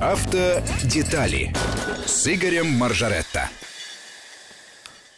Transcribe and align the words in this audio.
Автодетали 0.00 1.52
с 2.06 2.32
Игорем 2.32 2.66
Маржаретто. 2.68 3.48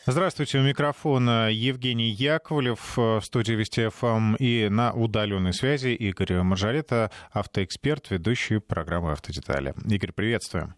Здравствуйте, 0.06 0.56
у 0.56 0.62
микрофона 0.62 1.50
Евгений 1.52 2.08
Яковлев 2.08 2.98
э, 2.98 3.18
в 3.18 3.20
студии 3.22 3.52
Вести 3.52 3.90
ФМ 3.90 4.36
и 4.36 4.70
на 4.70 4.94
удаленной 4.94 5.52
связи 5.52 5.88
Игорь 5.88 6.40
Маржарета, 6.40 7.10
автоэксперт, 7.30 8.10
ведущий 8.10 8.58
программы 8.58 9.12
«Автодетали». 9.12 9.74
Игорь, 9.86 10.12
приветствуем. 10.12 10.74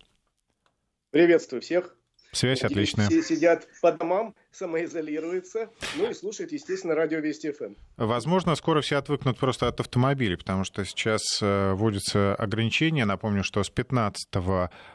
Приветствую 1.13 1.63
всех. 1.63 1.97
Связь 2.33 2.63
отличная. 2.63 3.09
Все 3.09 3.23
сидят 3.23 3.69
по 3.83 3.93
домам, 3.93 4.35
самоизолируются, 4.53 5.69
ну 5.97 6.11
и 6.11 6.15
слушают, 6.15 6.51
естественно, 6.53 6.95
радио 6.95 7.19
Вести 7.19 7.53
ФМ. 7.53 7.75
Возможно, 7.99 8.55
скоро 8.55 8.81
все 8.81 8.97
отвыкнут 8.97 9.37
просто 9.39 9.69
от 9.69 9.81
автомобилей, 9.81 10.37
потому 10.37 10.65
что 10.65 10.83
сейчас 10.87 11.23
э, 11.43 11.73
вводятся 11.75 12.35
ограничения. 12.35 13.05
Напомню, 13.05 13.45
что 13.45 13.63
с 13.63 13.69
15 13.69 14.29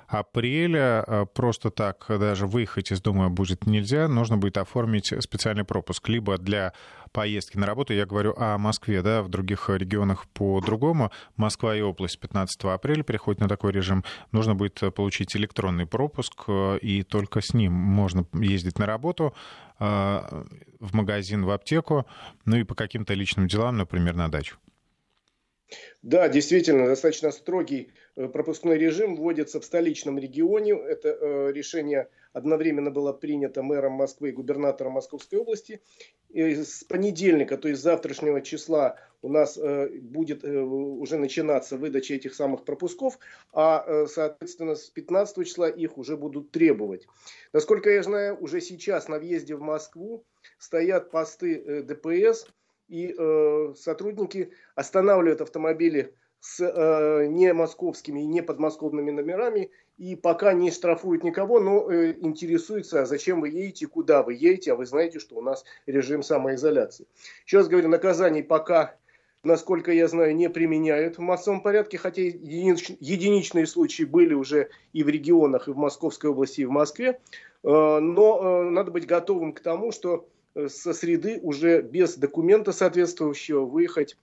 апреля 0.08 1.04
э, 1.06 1.26
просто 1.32 1.70
так 1.70 2.06
даже 2.10 2.48
выехать 2.48 2.92
из 2.92 3.02
дома 3.02 3.30
будет 3.30 3.68
нельзя. 3.68 4.08
Нужно 4.08 4.38
будет 4.38 4.58
оформить 4.58 5.14
специальный 5.20 5.64
пропуск 5.64 6.10
либо 6.10 6.40
для 6.40 6.74
поездки 7.18 7.58
на 7.58 7.66
работу. 7.66 7.94
Я 7.94 8.06
говорю 8.06 8.36
о 8.38 8.60
Москве, 8.60 9.02
да, 9.02 9.24
в 9.24 9.28
других 9.28 9.72
регионах 9.72 10.28
по-другому. 10.36 11.12
Москва 11.36 11.76
и 11.76 11.82
область 11.82 12.20
15 12.20 12.66
апреля 12.66 13.02
переходит 13.02 13.42
на 13.42 13.48
такой 13.48 13.72
режим. 13.72 14.04
Нужно 14.32 14.54
будет 14.54 14.80
получить 14.94 15.36
электронный 15.36 15.88
пропуск, 15.88 16.44
э, 16.48 16.78
и 16.80 17.02
только 17.02 17.42
с 17.42 17.56
ним 17.56 17.74
можно 17.74 18.28
ездить 18.34 18.78
на 18.78 18.86
работу. 18.86 19.34
А, 19.80 20.46
в 20.80 20.94
магазин, 20.94 21.44
в 21.44 21.50
аптеку, 21.50 22.06
ну 22.46 22.58
и 22.58 22.64
по 22.64 22.76
каким-то 22.76 23.16
личным 23.16 23.48
делам, 23.48 23.78
например, 23.78 24.16
на 24.16 24.30
дачу. 24.30 24.58
Да, 26.04 26.30
действительно, 26.30 26.86
достаточно 26.86 27.32
строгий 27.32 27.82
э, 27.88 28.07
пропускной 28.28 28.78
режим 28.78 29.16
вводится 29.16 29.60
в 29.60 29.66
столичном 29.66 30.18
регионе. 30.18 30.74
Это 30.74 31.10
э, 31.10 31.52
решение 31.52 32.10
одновременно 32.34 32.90
было 32.90 33.14
принято 33.14 33.62
мэром 33.62 33.94
Москвы 33.94 34.30
и 34.30 34.32
губернатором 34.32 34.94
Московской 34.94 35.40
области. 35.40 35.82
И 36.30 36.56
с 36.56 36.84
понедельника, 36.84 37.58
то 37.58 37.68
есть 37.68 37.82
завтрашнего 37.82 38.42
числа, 38.42 38.98
у 39.22 39.30
нас 39.30 39.58
э, 39.58 39.90
будет 40.02 40.44
уже 40.44 41.18
начинаться 41.18 41.78
выдача 41.78 42.16
этих 42.16 42.34
самых 42.34 42.66
пропусков, 42.66 43.18
а, 43.54 44.06
соответственно, 44.08 44.76
с 44.76 44.90
15 44.90 45.46
числа 45.46 45.70
их 45.70 45.98
уже 45.98 46.18
будут 46.18 46.52
требовать. 46.52 47.08
Насколько 47.54 47.90
я 47.92 48.04
знаю, 48.04 48.38
уже 48.40 48.62
сейчас 48.62 49.08
на 49.08 49.20
въезде 49.20 49.56
в 49.56 49.62
Москву 49.62 50.26
стоят 50.60 51.12
посты 51.12 51.84
ДПС, 51.84 52.46
и 52.88 53.14
э, 53.18 53.74
сотрудники 53.76 54.52
останавливают 54.76 55.42
автомобили 55.42 56.16
с 56.40 56.62
э, 56.62 57.28
не 57.28 57.54
московскими 57.54 58.22
и 58.22 58.26
не 58.26 58.42
подмосковными 58.42 59.12
номерами 59.12 59.72
и 59.98 60.16
пока 60.16 60.54
не 60.54 60.70
штрафуют 60.72 61.24
никого, 61.24 61.60
но 61.60 61.92
э, 61.92 62.16
интересуются, 62.20 63.02
а 63.02 63.06
зачем 63.06 63.42
вы 63.42 63.50
едете, 63.50 63.88
куда 63.88 64.22
вы 64.22 64.36
едете, 64.36 64.74
а 64.74 64.76
вы 64.76 64.86
знаете, 64.86 65.20
что 65.20 65.36
у 65.36 65.42
нас 65.42 65.66
режим 65.88 66.22
самоизоляции. 66.22 67.08
Раз 67.52 67.68
говорю, 67.68 67.90
наказаний 67.90 68.44
пока, 68.44 68.96
насколько 69.44 69.92
я 69.92 70.08
знаю, 70.08 70.36
не 70.36 70.50
применяют 70.50 71.18
в 71.18 71.22
массовом 71.22 71.62
порядке, 71.62 71.98
хотя 71.98 72.22
единич, 72.22 72.92
единичные 73.00 73.66
случаи 73.66 74.04
были 74.04 74.36
уже 74.36 74.70
и 74.94 75.04
в 75.04 75.10
регионах, 75.10 75.68
и 75.68 75.72
в 75.72 75.78
Московской 75.78 76.30
области, 76.30 76.62
и 76.62 76.66
в 76.66 76.72
Москве, 76.72 77.10
э, 77.10 77.18
но 77.64 78.40
э, 78.40 78.70
надо 78.70 78.92
быть 78.92 79.08
готовым 79.08 79.54
к 79.54 79.62
тому, 79.62 79.92
что 79.92 80.28
со 80.70 80.92
среды 80.94 81.40
уже 81.44 81.84
без 81.84 82.18
документа 82.18 82.72
соответствующего 82.72 83.64
выехать 83.64 84.18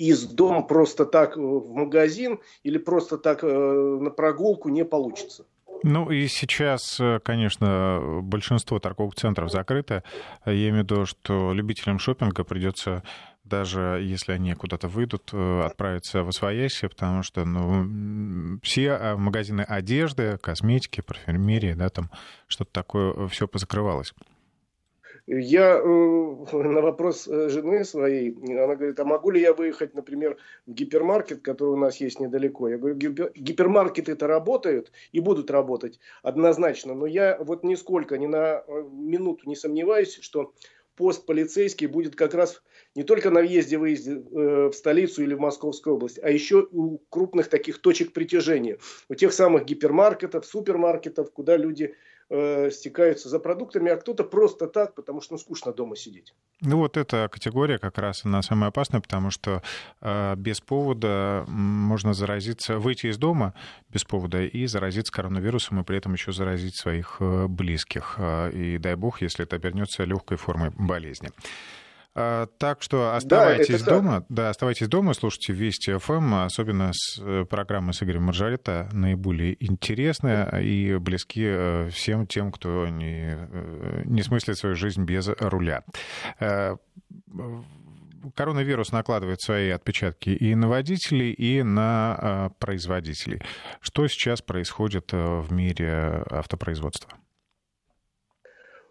из 0.00 0.24
дома 0.24 0.62
просто 0.62 1.04
так 1.04 1.36
в 1.36 1.74
магазин 1.74 2.40
или 2.62 2.78
просто 2.78 3.18
так 3.18 3.44
э, 3.44 3.46
на 3.46 4.10
прогулку 4.10 4.70
не 4.70 4.84
получится. 4.84 5.44
Ну 5.82 6.10
и 6.10 6.26
сейчас, 6.26 6.98
э, 7.00 7.20
конечно, 7.22 8.20
большинство 8.22 8.78
торговых 8.78 9.14
центров 9.14 9.50
закрыто. 9.50 10.02
Я 10.46 10.70
имею 10.70 10.74
в 10.74 10.78
виду, 10.84 11.04
что 11.04 11.52
любителям 11.52 11.98
шопинга 11.98 12.44
придется 12.44 13.02
даже 13.44 14.00
если 14.00 14.30
они 14.30 14.54
куда-то 14.54 14.86
выйдут, 14.86 15.30
э, 15.32 15.62
отправиться 15.66 16.22
в 16.22 16.28
Освояси, 16.28 16.86
потому 16.86 17.24
что 17.24 17.44
ну, 17.44 18.60
все 18.62 19.16
магазины 19.16 19.62
одежды, 19.62 20.38
косметики, 20.38 21.00
парфюмерии, 21.00 21.72
да, 21.72 21.88
там 21.88 22.10
что-то 22.46 22.70
такое, 22.72 23.26
все 23.26 23.48
позакрывалось. 23.48 24.14
Я 25.32 25.76
э, 25.76 25.82
на 26.52 26.80
вопрос 26.80 27.28
э, 27.28 27.48
жены 27.50 27.84
своей, 27.84 28.34
она 28.34 28.74
говорит, 28.74 28.98
а 28.98 29.04
могу 29.04 29.30
ли 29.30 29.40
я 29.40 29.54
выехать, 29.54 29.94
например, 29.94 30.36
в 30.66 30.72
гипермаркет, 30.72 31.40
который 31.40 31.70
у 31.70 31.76
нас 31.76 31.98
есть 31.98 32.18
недалеко? 32.18 32.68
Я 32.68 32.78
говорю, 32.78 32.96
гипермаркеты-то 32.96 34.26
работают 34.26 34.90
и 35.12 35.20
будут 35.20 35.52
работать 35.52 36.00
однозначно, 36.24 36.94
но 36.94 37.06
я 37.06 37.38
вот 37.38 37.62
нисколько, 37.62 38.18
ни 38.18 38.26
на 38.26 38.64
э, 38.66 38.82
минуту 38.90 39.48
не 39.48 39.54
сомневаюсь, 39.54 40.18
что 40.20 40.52
пост 40.96 41.24
полицейский 41.26 41.86
будет 41.86 42.16
как 42.16 42.34
раз 42.34 42.60
не 42.94 43.04
только 43.04 43.30
на 43.30 43.40
въезде-выезде 43.40 44.12
э, 44.12 44.68
в 44.68 44.72
столицу 44.72 45.22
или 45.22 45.34
в 45.34 45.40
Московскую 45.40 45.96
область, 45.96 46.18
а 46.22 46.30
еще 46.30 46.66
у 46.72 46.98
крупных 47.08 47.48
таких 47.48 47.78
точек 47.80 48.12
притяжения, 48.12 48.78
у 49.08 49.14
тех 49.14 49.32
самых 49.32 49.64
гипермаркетов, 49.64 50.44
супермаркетов, 50.44 51.32
куда 51.32 51.56
люди 51.56 51.94
э, 52.30 52.70
стекаются 52.70 53.28
за 53.28 53.38
продуктами, 53.38 53.92
а 53.92 53.96
кто-то 53.96 54.24
просто 54.24 54.66
так, 54.66 54.96
потому 54.96 55.20
что 55.20 55.34
ну, 55.34 55.38
скучно 55.38 55.72
дома 55.72 55.94
сидеть. 55.94 56.34
Ну 56.62 56.78
вот 56.78 56.96
эта 56.96 57.28
категория 57.30 57.78
как 57.78 57.96
раз 57.98 58.24
она 58.24 58.42
самая 58.42 58.70
опасная, 58.70 59.00
потому 59.00 59.30
что 59.30 59.62
э, 60.00 60.34
без 60.36 60.60
повода 60.60 61.44
можно 61.46 62.12
заразиться, 62.12 62.78
выйти 62.78 63.06
из 63.06 63.18
дома 63.18 63.54
без 63.88 64.02
повода 64.02 64.42
и 64.42 64.66
заразиться 64.66 65.12
коронавирусом, 65.12 65.80
и 65.80 65.84
при 65.84 65.96
этом 65.96 66.14
еще 66.14 66.32
заразить 66.32 66.74
своих 66.74 67.18
э, 67.20 67.46
близких. 67.46 68.18
И 68.52 68.78
дай 68.78 68.96
бог, 68.96 69.22
если 69.22 69.44
это 69.44 69.54
обернется 69.54 70.02
легкой 70.02 70.38
формой 70.38 70.70
болезни. 70.70 71.30
А, 72.12 72.46
так 72.58 72.82
что 72.82 73.14
оставайтесь 73.14 73.82
да, 73.82 73.94
дома, 73.94 74.26
да, 74.28 74.50
оставайтесь 74.50 74.88
дома, 74.88 75.14
слушайте 75.14 75.52
Вести 75.52 75.96
ФМ, 75.96 76.34
особенно 76.34 76.90
с 76.92 77.20
э, 77.20 77.44
программы 77.48 77.92
с 77.92 78.02
Игорем 78.02 78.24
Маржарета, 78.24 78.88
наиболее 78.92 79.56
интересная 79.64 80.46
и 80.60 80.96
близки 80.96 81.44
э, 81.44 81.88
всем 81.90 82.26
тем, 82.26 82.50
кто 82.50 82.88
не, 82.88 83.36
э, 83.36 84.02
не 84.06 84.22
смыслит 84.22 84.58
свою 84.58 84.74
жизнь 84.74 85.04
без 85.04 85.28
руля 85.38 85.84
коронавирус 88.34 88.92
накладывает 88.92 89.40
свои 89.40 89.70
отпечатки 89.70 90.28
и 90.28 90.54
на 90.54 90.68
водителей, 90.68 91.32
и 91.32 91.62
на 91.62 92.52
производителей. 92.58 93.40
Что 93.80 94.06
сейчас 94.08 94.42
происходит 94.42 95.12
в 95.12 95.46
мире 95.50 96.22
автопроизводства? 96.30 97.10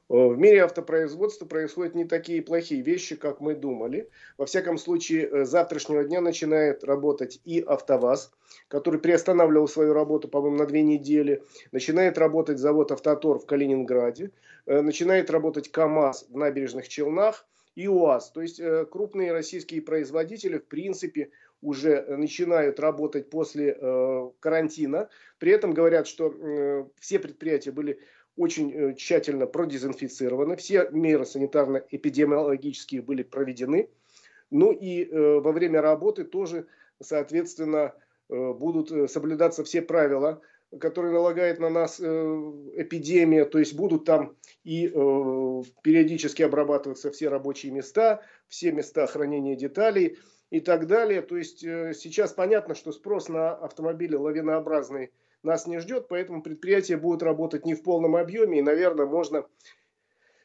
Э, 0.09 0.27
в 0.27 0.37
мире 0.37 0.63
автопроизводства 0.63 1.45
происходят 1.45 1.95
не 1.95 2.05
такие 2.05 2.41
плохие 2.41 2.81
вещи, 2.81 3.15
как 3.15 3.39
мы 3.39 3.55
думали. 3.55 4.09
Во 4.37 4.45
всяком 4.45 4.77
случае, 4.77 5.27
э, 5.27 5.45
с 5.45 5.49
завтрашнего 5.49 6.03
дня 6.03 6.19
начинает 6.21 6.83
работать 6.83 7.39
и 7.45 7.61
АвтоВАЗ, 7.61 8.31
который 8.67 8.99
приостанавливал 8.99 9.67
свою 9.67 9.93
работу, 9.93 10.27
по-моему, 10.27 10.57
на 10.57 10.65
две 10.65 10.81
недели. 10.81 11.43
Начинает 11.71 12.17
работать 12.17 12.57
завод 12.57 12.91
«Автотор» 12.91 13.39
в 13.39 13.45
Калининграде. 13.45 14.31
Э, 14.65 14.81
начинает 14.81 15.29
работать 15.29 15.71
КАМАЗ 15.71 16.27
в 16.29 16.37
набережных 16.37 16.87
Челнах 16.87 17.45
и 17.75 17.87
УАЗ. 17.87 18.31
То 18.31 18.41
есть 18.41 18.61
крупные 18.89 19.31
российские 19.31 19.81
производители, 19.81 20.57
в 20.57 20.65
принципе, 20.65 21.29
уже 21.61 22.01
начинают 22.07 22.79
работать 22.79 23.29
после 23.29 23.73
карантина. 24.39 25.07
При 25.37 25.51
этом 25.51 25.73
говорят, 25.73 26.07
что 26.07 26.89
все 26.99 27.19
предприятия 27.19 27.71
были 27.71 27.99
очень 28.39 28.71
э, 28.73 28.95
тщательно 28.95 29.47
продезинфицированы, 29.47 30.55
все 30.55 30.87
меры 30.91 31.25
санитарно-эпидемиологические 31.25 33.01
были 33.01 33.21
проведены. 33.21 33.89
Ну 34.49 34.71
и 34.71 35.03
э, 35.03 35.39
во 35.39 35.51
время 35.51 35.81
работы 35.81 36.23
тоже, 36.23 36.65
соответственно, 37.01 37.93
э, 38.29 38.53
будут 38.53 39.11
соблюдаться 39.11 39.65
все 39.65 39.81
правила, 39.81 40.41
которые 40.79 41.13
налагает 41.13 41.59
на 41.59 41.69
нас 41.69 41.99
эпидемия, 41.99 43.43
то 43.43 43.59
есть 43.59 43.75
будут 43.75 44.05
там 44.05 44.37
и 44.63 44.87
периодически 44.87 46.43
обрабатываться 46.43 47.09
все 47.09 47.27
рабочие 47.27 47.71
места, 47.71 48.21
все 48.47 48.71
места 48.71 49.07
хранения 49.07 49.55
деталей 49.55 50.19
и 50.51 50.59
так 50.59 50.85
далее. 50.85 51.23
То 51.23 51.37
есть 51.37 51.61
сейчас 51.61 52.33
понятно, 52.33 52.75
что 52.75 52.91
спрос 52.91 53.29
на 53.29 53.51
автомобили 53.55 54.15
лавинообразный 54.15 55.09
нас 55.43 55.67
не 55.67 55.79
ждет, 55.79 56.07
поэтому 56.07 56.41
предприятия 56.41 56.97
будут 56.97 57.23
работать 57.23 57.65
не 57.65 57.75
в 57.75 57.83
полном 57.83 58.15
объеме, 58.15 58.59
и, 58.59 58.63
наверное, 58.63 59.05
можно 59.05 59.45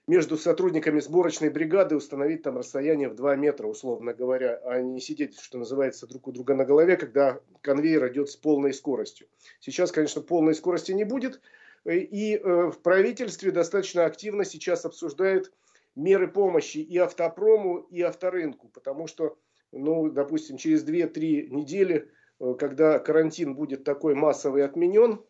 между 0.06 0.36
сотрудниками 0.36 1.00
сборочной 1.00 1.48
бригады 1.48 1.96
установить 1.96 2.42
там 2.42 2.58
расстояние 2.58 3.08
в 3.08 3.14
2 3.14 3.36
метра, 3.36 3.66
условно 3.66 4.12
говоря, 4.12 4.60
а 4.64 4.80
не 4.80 5.00
сидеть, 5.00 5.40
что 5.40 5.58
называется, 5.58 6.06
друг 6.06 6.28
у 6.28 6.32
друга 6.32 6.54
на 6.54 6.64
голове, 6.64 6.96
когда 6.96 7.40
конвейер 7.62 8.06
идет 8.12 8.30
с 8.30 8.36
полной 8.36 8.74
скоростью. 8.74 9.26
Сейчас, 9.60 9.92
конечно, 9.92 10.20
полной 10.20 10.54
скорости 10.54 10.92
не 10.92 11.04
будет, 11.04 11.40
и 11.86 12.36
э, 12.36 12.70
в 12.70 12.78
правительстве 12.82 13.50
достаточно 13.50 14.04
активно 14.04 14.44
сейчас 14.44 14.84
обсуждают 14.84 15.52
меры 15.96 16.28
помощи 16.28 16.78
и 16.78 16.98
автопрому, 16.98 17.78
и 17.78 18.02
авторынку, 18.02 18.68
потому 18.68 19.06
что, 19.06 19.38
ну, 19.72 20.10
допустим, 20.10 20.56
через 20.56 20.84
2-3 20.84 21.48
недели 21.48 22.10
когда 22.38 22.98
карантин 22.98 23.54
будет 23.54 23.84
такой 23.84 24.14
массовый 24.14 24.64
отменен, 24.64 25.24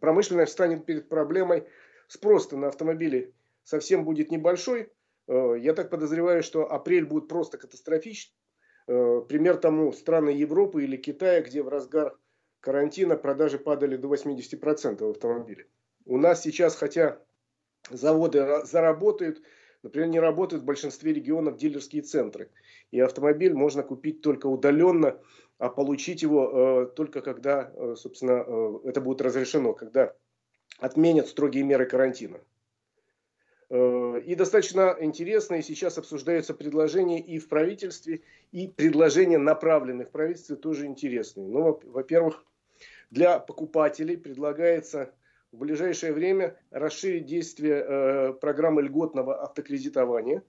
промышленность 0.00 0.52
станет 0.52 0.86
перед 0.86 1.08
проблемой 1.08 1.68
спроса 2.08 2.56
на 2.56 2.68
автомобили 2.68 3.34
совсем 3.62 4.04
будет 4.04 4.30
небольшой. 4.30 4.92
Я 5.26 5.72
так 5.74 5.90
подозреваю, 5.90 6.42
что 6.42 6.70
апрель 6.70 7.06
будет 7.06 7.28
просто 7.28 7.56
катастрофичный. 7.56 8.36
Пример 8.86 9.56
тому 9.56 9.92
страны 9.92 10.30
Европы 10.30 10.84
или 10.84 10.96
Китая, 10.96 11.40
где 11.40 11.62
в 11.62 11.68
разгар 11.68 12.18
карантина 12.60 13.16
продажи 13.16 13.58
падали 13.58 13.96
до 13.96 14.12
80% 14.12 15.10
автомобилей. 15.10 15.66
У 16.04 16.18
нас 16.18 16.42
сейчас, 16.42 16.76
хотя 16.76 17.18
заводы 17.90 18.64
заработают, 18.64 19.40
например, 19.84 20.08
не 20.08 20.18
работают 20.18 20.62
в 20.62 20.66
большинстве 20.66 21.12
регионов 21.12 21.56
дилерские 21.56 22.02
центры. 22.02 22.50
И 22.90 22.98
автомобиль 22.98 23.54
можно 23.54 23.82
купить 23.82 24.22
только 24.22 24.46
удаленно, 24.46 25.20
а 25.58 25.68
получить 25.68 26.22
его 26.22 26.82
э, 26.82 26.86
только 26.96 27.20
когда, 27.20 27.70
э, 27.72 27.94
собственно, 27.96 28.44
э, 28.44 28.78
это 28.84 29.00
будет 29.00 29.20
разрешено, 29.20 29.74
когда 29.74 30.14
отменят 30.78 31.28
строгие 31.28 31.64
меры 31.64 31.86
карантина. 31.86 32.40
Э, 33.68 34.20
и 34.24 34.34
достаточно 34.34 34.96
интересно, 35.00 35.56
и 35.56 35.62
сейчас 35.62 35.98
обсуждаются 35.98 36.54
предложения 36.54 37.20
и 37.20 37.38
в 37.38 37.48
правительстве, 37.48 38.22
и 38.52 38.68
предложения, 38.68 39.38
направленные 39.38 40.06
в 40.06 40.10
правительстве, 40.10 40.56
тоже 40.56 40.86
интересные. 40.86 41.46
Ну, 41.46 41.78
во-первых, 41.84 42.44
для 43.10 43.38
покупателей 43.38 44.16
предлагается 44.16 45.12
в 45.54 45.58
ближайшее 45.58 46.12
время 46.12 46.56
расширить 46.70 47.26
действие 47.26 47.84
э, 47.86 48.32
программы 48.34 48.82
льготного 48.82 49.40
автокредитования. 49.42 50.42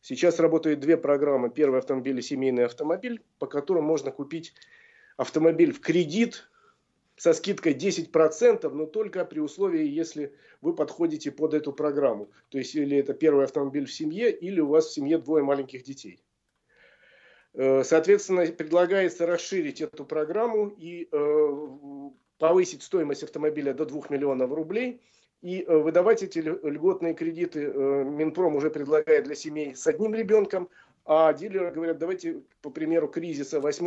Сейчас 0.00 0.38
работают 0.38 0.78
две 0.78 0.96
программы. 0.96 1.50
Первый 1.50 1.80
автомобиль 1.80 2.18
и 2.18 2.22
семейный 2.22 2.64
автомобиль, 2.64 3.22
по 3.38 3.46
которым 3.46 3.84
можно 3.84 4.12
купить 4.12 4.54
автомобиль 5.16 5.72
в 5.72 5.80
кредит 5.80 6.48
со 7.16 7.32
скидкой 7.32 7.74
10%, 7.74 8.68
но 8.68 8.86
только 8.86 9.24
при 9.24 9.40
условии, 9.40 9.84
если 9.84 10.32
вы 10.60 10.74
подходите 10.74 11.32
под 11.32 11.54
эту 11.54 11.72
программу. 11.72 12.30
То 12.50 12.58
есть, 12.58 12.74
или 12.76 12.96
это 12.98 13.14
первый 13.14 13.44
автомобиль 13.44 13.86
в 13.86 13.92
семье, 13.92 14.30
или 14.30 14.60
у 14.60 14.68
вас 14.68 14.86
в 14.86 14.92
семье 14.92 15.18
двое 15.18 15.42
маленьких 15.42 15.82
детей. 15.82 16.22
Э, 17.54 17.82
соответственно, 17.82 18.46
предлагается 18.46 19.26
расширить 19.26 19.80
эту 19.80 20.04
программу 20.04 20.68
и 20.68 21.08
э, 21.10 22.10
повысить 22.38 22.82
стоимость 22.82 23.22
автомобиля 23.22 23.72
до 23.72 23.84
2 23.84 24.02
миллионов 24.10 24.52
рублей. 24.52 25.00
И 25.42 25.62
э, 25.62 25.76
выдавать 25.76 26.22
эти 26.22 26.38
льготные 26.38 27.14
кредиты 27.14 27.66
Минпром 27.66 28.56
уже 28.56 28.70
предлагает 28.70 29.24
для 29.24 29.34
семей 29.34 29.76
с 29.76 29.86
одним 29.86 30.14
ребенком, 30.14 30.68
а 31.04 31.32
дилеры 31.32 31.70
говорят, 31.70 31.98
давайте, 31.98 32.42
по 32.62 32.70
примеру 32.70 33.08
кризиса 33.08 33.60
8 33.60 33.86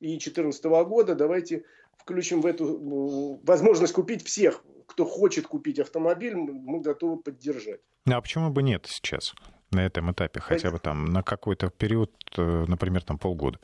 и 0.00 0.08
2014 0.08 0.64
года, 0.64 1.14
давайте 1.14 1.64
включим 1.96 2.40
в 2.40 2.46
эту 2.46 3.38
возможность 3.44 3.92
купить 3.92 4.24
всех, 4.24 4.64
кто 4.86 5.04
хочет 5.04 5.46
купить 5.46 5.78
автомобиль, 5.78 6.34
мы 6.34 6.80
готовы 6.80 7.18
поддержать. 7.18 7.80
Ну, 8.06 8.16
а 8.16 8.20
почему 8.20 8.50
бы 8.50 8.62
нет 8.62 8.86
сейчас? 8.88 9.34
на 9.72 9.80
этом 9.80 10.12
этапе, 10.12 10.40
хотя 10.40 10.70
бы 10.70 10.78
там 10.78 11.06
на 11.06 11.22
какой-то 11.22 11.70
период, 11.70 12.12
э, 12.36 12.64
например, 12.68 13.02
там 13.02 13.18
полгода. 13.18 13.58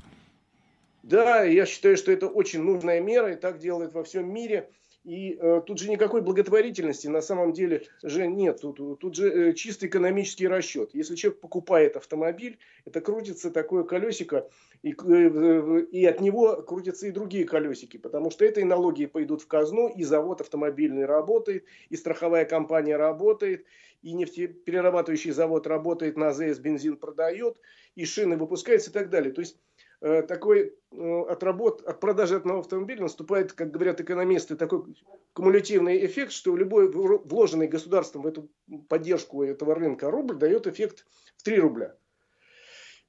Да, 1.09 1.43
я 1.43 1.65
считаю, 1.65 1.97
что 1.97 2.13
это 2.13 2.29
очень 2.29 2.63
нужная 2.63 3.01
мера, 3.01 3.33
и 3.33 3.37
так 3.37 3.59
делают 3.59 3.95
во 3.95 4.05
всем 4.05 4.31
мире. 4.31 4.69
И 5.05 5.39
э, 5.41 5.63
тут 5.67 5.79
же 5.79 5.89
никакой 5.89 6.21
благотворительности 6.21 7.07
на 7.07 7.23
самом 7.23 7.55
деле 7.55 7.87
же 8.03 8.27
нет. 8.27 8.61
Тут, 8.61 9.01
тут 9.01 9.15
же 9.15 9.31
э, 9.31 9.53
чисто 9.55 9.87
экономический 9.87 10.47
расчет. 10.47 10.91
Если 10.93 11.15
человек 11.15 11.41
покупает 11.41 11.97
автомобиль, 11.97 12.59
это 12.85 13.01
крутится 13.01 13.51
такое 13.51 13.85
колесико, 13.85 14.51
и, 14.83 14.93
э, 14.93 15.81
и 15.91 16.05
от 16.05 16.21
него 16.21 16.61
крутятся 16.61 17.07
и 17.07 17.11
другие 17.11 17.47
колесики, 17.47 17.97
потому 17.97 18.31
что 18.31 18.45
это 18.45 18.61
и 18.61 18.65
налоги 18.65 19.07
пойдут 19.07 19.41
в 19.41 19.47
казну, 19.47 19.89
и 19.89 20.03
завод 20.03 20.43
автомобильный 20.43 21.07
работает, 21.07 21.65
и 21.89 21.97
страховая 21.97 22.45
компания 22.45 22.99
работает, 22.99 23.65
и 24.03 24.13
нефтеперерабатывающий 24.13 25.31
завод 25.31 25.67
работает, 25.67 26.19
на 26.19 26.29
АЗС 26.29 26.59
бензин 26.59 26.99
продает, 26.99 27.59
и 27.95 28.05
шины 28.05 28.37
выпускаются 28.37 28.91
и 28.91 28.93
так 28.93 29.09
далее. 29.11 29.33
То 29.33 29.41
есть 29.41 29.57
э, 29.57 29.68
такой 30.01 30.75
э, 30.93 31.21
от, 31.29 31.43
работ, 31.43 31.83
от 31.83 32.01
продажи 32.01 32.37
одного 32.37 32.61
автомобиля 32.61 33.03
наступает, 33.03 33.53
как 33.53 33.71
говорят 33.71 34.01
экономисты, 34.01 34.57
такой 34.57 34.85
кумулятивный 35.33 36.05
эффект, 36.07 36.33
что 36.33 36.57
любой 36.57 36.91
вложенный 36.91 37.69
государством 37.69 38.23
в 38.23 38.27
эту 38.27 38.49
поддержку 38.89 39.43
этого 39.43 39.75
рынка 39.75 40.11
рубль 40.11 40.37
дает 40.37 40.67
эффект 40.67 41.07
в 41.37 41.43
3 41.43 41.59
рубля. 41.59 41.97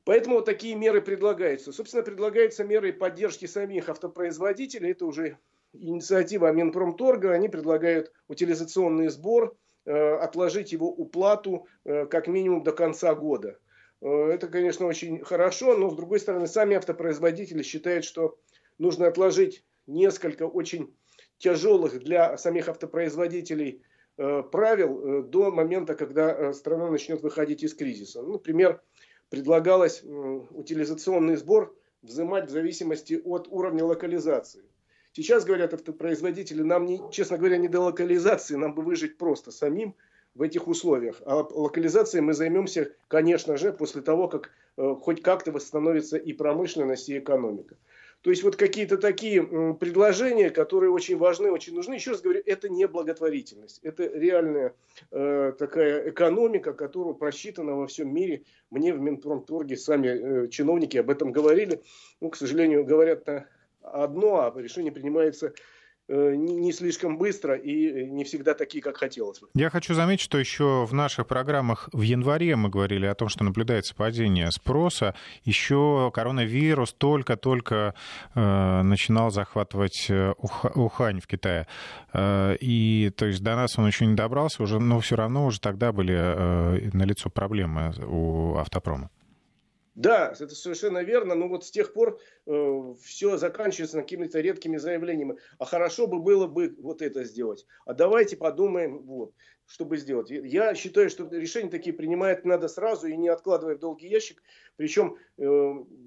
Поэтому 0.04 0.36
вот 0.36 0.46
такие 0.46 0.76
меры 0.76 1.02
предлагаются. 1.02 1.72
Собственно, 1.72 2.04
предлагаются 2.04 2.64
меры 2.64 2.94
поддержки 2.94 3.46
самих 3.46 3.90
автопроизводителей. 3.90 4.92
Это 4.92 5.06
уже 5.06 5.38
инициатива 5.74 6.52
Минпромторга. 6.52 7.34
Они 7.34 7.50
предлагают 7.50 8.12
утилизационный 8.28 9.10
сбор– 9.10 9.56
Э, 9.90 10.18
отложить 10.18 10.72
его 10.72 10.88
уплату 10.88 11.66
э, 11.84 12.06
как 12.06 12.28
минимум 12.28 12.64
до 12.64 12.74
конца 12.74 13.16
года. 13.16 13.58
Э, 14.02 14.08
это, 14.08 14.48
конечно, 14.48 14.86
очень 14.86 15.24
хорошо, 15.24 15.76
но, 15.78 15.90
с 15.90 15.96
другой 15.96 16.20
стороны, 16.20 16.48
сами 16.48 16.76
автопроизводители 16.76 17.64
считают, 17.64 18.06
что 18.06 18.38
нужно 18.78 19.08
отложить 19.08 19.64
несколько 19.88 20.44
очень 20.44 20.96
тяжелых 21.38 22.00
для 22.00 22.38
самих 22.38 22.68
автопроизводителей 22.70 23.84
правил 24.52 25.24
до 25.24 25.50
момента, 25.50 25.96
когда 25.96 26.52
страна 26.52 26.92
начнет 26.92 27.22
выходить 27.22 27.64
из 27.64 27.74
кризиса. 27.74 28.22
Ну, 28.22 28.34
например, 28.34 28.82
предлагалось 29.30 30.04
утилизационный 30.04 31.38
сбор 31.38 31.74
взимать 32.02 32.48
в 32.48 32.50
зависимости 32.50 33.22
от 33.24 33.48
уровня 33.50 33.86
локализации. 33.86 34.64
Сейчас, 35.14 35.44
говорят 35.44 35.74
автопроизводители, 35.74 36.62
нам, 36.62 36.86
не, 36.86 37.02
честно 37.12 37.38
говоря, 37.38 37.58
не 37.58 37.68
до 37.68 37.82
локализации, 37.82 38.56
нам 38.56 38.76
бы 38.76 38.84
выжить 38.84 39.18
просто 39.18 39.52
самим 39.52 39.96
в 40.40 40.42
этих 40.42 40.70
условиях. 40.70 41.22
А 41.26 41.46
локализацией 41.52 42.22
мы 42.22 42.34
займемся, 42.34 42.94
конечно 43.10 43.58
же, 43.58 43.74
после 43.74 44.02
того, 44.02 44.30
как 44.30 44.52
э, 44.78 44.96
хоть 45.02 45.22
как-то 45.22 45.52
восстановится 45.52 46.16
и 46.16 46.32
промышленность, 46.32 47.10
и 47.10 47.20
экономика. 47.20 47.76
То 48.22 48.30
есть 48.30 48.44
вот 48.44 48.56
какие-то 48.56 48.98
такие 48.98 49.44
предложения, 49.76 50.50
которые 50.50 50.92
очень 50.92 51.18
важны, 51.18 51.52
очень 51.52 51.76
нужны. 51.76 51.96
Еще 51.96 52.12
раз 52.12 52.22
говорю, 52.22 52.42
это 52.46 52.70
не 52.70 52.88
благотворительность. 52.88 53.80
Это 53.84 54.06
реальная 54.06 54.74
э, 55.12 55.54
такая 55.60 56.10
экономика, 56.10 56.72
которая 56.72 57.14
просчитана 57.16 57.76
во 57.76 57.88
всем 57.88 58.14
мире. 58.14 58.44
Мне 58.72 58.94
в 58.94 59.00
Минпромторге 59.02 59.76
сами 59.76 60.08
э, 60.08 60.48
чиновники 60.48 60.96
об 60.96 61.10
этом 61.10 61.34
говорили. 61.34 61.82
Ну, 62.22 62.30
к 62.30 62.38
сожалению, 62.38 62.86
говорят 62.86 63.28
на 63.28 63.46
одно, 63.82 64.40
а 64.40 64.62
решение 64.62 64.94
принимается 64.94 65.54
не 66.10 66.74
слишком 66.74 67.18
быстро 67.18 67.56
и 67.56 68.06
не 68.06 68.24
всегда 68.24 68.54
такие, 68.54 68.82
как 68.82 68.98
хотелось 68.98 69.40
бы. 69.40 69.48
Я 69.54 69.70
хочу 69.70 69.94
заметить, 69.94 70.24
что 70.24 70.38
еще 70.38 70.86
в 70.86 70.94
наших 70.94 71.28
программах 71.28 71.90
в 71.94 72.02
январе 72.02 72.56
мы 72.56 72.70
говорили 72.70 73.06
о 73.06 73.16
том, 73.16 73.30
что 73.30 73.44
наблюдается 73.44 73.96
падение 73.96 74.52
спроса. 74.52 75.16
Еще 75.44 76.12
коронавирус 76.14 76.94
только-только 76.94 77.94
э, 78.34 78.82
начинал 78.82 79.32
захватывать 79.32 80.08
э, 80.10 80.34
Ух, 80.38 80.66
Ухань 80.76 81.20
в 81.20 81.28
Китае. 81.28 81.68
Э, 82.14 82.56
и 82.60 83.12
то 83.16 83.26
есть 83.26 83.44
до 83.44 83.56
нас 83.56 83.78
он 83.78 83.88
еще 83.88 84.06
не 84.06 84.16
добрался, 84.16 84.64
уже, 84.64 84.80
но 84.80 85.00
все 85.00 85.16
равно 85.16 85.46
уже 85.46 85.60
тогда 85.60 85.92
были 85.92 86.16
э, 86.16 86.90
налицо 86.94 87.30
проблемы 87.30 87.94
у 88.06 88.56
автопрома. 88.58 89.10
Да, 90.00 90.34
это 90.40 90.56
совершенно 90.56 91.04
верно. 91.04 91.36
Но 91.36 91.50
вот 91.50 91.66
с 91.66 91.72
тех 91.72 91.92
пор 91.92 92.22
э, 92.46 92.94
все 93.04 93.36
заканчивается 93.36 94.00
какими-то 94.00 94.40
редкими 94.40 94.78
заявлениями. 94.78 95.36
А 95.58 95.66
хорошо 95.66 96.08
бы 96.08 96.20
было 96.20 96.48
бы 96.48 96.74
вот 96.80 97.02
это 97.02 97.26
сделать. 97.26 97.66
А 97.86 97.94
давайте 97.94 98.38
подумаем, 98.38 99.00
вот, 99.00 99.34
чтобы 99.66 99.98
сделать. 99.98 100.30
Я 100.30 100.74
считаю, 100.74 101.10
что 101.10 101.28
решения 101.30 101.70
такие 101.70 101.94
принимать 101.94 102.46
надо 102.46 102.70
сразу 102.70 103.08
и 103.08 103.18
не 103.18 103.28
откладывая 103.28 103.76
в 103.76 103.80
долгий 103.80 104.08
ящик. 104.08 104.42
Причем 104.78 105.18
э, 105.38 105.44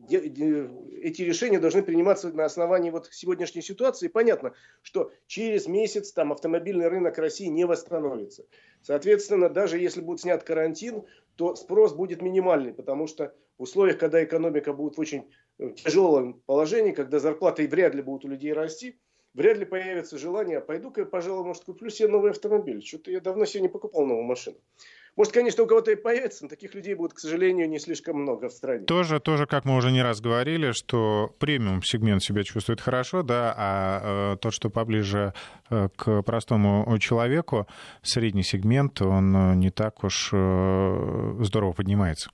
эти 0.08 1.20
решения 1.20 1.58
должны 1.58 1.82
приниматься 1.82 2.32
на 2.32 2.46
основании 2.46 2.90
вот 2.90 3.10
сегодняшней 3.12 3.60
ситуации. 3.60 4.08
Понятно, 4.08 4.54
что 4.80 5.12
через 5.26 5.66
месяц 5.66 6.12
там 6.12 6.32
автомобильный 6.32 6.88
рынок 6.88 7.18
России 7.18 7.48
не 7.48 7.66
восстановится. 7.66 8.46
Соответственно, 8.80 9.50
даже 9.50 9.78
если 9.78 10.00
будет 10.00 10.20
снят 10.22 10.42
карантин, 10.42 11.04
то 11.36 11.54
спрос 11.54 11.92
будет 11.92 12.22
минимальный, 12.22 12.72
потому 12.72 13.06
что 13.06 13.34
в 13.62 13.64
условиях, 13.64 13.96
когда 13.96 14.24
экономика 14.24 14.72
будет 14.72 14.96
в 14.96 15.00
очень 15.00 15.30
э, 15.60 15.70
тяжелом 15.70 16.42
положении, 16.46 16.90
когда 16.90 17.20
зарплаты 17.20 17.68
вряд 17.68 17.94
ли 17.94 18.02
будут 18.02 18.24
у 18.24 18.28
людей 18.28 18.52
расти, 18.52 18.98
вряд 19.34 19.56
ли 19.56 19.64
появится 19.64 20.18
желание, 20.18 20.58
а 20.58 20.60
пойду-ка, 20.60 21.04
пожалуй, 21.04 21.44
может, 21.44 21.62
куплю 21.62 21.88
себе 21.88 22.08
новый 22.08 22.32
автомобиль. 22.32 22.82
Что-то 22.84 23.12
я 23.12 23.20
давно 23.20 23.44
себе 23.44 23.62
не 23.62 23.68
покупал 23.68 24.04
новую 24.04 24.24
машину. 24.24 24.56
Может, 25.14 25.32
конечно, 25.32 25.62
у 25.62 25.66
кого-то 25.68 25.92
и 25.92 25.94
появится, 25.94 26.42
но 26.42 26.48
таких 26.48 26.74
людей 26.74 26.94
будет, 26.94 27.12
к 27.12 27.20
сожалению, 27.20 27.68
не 27.68 27.78
слишком 27.78 28.16
много 28.16 28.48
в 28.48 28.52
стране. 28.52 28.84
Тоже, 28.84 29.20
тоже, 29.20 29.46
как 29.46 29.64
мы 29.64 29.76
уже 29.76 29.92
не 29.92 30.02
раз 30.02 30.20
говорили, 30.20 30.72
что 30.72 31.32
премиум-сегмент 31.38 32.20
себя 32.20 32.42
чувствует 32.42 32.80
хорошо, 32.80 33.22
да, 33.22 33.54
а 33.56 34.32
э, 34.32 34.36
тот, 34.38 34.52
что 34.54 34.70
поближе 34.70 35.34
э, 35.70 35.88
к 35.94 36.22
простому 36.22 36.98
человеку, 36.98 37.68
средний 38.02 38.42
сегмент, 38.42 39.00
он 39.02 39.36
э, 39.36 39.54
не 39.54 39.70
так 39.70 40.02
уж 40.02 40.30
э, 40.32 41.36
здорово 41.42 41.72
поднимается. 41.74 42.30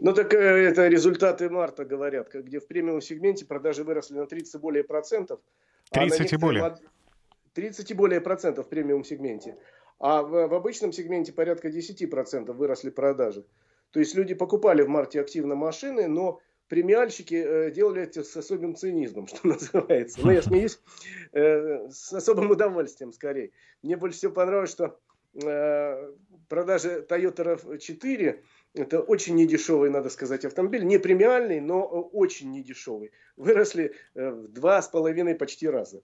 Ну 0.00 0.14
так 0.14 0.32
э, 0.34 0.38
это 0.38 0.88
результаты 0.88 1.50
марта 1.50 1.84
говорят, 1.84 2.32
где 2.32 2.58
в 2.58 2.66
премиум 2.66 3.00
сегменте 3.00 3.44
продажи 3.44 3.84
выросли 3.84 4.14
на 4.14 4.26
30 4.26 4.54
и 4.54 4.58
более 4.58 4.84
процентов. 4.84 5.40
30 5.92 6.32
а 6.32 6.36
и 6.36 6.38
более. 6.38 6.62
Мод... 6.62 6.82
30 7.52 7.90
и 7.90 7.94
более 7.94 8.20
процентов 8.20 8.66
в 8.66 8.68
премиум 8.70 9.04
сегменте. 9.04 9.56
А 9.98 10.22
в, 10.22 10.48
в 10.48 10.54
обычном 10.54 10.92
сегменте 10.92 11.32
порядка 11.32 11.68
10% 11.68 12.52
выросли 12.52 12.90
продажи. 12.90 13.44
То 13.90 14.00
есть 14.00 14.14
люди 14.14 14.34
покупали 14.34 14.82
в 14.82 14.88
марте 14.88 15.20
активно 15.20 15.54
машины, 15.54 16.08
но 16.08 16.40
премиальщики 16.68 17.34
э, 17.34 17.70
делали 17.70 18.02
это 18.02 18.24
с 18.24 18.34
особым 18.34 18.76
цинизмом, 18.76 19.26
что 19.26 19.46
называется. 19.46 20.20
Но 20.24 20.32
я 20.32 20.40
смеюсь 20.40 20.80
э, 21.32 21.88
с 21.90 22.12
особым 22.14 22.50
удовольствием 22.50 23.12
скорее. 23.12 23.50
Мне 23.82 23.98
больше 23.98 24.16
всего 24.16 24.32
понравилось, 24.32 24.70
что 24.70 24.98
э, 25.34 26.12
продажи 26.48 27.04
Toyota 27.08 27.60
RAV4 27.62 28.40
это 28.74 29.00
очень 29.00 29.34
недешевый, 29.34 29.90
надо 29.90 30.10
сказать, 30.10 30.44
автомобиль. 30.44 30.84
Не 30.84 30.98
премиальный, 30.98 31.60
но 31.60 31.82
очень 31.82 32.50
недешевый. 32.50 33.10
Выросли 33.36 33.94
э, 34.14 34.30
в 34.30 34.48
два 34.48 34.80
с 34.80 34.88
половиной 34.88 35.34
почти 35.34 35.68
раза. 35.68 36.02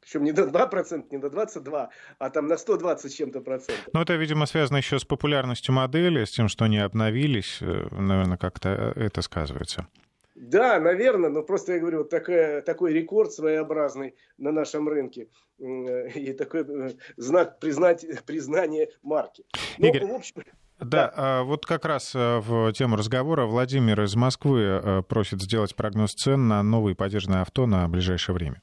Причем 0.00 0.24
не 0.24 0.32
до 0.32 0.42
2%, 0.42 1.06
не 1.10 1.18
до 1.18 1.28
22%, 1.28 1.88
а 2.18 2.30
там 2.30 2.46
на 2.46 2.56
120 2.56 3.16
чем-то 3.16 3.40
процентов. 3.40 3.88
Ну, 3.92 4.00
это, 4.00 4.14
видимо, 4.14 4.46
связано 4.46 4.76
еще 4.76 4.98
с 4.98 5.04
популярностью 5.04 5.74
модели, 5.74 6.24
с 6.24 6.30
тем, 6.30 6.48
что 6.48 6.66
они 6.66 6.78
обновились. 6.78 7.58
Э, 7.60 7.88
наверное, 7.90 8.36
как-то 8.36 8.92
э, 8.94 9.06
это 9.06 9.22
сказывается. 9.22 9.88
Да, 10.34 10.80
наверное, 10.80 11.30
но 11.30 11.42
просто 11.42 11.74
я 11.74 11.78
говорю, 11.78 11.98
вот 11.98 12.10
такая, 12.10 12.60
такой 12.60 12.92
рекорд 12.92 13.32
своеобразный 13.32 14.14
на 14.36 14.50
нашем 14.52 14.88
рынке 14.88 15.28
и 15.58 16.32
такой 16.32 16.96
знак 17.16 17.60
признать, 17.60 18.04
признания 18.26 18.90
марки. 19.02 19.44
Ну, 19.78 19.88
Игорь, 19.88 20.06
в 20.06 20.14
общем... 20.14 20.42
Да, 20.80 20.86
да, 20.86 21.12
а 21.16 21.42
вот 21.44 21.66
как 21.66 21.84
раз 21.84 22.14
э, 22.14 22.38
в 22.40 22.72
тему 22.72 22.96
разговора 22.96 23.46
Владимир 23.46 24.02
из 24.02 24.16
Москвы 24.16 24.60
э, 24.60 25.02
просит 25.02 25.40
сделать 25.40 25.74
прогноз 25.76 26.14
цен 26.14 26.48
на 26.48 26.62
новые 26.62 26.96
поддержанные 26.96 27.42
авто 27.42 27.66
на 27.66 27.88
ближайшее 27.88 28.34
время. 28.34 28.60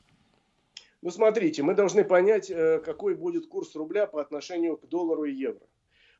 Ну, 1.01 1.09
смотрите, 1.09 1.63
мы 1.63 1.73
должны 1.73 2.03
понять, 2.03 2.51
э, 2.51 2.79
какой 2.79 3.15
будет 3.15 3.47
курс 3.47 3.75
рубля 3.75 4.07
по 4.07 4.21
отношению 4.21 4.77
к 4.77 4.87
доллару 4.87 5.23
и 5.23 5.31
евро. 5.31 5.65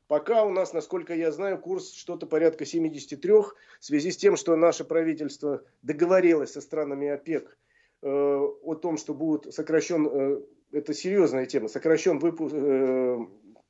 Пока 0.08 0.44
у 0.44 0.50
нас, 0.50 0.72
насколько 0.72 1.14
я 1.14 1.30
знаю, 1.30 1.58
курс 1.58 1.94
что-то 1.94 2.26
порядка 2.26 2.66
73 2.66 3.32
в 3.32 3.54
связи 3.80 4.10
с 4.10 4.16
тем, 4.16 4.36
что 4.36 4.56
наше 4.56 4.84
правительство 4.84 5.62
договорилось 5.82 6.52
со 6.52 6.60
странами 6.60 7.08
ОПЕК 7.08 7.56
э, 8.02 8.08
о 8.08 8.74
том, 8.74 8.96
что 8.96 9.14
будет 9.14 9.54
сокращен, 9.54 10.06
э, 10.06 10.40
это 10.72 10.94
серьезная 10.94 11.46
тема, 11.46 11.68
сокращен 11.68 12.18
выпуск 12.18 12.54
э, 12.54 13.18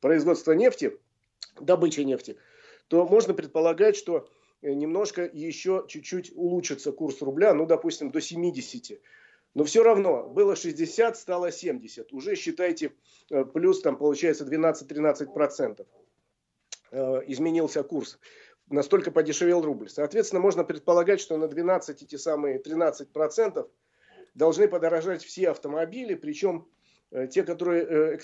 производства 0.00 0.52
нефти 0.52 0.98
добычи 1.60 2.00
нефти, 2.00 2.36
то 2.88 3.06
можно 3.06 3.34
предполагать, 3.34 3.96
что 3.96 4.28
э, 4.60 4.72
немножко 4.72 5.22
еще 5.32 5.84
чуть-чуть 5.88 6.32
улучшится 6.34 6.92
курс 6.92 7.20
рубля, 7.22 7.54
ну, 7.54 7.66
допустим, 7.66 8.10
до 8.10 8.20
70. 8.20 9.00
Но 9.54 9.64
все 9.64 9.82
равно 9.82 10.28
было 10.28 10.56
60, 10.56 11.16
стало 11.16 11.52
70. 11.52 12.12
Уже 12.12 12.34
считайте, 12.36 12.92
э, 13.30 13.44
плюс 13.44 13.80
там 13.82 13.96
получается 13.96 14.44
12-13% 14.44 15.86
э, 16.90 17.22
изменился 17.26 17.82
курс. 17.82 18.18
Настолько 18.68 19.10
подешевел 19.10 19.62
рубль. 19.62 19.90
Соответственно, 19.90 20.40
можно 20.40 20.64
предполагать, 20.64 21.20
что 21.20 21.36
на 21.36 21.48
12 21.48 22.02
эти 22.02 22.16
самые 22.16 22.58
13% 22.58 23.68
должны 24.34 24.68
подорожать 24.68 25.22
все 25.22 25.50
автомобили, 25.50 26.14
причем 26.14 26.68
те, 27.30 27.42
которые 27.42 28.14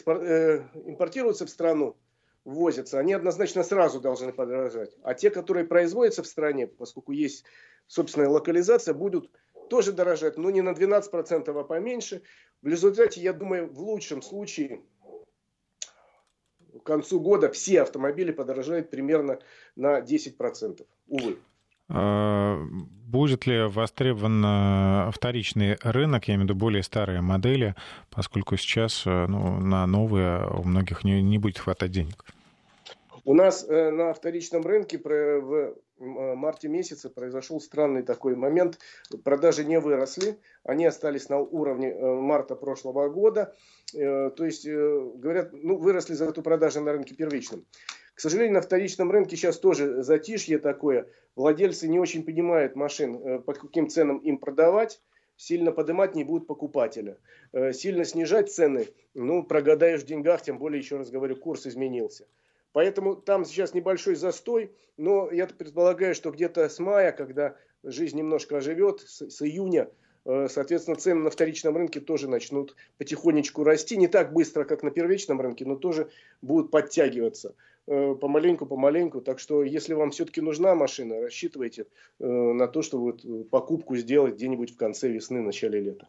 импортируются 0.87 1.45
в 1.45 1.51
страну, 1.51 1.99
ввозятся, 2.49 2.99
они 2.99 3.13
однозначно 3.13 3.63
сразу 3.63 4.01
должны 4.01 4.33
подорожать. 4.33 4.97
А 5.03 5.15
те, 5.15 5.31
которые 5.31 5.67
производятся 5.67 6.23
в 6.23 6.27
стране, 6.27 6.67
поскольку 6.67 7.13
есть 7.13 7.45
собственная 7.87 8.31
локализация, 8.31 8.95
будут 8.95 9.31
тоже 9.69 9.93
дорожать, 9.93 10.39
но 10.39 10.51
не 10.51 10.63
на 10.63 10.71
12%, 10.71 11.61
а 11.61 11.65
поменьше. 11.65 12.23
В 12.63 12.69
результате, 12.69 13.21
я 13.21 13.35
думаю, 13.35 13.71
в 13.71 13.79
лучшем 13.81 14.23
случае 14.23 14.81
к 16.81 16.83
концу 16.85 17.21
года 17.21 17.51
все 17.51 17.83
автомобили 17.83 18.33
подорожают 18.33 18.91
примерно 18.91 19.41
на 19.77 20.01
10%. 20.01 20.87
Увы. 21.09 21.37
А, 21.91 22.59
будет 23.07 23.47
ли 23.47 23.65
востребован 23.65 25.13
вторичный 25.13 25.77
рынок, 25.83 26.29
я 26.29 26.35
имею 26.35 26.47
в 26.47 26.51
виду 26.51 26.59
более 26.59 26.83
старые 26.83 27.21
модели, 27.21 27.75
поскольку 28.11 28.57
сейчас 28.57 29.05
ну, 29.05 29.61
на 29.61 29.87
новые 29.87 30.47
у 30.49 30.63
многих 30.65 31.05
не, 31.05 31.21
не 31.21 31.37
будет 31.37 31.59
хватать 31.59 31.91
денег? 31.91 32.25
У 33.29 33.35
нас 33.35 33.63
э, 33.69 33.91
на 33.91 34.15
вторичном 34.15 34.63
рынке 34.63 34.97
в 34.97 35.07
э, 35.11 35.75
марте 35.99 36.67
месяце 36.67 37.11
произошел 37.11 37.61
странный 37.61 38.03
такой 38.03 38.35
момент. 38.35 38.79
Продажи 39.23 39.67
не 39.67 39.79
выросли, 39.79 40.39
они 40.63 40.87
остались 40.87 41.29
на 41.29 41.39
уровне 41.39 41.91
э, 41.91 42.11
марта 42.15 42.57
прошлого 42.57 43.11
года. 43.11 43.55
То 43.93 44.45
есть, 44.45 44.67
говорят, 44.67 45.51
ну, 45.53 45.77
выросли 45.77 46.15
за 46.15 46.25
эту 46.25 46.41
продажи 46.41 46.81
на 46.81 46.93
рынке 46.93 47.15
первичном. 47.15 47.67
К 48.15 48.21
сожалению, 48.21 48.55
на 48.55 48.61
вторичном 48.63 49.11
рынке 49.11 49.37
сейчас 49.37 49.59
тоже 49.59 50.03
затишье 50.03 50.59
такое. 50.59 51.07
Владельцы 51.37 51.87
не 51.87 52.01
очень 52.01 52.25
понимают 52.25 52.77
машин, 52.77 53.43
по 53.43 53.53
каким 53.53 53.89
ценам 53.91 54.19
им 54.19 54.39
продавать. 54.39 55.03
Сильно 55.37 55.71
поднимать 55.73 56.15
не 56.15 56.25
будут 56.25 56.47
покупателя. 56.47 57.19
Сильно 57.73 58.05
снижать 58.05 58.51
цены, 58.51 58.89
ну, 59.13 59.43
прогадаешь 59.43 60.03
в 60.03 60.07
деньгах, 60.07 60.41
тем 60.41 60.59
более, 60.59 60.81
еще 60.81 60.97
раз 60.97 61.11
говорю, 61.11 61.37
курс 61.37 61.67
изменился. 61.67 62.27
Поэтому 62.73 63.17
там 63.17 63.45
сейчас 63.45 63.75
небольшой 63.75 64.15
застой, 64.15 64.73
но 64.97 65.31
я 65.31 65.47
предполагаю, 65.47 66.15
что 66.15 66.31
где-то 66.31 66.69
с 66.69 66.79
мая, 66.79 67.13
когда 67.13 67.57
жизнь 67.83 68.19
немножко 68.19 68.59
оживет, 68.59 69.01
с, 69.01 69.23
с 69.31 69.43
июня, 69.43 69.89
э, 70.25 70.49
соответственно, 70.51 70.97
цены 70.97 71.23
на 71.23 71.31
вторичном 71.31 71.77
рынке 71.77 72.01
тоже 72.01 72.29
начнут 72.29 72.77
потихонечку 72.99 73.65
расти. 73.65 73.97
Не 73.97 74.09
так 74.09 74.33
быстро, 74.33 74.65
как 74.65 74.83
на 74.83 74.91
первичном 74.91 75.41
рынке, 75.41 75.65
но 75.65 75.77
тоже 75.77 76.11
будут 76.43 76.71
подтягиваться 76.71 77.55
э, 77.87 78.15
помаленьку-помаленьку. 78.15 79.21
Так 79.23 79.39
что, 79.39 79.63
если 79.63 79.95
вам 79.95 80.11
все-таки 80.11 80.41
нужна 80.41 80.75
машина, 80.75 81.21
рассчитывайте 81.21 81.87
э, 82.19 82.27
на 82.27 82.69
то, 82.69 82.83
что 82.83 82.99
вот 82.99 83.25
покупку 83.51 83.97
сделать 83.97 84.35
где-нибудь 84.35 84.73
в 84.73 84.77
конце 84.77 85.09
весны, 85.09 85.41
начале 85.41 85.81
лета. 85.81 86.09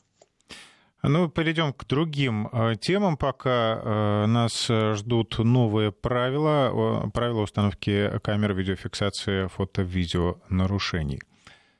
Ну, 1.01 1.29
перейдем 1.29 1.71
к 1.71 1.85
другим 1.87 2.49
э, 2.51 2.75
темам. 2.75 3.15
Пока 3.15 3.81
э, 3.81 4.25
нас 4.27 4.67
ждут 4.67 5.37
новые 5.39 5.91
правила, 5.93 7.09
правила 7.13 7.41
установки 7.41 8.19
камер 8.21 8.53
видеофиксации 8.53 9.47
фото-видео 9.47 10.41
нарушений. 10.49 11.21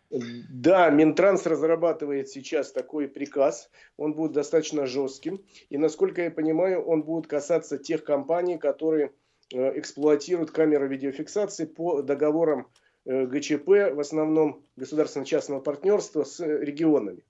Да, 0.10 0.90
Минтранс 0.90 1.46
разрабатывает 1.46 2.30
сейчас 2.30 2.72
такой 2.72 3.08
приказ. 3.08 3.70
Он 3.98 4.14
будет 4.14 4.32
достаточно 4.32 4.86
жестким. 4.88 5.44
И, 5.70 5.78
насколько 5.78 6.24
я 6.24 6.32
понимаю, 6.32 6.82
он 6.82 7.04
будет 7.04 7.28
касаться 7.28 7.78
тех 7.78 8.06
компаний, 8.06 8.58
которые 8.58 9.12
э, 9.54 9.80
эксплуатируют 9.80 10.52
камеры 10.52 10.88
видеофиксации 10.88 11.66
по 11.66 12.02
договорам 12.02 12.68
ГЧП, 13.06 13.68
в 13.68 14.00
основном 14.00 14.64
государственно-частного 14.76 15.62
партнерства 15.62 16.24
с 16.24 16.40
регионами. 16.46 17.24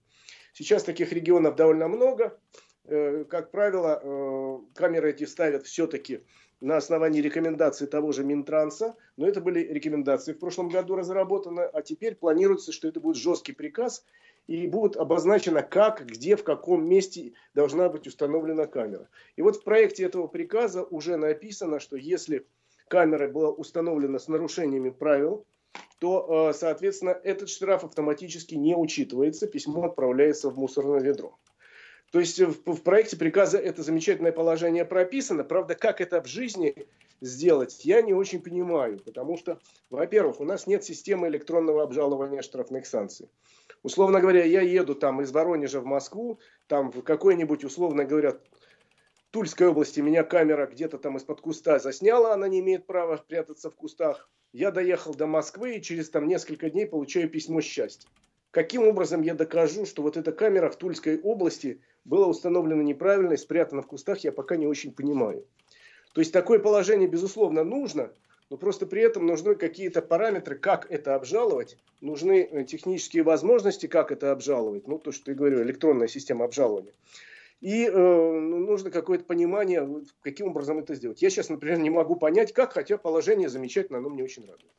Сейчас 0.60 0.84
таких 0.84 1.14
регионов 1.14 1.56
довольно 1.56 1.88
много. 1.88 2.38
Э, 2.84 3.24
как 3.30 3.50
правило, 3.50 3.98
э, 4.04 4.60
камеры 4.76 5.12
эти 5.12 5.24
ставят 5.24 5.66
все-таки 5.66 6.26
на 6.60 6.76
основании 6.76 7.22
рекомендаций 7.22 7.88
того 7.88 8.12
же 8.12 8.26
Минтранса, 8.26 8.98
но 9.16 9.26
это 9.26 9.40
были 9.40 9.62
рекомендации 9.62 10.34
в 10.34 10.38
прошлом 10.38 10.68
году 10.68 10.98
разработаны, 10.98 11.62
а 11.62 11.82
теперь 11.82 12.16
планируется, 12.16 12.74
что 12.74 12.90
это 12.90 13.00
будет 13.00 13.16
жесткий 13.16 13.54
приказ, 13.54 14.04
и 14.48 14.68
будет 14.68 14.98
обозначено, 14.98 15.62
как, 15.62 16.06
где, 16.06 16.36
в 16.36 16.44
каком 16.44 16.86
месте 16.86 17.32
должна 17.54 17.88
быть 17.88 18.06
установлена 18.06 18.68
камера. 18.68 19.08
И 19.38 19.42
вот 19.42 19.56
в 19.56 19.64
проекте 19.64 20.04
этого 20.04 20.28
приказа 20.28 20.84
уже 20.84 21.16
написано, 21.16 21.80
что 21.80 21.96
если 21.96 22.46
камера 22.90 23.30
была 23.30 23.50
установлена 23.50 24.20
с 24.20 24.28
нарушениями 24.28 24.90
правил, 24.90 25.46
то, 26.00 26.50
э, 26.50 26.54
соответственно, 26.54 27.12
этот 27.24 27.50
штраф 27.50 27.84
автоматически 27.84 28.56
не 28.56 28.76
учитывается, 28.76 29.48
письмо 29.48 29.86
отправляется 29.86 30.50
в 30.50 30.58
мусорное 30.58 31.00
ведро. 31.00 31.38
То 32.12 32.20
есть 32.20 32.40
в, 32.40 32.74
в 32.74 32.82
проекте 32.82 33.18
приказа 33.18 33.58
это 33.58 33.84
замечательное 33.84 34.32
положение 34.32 34.86
прописано. 34.86 35.44
Правда, 35.44 35.76
как 35.76 36.02
это 36.02 36.22
в 36.22 36.28
жизни 36.28 36.88
сделать, 37.22 37.86
я 37.86 38.02
не 38.02 38.14
очень 38.14 38.42
понимаю. 38.42 39.00
Потому 39.00 39.38
что, 39.38 39.60
во-первых, 39.90 40.40
у 40.40 40.46
нас 40.46 40.66
нет 40.66 40.84
системы 40.84 41.28
электронного 41.28 41.84
обжалования 41.84 42.42
штрафных 42.42 42.88
санкций. 42.88 43.30
Условно 43.84 44.20
говоря, 44.20 44.44
я 44.44 44.62
еду 44.62 44.96
там 44.96 45.22
из 45.22 45.32
Воронежа 45.32 45.80
в 45.82 45.86
Москву, 45.86 46.40
там 46.68 46.92
в 46.92 47.04
какой-нибудь, 47.04 47.64
условно 47.64 48.06
говоря, 48.06 48.38
Тульской 49.32 49.68
области 49.68 50.00
меня 50.00 50.24
камера 50.24 50.66
где-то 50.66 50.98
там 50.98 51.18
из-под 51.18 51.42
куста 51.42 51.78
засняла, 51.78 52.34
она 52.34 52.48
не 52.48 52.62
имеет 52.62 52.88
права 52.88 53.18
прятаться 53.18 53.70
в 53.70 53.76
кустах. 53.76 54.28
Я 54.54 54.72
доехал 54.72 55.14
до 55.14 55.28
Москвы 55.28 55.76
и 55.76 55.82
через 55.84 56.10
там 56.10 56.28
несколько 56.28 56.72
дней 56.72 56.88
получаю 56.88 57.30
письмо 57.30 57.62
счастья. 57.62 58.10
Каким 58.50 58.88
образом 58.88 59.22
я 59.22 59.36
докажу, 59.36 59.86
что 59.86 60.02
вот 60.02 60.18
эта 60.18 60.32
камера 60.32 60.72
в 60.72 60.78
Тульской 60.78 61.20
области 61.22 61.80
была 62.06 62.26
установлена 62.26 62.82
неправильно 62.82 63.34
и 63.34 63.38
спрятана 63.38 63.84
в 63.84 63.88
кустах, 63.88 64.18
я 64.24 64.32
пока 64.32 64.56
не 64.56 64.66
очень 64.66 64.92
понимаю. 64.92 65.46
То 66.14 66.22
есть 66.22 66.34
такое 66.34 66.58
положение, 66.58 67.08
безусловно, 67.08 67.64
нужно, 67.64 68.12
Но 68.50 68.58
просто 68.58 68.88
при 68.88 69.04
этом 69.04 69.28
нужны 69.28 69.54
какие-то 69.54 70.02
параметры, 70.02 70.58
как 70.58 70.90
это 70.90 71.14
обжаловать, 71.14 71.78
нужны 72.02 72.50
э, 72.50 72.64
технические 72.64 73.22
возможности, 73.22 73.86
как 73.86 74.12
это 74.12 74.32
обжаловать. 74.32 74.88
Ну, 74.88 74.98
то, 74.98 75.12
что 75.12 75.30
я 75.30 75.38
говорю, 75.38 75.62
электронная 75.62 76.08
система 76.08 76.46
обжалования. 76.46 76.94
И 77.62 77.86
э, 77.86 77.92
ну, 77.92 78.60
нужно 78.60 78.90
какое-то 78.90 79.26
понимание, 79.26 79.88
каким 80.22 80.48
образом 80.48 80.80
это 80.80 80.96
сделать. 80.96 81.22
Я 81.22 81.30
сейчас, 81.30 81.50
например, 81.50 81.80
не 81.80 81.90
могу 81.90 82.16
понять, 82.16 82.54
как, 82.54 82.74
хотя 82.74 82.98
положение 82.98 83.50
замечательно, 83.50 83.98
оно 83.98 84.10
мне 84.10 84.24
очень 84.24 84.44
радует. 84.44 84.72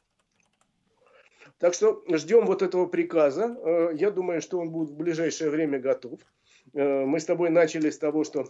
Так 1.60 1.75
что 1.75 2.02
ждем 2.08 2.46
вот 2.46 2.62
этого 2.62 2.87
приказа. 2.87 3.54
Э, 3.62 3.90
я 3.94 4.10
думаю, 4.10 4.40
что 4.40 4.58
он 4.58 4.70
будет 4.70 4.88
в 4.90 4.96
ближайшее 4.96 5.50
время 5.50 5.78
готов. 5.78 6.18
Э, 6.72 7.04
мы 7.04 7.20
с 7.20 7.26
тобой 7.26 7.50
начали 7.50 7.90
с 7.90 7.99
того, 7.99 8.25
что 8.25 8.46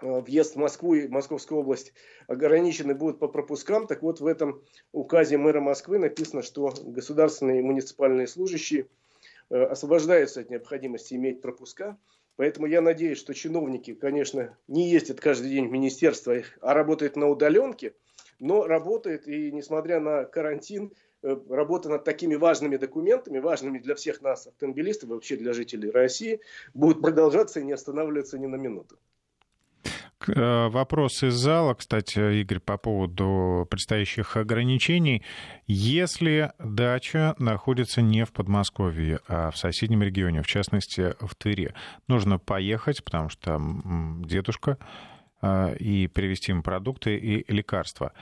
э, 0.00 0.20
въезд 0.20 0.54
в 0.54 0.58
Москву 0.58 0.94
и 0.94 1.08
Московскую 1.08 1.62
область 1.62 1.92
ограничены 2.28 2.94
будут 2.94 3.18
по 3.18 3.26
пропускам. 3.26 3.88
Так 3.88 4.02
вот, 4.02 4.20
в 4.20 4.26
этом 4.26 4.62
указе 4.92 5.36
мэра 5.36 5.60
Москвы 5.60 5.98
написано, 5.98 6.42
что 6.42 6.72
государственные 6.80 7.58
и 7.58 7.62
муниципальные 7.64 8.28
служащие 8.28 8.86
освобождаются 9.48 10.42
от 10.42 10.50
необходимости 10.50 11.14
иметь 11.14 11.42
пропуска. 11.42 11.98
Поэтому 12.40 12.66
я 12.66 12.80
надеюсь, 12.80 13.18
что 13.18 13.34
чиновники, 13.34 13.92
конечно, 13.92 14.56
не 14.66 14.88
ездят 14.88 15.20
каждый 15.20 15.50
день 15.50 15.68
в 15.68 15.72
министерство, 15.72 16.36
а 16.62 16.72
работают 16.72 17.14
на 17.14 17.28
удаленке, 17.28 17.92
но 18.38 18.66
работают 18.66 19.28
и, 19.28 19.52
несмотря 19.52 20.00
на 20.00 20.24
карантин, 20.24 20.90
Э, 21.22 21.36
работа 21.50 21.90
над 21.90 22.04
такими 22.04 22.34
важными 22.34 22.76
документами, 22.76 23.38
важными 23.40 23.78
для 23.78 23.94
всех 23.94 24.22
нас, 24.22 24.46
автомобилистов 24.46 25.10
вообще 25.10 25.36
для 25.36 25.52
жителей 25.52 25.90
России, 25.90 26.40
будет 26.72 27.02
продолжаться 27.02 27.60
и 27.60 27.64
не 27.64 27.72
останавливаться 27.72 28.38
ни 28.38 28.46
на 28.46 28.56
минуту. 28.56 28.98
Э, 30.28 30.68
вопрос 30.68 31.22
из 31.22 31.34
зала, 31.34 31.74
кстати, 31.74 32.40
Игорь, 32.40 32.60
по 32.60 32.76
поводу 32.76 33.66
предстоящих 33.70 34.36
ограничений. 34.36 35.22
Если 35.66 36.52
дача 36.58 37.34
находится 37.38 38.02
не 38.02 38.24
в 38.24 38.32
Подмосковье, 38.32 39.20
а 39.28 39.50
в 39.50 39.56
соседнем 39.56 40.02
регионе, 40.02 40.42
в 40.42 40.46
частности, 40.46 41.14
в 41.20 41.34
Твери, 41.34 41.74
нужно 42.06 42.38
поехать, 42.38 43.02
потому 43.02 43.30
что 43.30 43.42
там 43.42 44.22
дедушка, 44.26 44.76
э, 45.40 45.76
и 45.76 46.06
привезти 46.06 46.52
им 46.52 46.62
продукты 46.62 47.16
и 47.16 47.50
лекарства. 47.50 48.12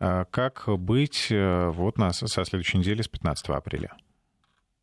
А 0.00 0.24
как 0.24 0.64
быть 0.66 1.28
э, 1.30 1.68
вот 1.68 1.98
на, 1.98 2.12
со 2.12 2.44
следующей 2.44 2.78
недели, 2.78 3.02
с 3.02 3.08
15 3.08 3.50
апреля? 3.50 3.94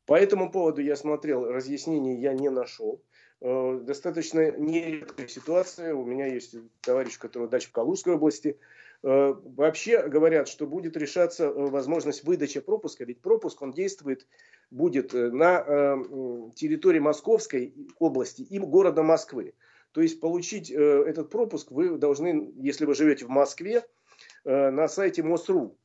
По 0.06 0.14
этому 0.14 0.52
поводу 0.52 0.82
я 0.82 0.96
смотрел, 0.96 1.46
разъяснений 1.46 2.20
я 2.20 2.34
не 2.34 2.50
нашел. 2.50 3.02
Э, 3.42 3.80
достаточно 3.84 4.52
нередкая 4.52 5.28
ситуация. 5.28 5.94
У 5.96 6.06
меня 6.06 6.28
есть 6.28 6.56
товарищ, 6.82 7.18
у 7.18 7.20
которого 7.20 7.50
дача 7.50 7.70
в 7.70 7.72
Калужской 7.72 8.14
области. 8.14 8.58
Э, 9.04 9.34
вообще 9.44 10.08
говорят, 10.08 10.48
что 10.48 10.68
будет 10.68 10.98
решаться 10.98 11.50
возможность 11.52 12.24
выдачи 12.24 12.60
пропуска, 12.60 13.06
ведь 13.06 13.22
пропуск 13.22 13.62
он 13.62 13.72
действует 13.72 14.28
будет 14.72 15.14
на 15.14 15.98
территории 16.56 17.00
Московской 17.00 17.74
области 17.98 18.44
и 18.44 18.60
города 18.60 19.02
Москвы. 19.02 19.56
То 19.94 20.02
есть 20.02 20.20
получить 20.20 20.70
этот 20.70 21.32
пропуск 21.32 21.72
вы 21.72 21.98
должны, 21.98 22.54
если 22.58 22.86
вы 22.86 22.94
живете 22.94 23.26
в 23.26 23.30
Москве, 23.30 23.84
Э, 24.46 24.70
на 24.70 24.88
сайте 24.88 25.24
МОСРУ, 25.24 25.76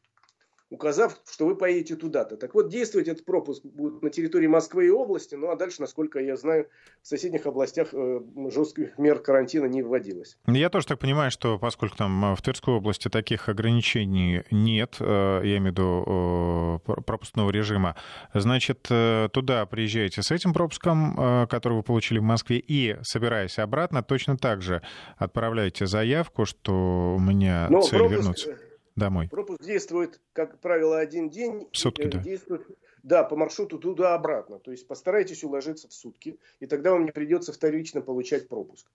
указав, 0.75 1.19
что 1.31 1.47
вы 1.47 1.57
поедете 1.57 1.97
туда-то. 1.97 2.37
Так 2.37 2.55
вот, 2.55 2.69
действовать 2.69 3.09
этот 3.09 3.25
пропуск 3.25 3.65
будет 3.65 4.03
на 4.03 4.11
территории 4.11 4.47
Москвы 4.47 4.87
и 4.87 4.91
области, 4.91 5.35
ну 5.35 5.51
а 5.51 5.57
дальше, 5.57 5.81
насколько 5.81 6.19
я 6.19 6.37
знаю, 6.37 6.69
в 7.03 7.07
соседних 7.07 7.47
областях 7.47 7.89
э, 7.93 8.21
жестких 8.51 8.99
мер 8.99 9.21
карантина 9.21 9.67
не 9.67 9.83
вводилось. 9.83 10.37
Я 10.47 10.69
тоже 10.69 10.87
так 10.87 10.99
понимаю, 10.99 11.31
что 11.31 11.59
поскольку 11.59 11.97
там 11.97 12.33
э, 12.33 12.37
в 12.37 12.43
Тверской 12.43 12.75
области 12.75 13.09
таких 13.09 13.49
ограничений 13.49 14.43
нет, 14.51 14.97
я 15.01 15.41
имею 15.59 15.63
в 15.63 15.67
виду 15.67 16.81
пропускного 17.05 17.51
режима, 17.51 17.97
значит, 18.33 18.83
туда 18.83 19.67
приезжаете 19.67 20.23
с 20.23 20.31
этим 20.31 20.53
пропуском, 20.53 21.47
который 21.49 21.75
вы 21.75 21.83
получили 21.83 22.19
в 22.19 22.23
Москве, 22.23 22.59
и, 22.59 22.97
собираясь 23.03 23.59
обратно, 23.59 24.03
точно 24.03 24.37
так 24.37 24.63
же 24.63 24.83
отправляете 25.17 25.87
заявку, 25.87 26.45
что 26.45 27.15
у 27.17 27.21
меня 27.21 27.69
Но 27.71 27.83
цель 27.83 27.99
пропуск... 27.99 28.19
вернуться 28.19 28.57
домой. 28.97 29.29
Пропуск 29.29 29.63
действует, 29.63 30.21
как 30.33 30.59
правило, 30.61 30.99
один 30.99 31.31
день. 31.31 31.69
Сутки, 31.73 32.09
да. 32.09 32.19
Действует, 32.19 32.67
да, 33.03 33.25
по 33.25 33.37
маршруту 33.37 33.79
туда-обратно. 33.79 34.59
То 34.59 34.71
есть 34.71 34.87
постарайтесь 34.87 35.45
уложиться 35.45 35.89
в 35.89 35.93
сутки, 35.93 36.39
и 36.61 36.67
тогда 36.67 36.93
вам 36.93 37.05
не 37.05 37.13
придется 37.13 37.53
вторично 37.53 38.01
получать 38.01 38.49
пропуск. 38.49 38.87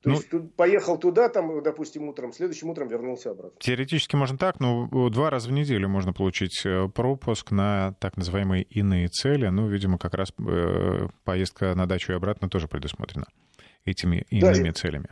То 0.00 0.10
ну, 0.10 0.14
есть 0.14 0.30
тут 0.30 0.54
поехал 0.54 0.96
туда, 0.96 1.28
там, 1.28 1.60
допустим, 1.60 2.08
утром, 2.08 2.32
следующим 2.32 2.70
утром 2.70 2.86
вернулся 2.86 3.32
обратно. 3.32 3.58
Теоретически 3.58 4.14
можно 4.14 4.38
так, 4.38 4.60
но 4.60 4.88
два 5.10 5.28
раза 5.28 5.48
в 5.48 5.52
неделю 5.52 5.88
можно 5.88 6.12
получить 6.12 6.64
э, 6.64 6.88
пропуск 6.88 7.50
на 7.50 7.94
так 7.98 8.16
называемые 8.16 8.62
иные 8.62 9.08
цели. 9.08 9.48
Ну, 9.48 9.66
видимо, 9.66 9.98
как 9.98 10.14
раз 10.14 10.32
э, 10.38 11.08
поездка 11.24 11.74
на 11.74 11.86
дачу 11.86 12.12
и 12.12 12.14
обратно 12.14 12.48
тоже 12.48 12.68
предусмотрена 12.68 13.26
этими 13.84 14.24
иными 14.30 14.68
да, 14.68 14.72
целями. 14.72 15.08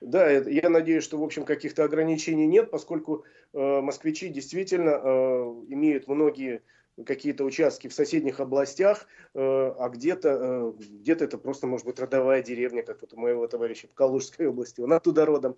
Да, 0.00 0.30
я 0.30 0.68
надеюсь, 0.68 1.02
что, 1.02 1.18
в 1.18 1.24
общем, 1.24 1.44
каких-то 1.44 1.84
ограничений 1.84 2.46
нет, 2.46 2.70
поскольку 2.70 3.24
э, 3.52 3.80
москвичи 3.80 4.28
действительно 4.28 4.90
э, 4.90 5.64
имеют 5.68 6.06
многие 6.06 6.62
какие-то 7.04 7.44
участки 7.44 7.88
в 7.88 7.94
соседних 7.94 8.38
областях, 8.38 9.06
э, 9.34 9.38
а 9.40 9.88
где-то 9.88 10.28
э, 10.28 10.72
где 10.78 11.12
это 11.12 11.36
просто 11.36 11.66
может 11.66 11.84
быть 11.84 11.98
родовая 11.98 12.42
деревня, 12.42 12.84
как 12.84 13.00
вот 13.00 13.12
у 13.12 13.16
моего 13.18 13.46
товарища 13.48 13.88
в 13.88 13.94
Калужской 13.94 14.46
области, 14.46 14.80
он 14.80 14.92
оттуда 14.92 15.26
родом. 15.26 15.56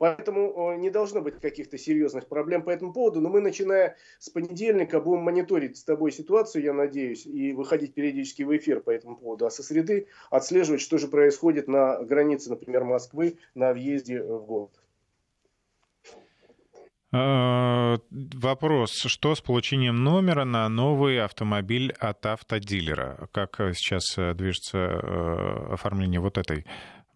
Поэтому 0.00 0.74
не 0.78 0.88
должно 0.88 1.20
быть 1.20 1.38
каких-то 1.40 1.76
серьезных 1.76 2.26
проблем 2.26 2.62
по 2.62 2.70
этому 2.70 2.90
поводу. 2.94 3.20
Но 3.20 3.28
мы, 3.28 3.42
начиная 3.42 3.98
с 4.18 4.30
понедельника, 4.30 4.98
будем 4.98 5.24
мониторить 5.24 5.76
с 5.76 5.84
тобой 5.84 6.10
ситуацию, 6.10 6.64
я 6.64 6.72
надеюсь, 6.72 7.26
и 7.26 7.52
выходить 7.52 7.92
периодически 7.92 8.42
в 8.42 8.56
эфир 8.56 8.80
по 8.80 8.88
этому 8.88 9.16
поводу. 9.16 9.44
А 9.44 9.50
со 9.50 9.62
среды 9.62 10.06
отслеживать, 10.30 10.80
что 10.80 10.96
же 10.96 11.06
происходит 11.06 11.68
на 11.68 12.02
границе, 12.02 12.48
например, 12.48 12.84
Москвы, 12.84 13.36
на 13.54 13.74
въезде 13.74 14.22
в 14.22 14.46
город. 14.46 14.70
А, 17.12 17.98
вопрос, 18.10 19.02
что 19.04 19.34
с 19.34 19.42
получением 19.42 20.02
номера 20.02 20.46
на 20.46 20.66
новый 20.70 21.20
автомобиль 21.20 21.92
от 21.98 22.24
автодилера? 22.24 23.28
Как 23.32 23.56
сейчас 23.74 24.16
движется 24.34 24.78
э, 24.78 25.72
оформление 25.74 26.20
вот 26.20 26.38
этой 26.38 26.64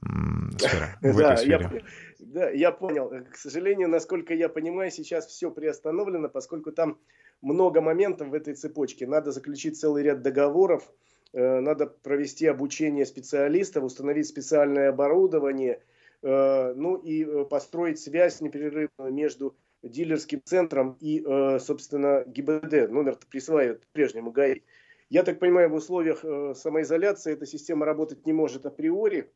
сферы? 0.59 0.99
Да, 1.01 1.35
я, 1.43 1.83
да, 2.19 2.51
я 2.51 2.73
понял. 2.73 3.11
К 3.31 3.37
сожалению, 3.37 3.89
насколько 3.89 4.35
я 4.35 4.49
понимаю, 4.49 4.91
сейчас 4.91 5.27
все 5.27 5.51
приостановлено, 5.51 6.29
поскольку 6.29 6.73
там 6.73 6.99
много 7.45 7.81
моментов 7.81 8.29
в 8.29 8.35
этой 8.35 8.55
цепочке. 8.55 9.07
Надо 9.07 9.31
заключить 9.31 9.79
целый 9.79 10.03
ряд 10.03 10.23
договоров, 10.23 10.91
э, 11.33 11.61
надо 11.61 11.87
провести 11.87 12.47
обучение 12.47 13.07
специалистов, 13.07 13.85
установить 13.85 14.27
специальное 14.27 14.89
оборудование, 14.89 15.83
э, 16.23 16.73
ну 16.75 16.97
и 16.97 17.25
э, 17.25 17.45
построить 17.45 18.01
связь 18.01 18.41
непрерывную 18.41 19.13
между 19.13 19.55
дилерским 19.83 20.41
центром 20.43 20.97
и, 20.99 21.23
собственно, 21.61 22.25
ГИБД. 22.27 22.91
Номер 22.91 23.19
присваивает 23.29 23.87
прежнему 23.93 24.31
ГАИ. 24.31 24.63
Я 25.11 25.25
так 25.25 25.39
понимаю, 25.39 25.69
в 25.69 25.75
условиях 25.75 26.25
самоизоляции 26.57 27.35
эта 27.35 27.45
система 27.45 27.85
работать 27.85 28.25
не 28.25 28.33
может 28.33 28.65
априори. 28.65 29.31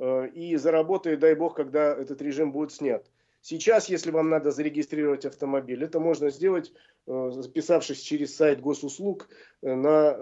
Э, 0.00 0.28
и 0.28 0.56
заработает, 0.56 1.20
дай 1.20 1.34
бог, 1.34 1.54
когда 1.54 1.94
этот 1.94 2.22
режим 2.22 2.52
будет 2.52 2.72
снят. 2.72 3.06
Сейчас, 3.42 3.88
если 3.90 4.10
вам 4.10 4.30
надо 4.30 4.50
зарегистрировать 4.50 5.26
автомобиль, 5.26 5.84
это 5.84 6.00
можно 6.00 6.30
сделать, 6.30 6.72
э, 7.06 7.30
записавшись 7.34 8.00
через 8.00 8.34
сайт 8.34 8.62
госуслуг 8.62 9.28
э, 9.62 9.74
на 9.74 10.16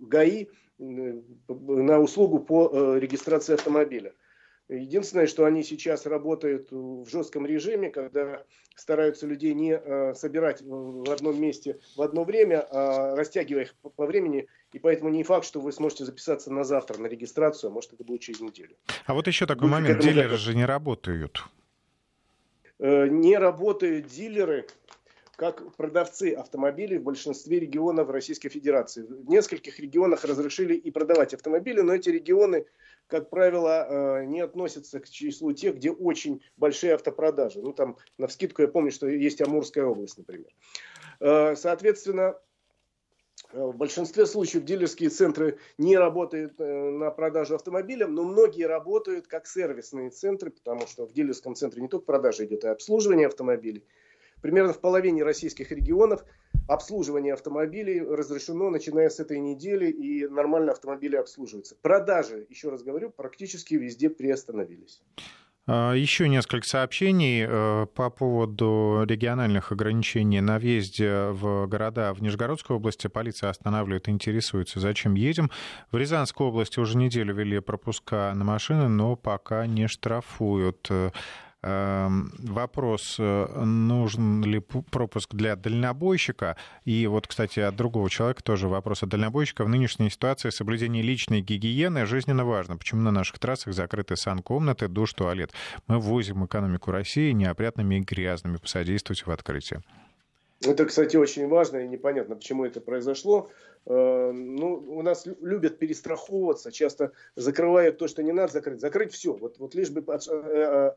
ГАИ, 0.00 0.46
на 0.78 2.00
услугу 2.00 2.40
по 2.40 2.96
регистрации 2.96 3.54
автомобиля. 3.54 4.14
Единственное, 4.68 5.26
что 5.26 5.44
они 5.44 5.62
сейчас 5.62 6.06
работают 6.06 6.70
в 6.70 7.06
жестком 7.08 7.46
режиме, 7.46 7.90
когда 7.90 8.44
стараются 8.74 9.26
людей 9.26 9.54
не 9.54 10.14
собирать 10.14 10.62
в 10.62 11.10
одном 11.10 11.40
месте 11.40 11.78
в 11.94 12.02
одно 12.02 12.24
время, 12.24 12.66
а 12.70 13.14
растягивая 13.14 13.62
их 13.62 13.74
по 13.74 14.06
времени. 14.06 14.48
И 14.72 14.78
поэтому 14.78 15.10
не 15.10 15.22
факт, 15.22 15.46
что 15.46 15.60
вы 15.60 15.72
сможете 15.72 16.04
записаться 16.04 16.52
на 16.52 16.64
завтра 16.64 16.98
на 16.98 17.06
регистрацию, 17.06 17.70
а 17.70 17.72
может 17.72 17.92
это 17.92 18.04
будет 18.04 18.20
через 18.22 18.40
неделю. 18.40 18.76
А 19.06 19.14
вот 19.14 19.26
еще 19.26 19.46
такой 19.46 19.68
Будьте 19.68 19.82
момент, 19.82 20.00
дилеры 20.00 20.28
готовы. 20.28 20.38
же 20.38 20.54
не 20.54 20.64
работают. 20.64 21.44
Э, 22.78 23.06
не 23.06 23.36
работают 23.36 24.06
дилеры 24.06 24.66
как 25.36 25.74
продавцы 25.76 26.34
автомобилей 26.34 26.98
в 26.98 27.02
большинстве 27.02 27.58
регионов 27.58 28.10
Российской 28.10 28.48
Федерации. 28.48 29.02
В 29.02 29.28
нескольких 29.28 29.80
регионах 29.80 30.24
разрешили 30.24 30.74
и 30.74 30.90
продавать 30.90 31.34
автомобили, 31.34 31.80
но 31.80 31.94
эти 31.94 32.10
регионы 32.10 32.66
как 33.12 33.28
правило, 33.28 33.86
э, 34.20 34.24
не 34.24 34.40
относятся 34.40 34.98
к 34.98 35.08
числу 35.08 35.52
тех, 35.52 35.76
где 35.76 35.90
очень 35.90 36.40
большие 36.56 36.94
автопродажи. 36.94 37.60
Ну, 37.60 37.74
там, 37.74 37.98
на 38.16 38.26
вскидку 38.26 38.62
я 38.62 38.68
помню, 38.68 38.90
что 38.90 39.06
есть 39.06 39.42
Амурская 39.42 39.84
область, 39.84 40.16
например. 40.16 40.48
Э, 41.20 41.54
соответственно, 41.54 42.36
в 43.52 43.76
большинстве 43.76 44.26
случаев 44.26 44.64
дилерские 44.64 45.10
центры 45.10 45.58
не 45.76 45.96
работают 45.96 46.58
на 46.58 47.10
продажу 47.10 47.54
автомобиля, 47.54 48.06
но 48.06 48.24
многие 48.24 48.64
работают 48.64 49.26
как 49.26 49.46
сервисные 49.46 50.10
центры, 50.10 50.50
потому 50.50 50.86
что 50.86 51.06
в 51.06 51.12
дилерском 51.12 51.54
центре 51.54 51.82
не 51.82 51.88
только 51.88 52.06
продажа 52.06 52.44
идет, 52.46 52.64
а 52.64 52.72
обслуживание 52.72 53.26
автомобилей. 53.26 53.84
примерно 54.40 54.72
в 54.72 54.80
половине 54.80 55.22
российских 55.22 55.70
регионов 55.70 56.24
обслуживание 56.68 57.34
автомобилей 57.34 58.00
разрешено, 58.00 58.70
начиная 58.70 59.08
с 59.08 59.20
этой 59.20 59.38
недели, 59.38 59.90
и 59.90 60.26
нормально 60.28 60.72
автомобили 60.72 61.16
обслуживаются. 61.16 61.76
Продажи, 61.80 62.46
еще 62.50 62.68
раз 62.68 62.82
говорю, 62.82 63.10
практически 63.10 63.74
везде 63.74 64.10
приостановились. 64.10 65.02
А, 65.66 65.92
еще 65.92 66.28
несколько 66.28 66.66
сообщений 66.66 67.44
э, 67.46 67.86
по 67.94 68.10
поводу 68.10 69.04
региональных 69.06 69.70
ограничений 69.70 70.40
на 70.40 70.58
въезде 70.58 71.28
в 71.30 71.66
города 71.66 72.12
в 72.14 72.20
Нижегородской 72.20 72.76
области. 72.76 73.06
Полиция 73.06 73.50
останавливает, 73.50 74.08
интересуется, 74.08 74.80
зачем 74.80 75.14
едем. 75.14 75.50
В 75.92 75.96
Рязанской 75.96 76.46
области 76.46 76.80
уже 76.80 76.96
неделю 76.96 77.34
ввели 77.34 77.60
пропуска 77.60 78.32
на 78.34 78.44
машины, 78.44 78.88
но 78.88 79.14
пока 79.14 79.66
не 79.66 79.86
штрафуют. 79.86 80.90
Эм, 81.64 82.32
вопрос, 82.40 83.16
э, 83.20 83.62
нужен 83.64 84.42
ли 84.42 84.58
пропуск 84.58 85.32
для 85.32 85.54
дальнобойщика. 85.54 86.56
И 86.84 87.06
вот, 87.06 87.28
кстати, 87.28 87.60
от 87.60 87.76
другого 87.76 88.10
человека 88.10 88.42
тоже 88.42 88.66
вопрос 88.66 89.04
от 89.04 89.10
дальнобойщика. 89.10 89.62
В 89.62 89.68
нынешней 89.68 90.10
ситуации 90.10 90.50
соблюдение 90.50 91.04
личной 91.04 91.40
гигиены 91.40 92.04
жизненно 92.04 92.44
важно. 92.44 92.76
Почему 92.76 93.02
на 93.02 93.12
наших 93.12 93.38
трассах 93.38 93.74
закрыты 93.74 94.16
сан-комнаты, 94.16 94.88
душ, 94.88 95.14
туалет? 95.14 95.52
Мы 95.86 96.00
ввозим 96.00 96.44
экономику 96.44 96.90
России 96.90 97.30
неопрятными 97.30 97.94
и 97.94 98.00
грязными. 98.00 98.56
Посодействуйте 98.56 99.22
в 99.26 99.30
открытии. 99.30 99.82
Это, 100.64 100.84
кстати, 100.84 101.16
очень 101.16 101.48
важно 101.48 101.78
и 101.78 101.88
непонятно, 101.88 102.36
почему 102.36 102.64
это 102.64 102.80
произошло. 102.80 103.50
Э, 103.86 104.30
ну, 104.32 104.74
у 104.74 105.02
нас 105.02 105.26
любят 105.40 105.78
перестраховываться, 105.78 106.70
часто 106.70 107.12
закрывают 107.34 107.98
то, 107.98 108.06
что 108.06 108.22
не 108.22 108.32
надо 108.32 108.52
закрыть. 108.52 108.80
Закрыть 108.80 109.12
все. 109.12 109.32
Вот, 109.32 109.58
вот 109.58 109.74
лишь 109.74 109.90
бы 109.90 110.04
э, 110.08 110.90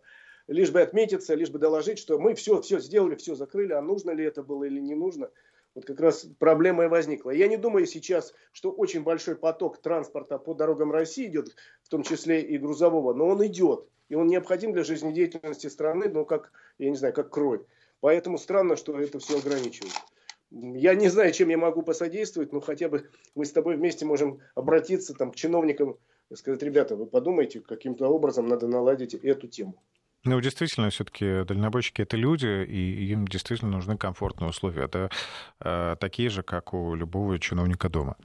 лишь 0.48 0.72
бы 0.72 0.82
отметиться, 0.82 1.36
лишь 1.36 1.50
бы 1.50 1.60
доложить, 1.60 2.00
что 2.00 2.20
мы 2.20 2.36
все, 2.36 2.62
все 2.62 2.80
сделали, 2.80 3.16
все 3.16 3.36
закрыли, 3.36 3.74
а 3.74 3.82
нужно 3.82 4.12
ли 4.12 4.24
это 4.24 4.44
было 4.44 4.64
или 4.66 4.80
не 4.80 4.96
нужно. 4.96 5.30
Вот 5.74 5.86
как 5.86 6.00
раз 6.00 6.26
проблема 6.40 6.86
и 6.86 6.88
возникла. 6.88 7.32
Я 7.32 7.48
не 7.48 7.58
думаю 7.58 7.86
сейчас, 7.86 8.34
что 8.54 8.72
очень 8.72 9.04
большой 9.04 9.36
поток 9.36 9.82
транспорта 9.82 10.38
по 10.38 10.54
дорогам 10.54 10.92
России 10.92 11.28
идет, 11.28 11.56
в 11.84 11.90
том 11.90 12.04
числе 12.04 12.42
и 12.42 12.58
грузового, 12.58 13.14
но 13.14 13.28
он 13.28 13.46
идет. 13.46 13.86
И 14.08 14.16
он 14.16 14.28
необходим 14.28 14.72
для 14.72 14.84
жизнедеятельности 14.84 15.68
страны, 15.68 16.10
ну, 16.10 16.26
как, 16.26 16.52
я 16.78 16.90
не 16.90 16.96
знаю, 16.96 17.14
как 17.14 17.30
кровь. 17.30 17.62
Поэтому 18.00 18.38
странно, 18.38 18.78
что 18.78 18.98
это 19.00 19.20
все 19.20 19.40
ограничивают. 19.40 19.94
Я 20.52 20.96
не 20.96 21.10
знаю, 21.10 21.34
чем 21.34 21.50
я 21.50 21.58
могу 21.58 21.82
посодействовать, 21.82 22.54
но 22.54 22.62
хотя 22.62 22.88
бы 22.88 23.10
мы 23.34 23.46
с 23.46 23.52
тобой 23.52 23.76
вместе 23.76 24.06
можем 24.06 24.40
обратиться 24.54 25.14
там, 25.14 25.32
к 25.32 25.36
чиновникам 25.36 25.98
и 26.30 26.36
сказать, 26.36 26.62
ребята, 26.64 26.96
вы 26.96 27.08
подумайте, 27.08 27.60
каким-то 27.60 28.08
образом 28.08 28.48
надо 28.48 28.68
наладить 28.68 29.16
эту 29.16 29.48
тему. 29.48 29.82
Ну, 30.26 30.42
действительно, 30.42 30.90
все-таки 30.90 31.44
дальнобойщики 31.44 32.02
это 32.02 32.18
люди, 32.18 32.66
и 32.66 33.12
им 33.12 33.28
действительно 33.28 33.72
нужны 33.72 33.96
комфортные 33.96 34.50
условия. 34.50 34.86
Это 34.86 35.12
э, 35.60 35.96
такие 36.00 36.30
же, 36.30 36.42
как 36.42 36.74
у 36.74 36.96
любого 36.96 37.40
чиновника 37.40 37.90
дома. 37.90 38.18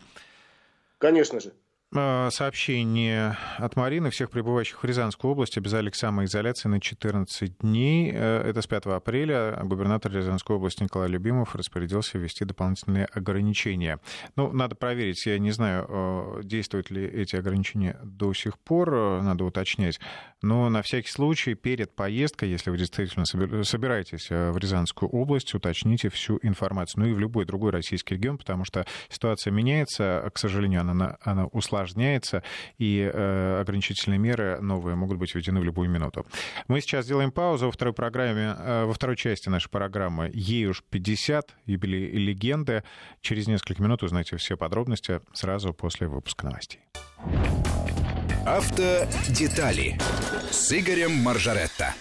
Конечно 0.96 1.40
же. 1.40 1.52
А, 1.92 2.30
сообщение 2.30 3.36
от 3.58 3.74
Марины. 3.74 4.10
Всех 4.10 4.30
прибывающих 4.30 4.80
в 4.80 4.86
Рязанскую 4.86 5.32
область 5.32 5.58
обязали 5.58 5.90
к 5.90 5.96
самоизоляции 5.96 6.68
на 6.68 6.80
14 6.80 7.58
дней. 7.58 8.12
Э, 8.14 8.48
это 8.48 8.62
с 8.62 8.68
5 8.68 8.86
апреля. 8.86 9.58
Губернатор 9.64 10.12
Рязанской 10.12 10.54
области 10.54 10.84
Николай 10.84 11.08
Любимов 11.08 11.56
распорядился 11.56 12.16
ввести 12.16 12.44
дополнительные 12.44 13.06
ограничения. 13.06 13.98
Ну, 14.36 14.52
надо 14.52 14.76
проверить. 14.76 15.26
Я 15.26 15.40
не 15.40 15.50
знаю, 15.50 15.86
э, 15.88 16.40
действуют 16.44 16.90
ли 16.90 17.04
эти 17.04 17.34
ограничения 17.34 17.98
до 18.04 18.34
сих 18.34 18.56
пор. 18.60 18.94
Э, 18.94 19.22
надо 19.22 19.44
уточнять. 19.44 19.98
Но 20.42 20.68
на 20.68 20.82
всякий 20.82 21.10
случай 21.10 21.54
перед 21.54 21.96
поездкой, 21.96 22.50
если 22.50 22.70
вы 22.70 22.78
действительно 22.78 23.24
собираетесь 23.64 24.30
в 24.30 24.56
Рязанскую 24.56 25.10
область, 25.10 25.54
уточните 25.54 26.08
всю 26.08 26.38
информацию. 26.42 27.02
Ну 27.02 27.10
и 27.10 27.14
в 27.14 27.18
любой 27.18 27.46
другой 27.46 27.72
российский 27.72 28.14
регион, 28.14 28.38
потому 28.38 28.64
что 28.64 28.86
ситуация 29.08 29.50
меняется. 29.50 30.30
К 30.32 30.38
сожалению, 30.38 30.82
она, 30.82 31.18
она 31.22 31.46
усложняется 31.46 31.79
усложняется, 31.82 32.42
и 32.78 33.10
э, 33.12 33.60
ограничительные 33.60 34.18
меры 34.18 34.60
новые 34.60 34.96
могут 34.96 35.18
быть 35.18 35.34
введены 35.34 35.60
в 35.60 35.64
любую 35.64 35.88
минуту. 35.90 36.26
Мы 36.68 36.80
сейчас 36.80 37.04
сделаем 37.04 37.30
паузу 37.32 37.66
во 37.66 37.72
второй 37.72 37.94
программе, 37.94 38.54
э, 38.58 38.84
во 38.84 38.92
второй 38.92 39.16
части 39.16 39.48
нашей 39.48 39.68
программы 39.70 40.30
«Ей 40.32 40.66
уж 40.66 40.82
50», 40.90 41.42
юбилей 41.66 42.10
легенды. 42.12 42.82
Через 43.20 43.46
несколько 43.46 43.82
минут 43.82 44.02
узнаете 44.02 44.36
все 44.36 44.56
подробности 44.56 45.20
сразу 45.32 45.72
после 45.72 46.06
выпуска 46.08 46.46
новостей. 46.46 46.80
Автодетали 48.46 49.98
с 50.50 50.72
Игорем 50.72 51.12
Маржаретто. 51.12 51.94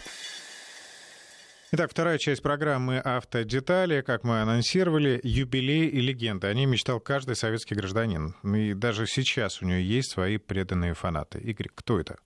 Итак, 1.71 1.91
вторая 1.91 2.17
часть 2.17 2.41
программы 2.41 2.97
«Автодетали». 2.97 4.01
Как 4.01 4.23
мы 4.23 4.41
анонсировали, 4.41 5.19
юбилей 5.21 5.87
и 5.87 6.01
легенды. 6.01 6.47
О 6.47 6.53
ней 6.55 6.65
мечтал 6.65 6.99
каждый 6.99 7.35
советский 7.35 7.75
гражданин. 7.75 8.33
И 8.43 8.73
даже 8.73 9.05
сейчас 9.05 9.61
у 9.61 9.65
нее 9.65 9.87
есть 9.87 10.09
свои 10.09 10.37
преданные 10.37 10.95
фанаты. 10.95 11.37
Игорь, 11.37 11.69
кто 11.75 11.99
это? 11.99 12.17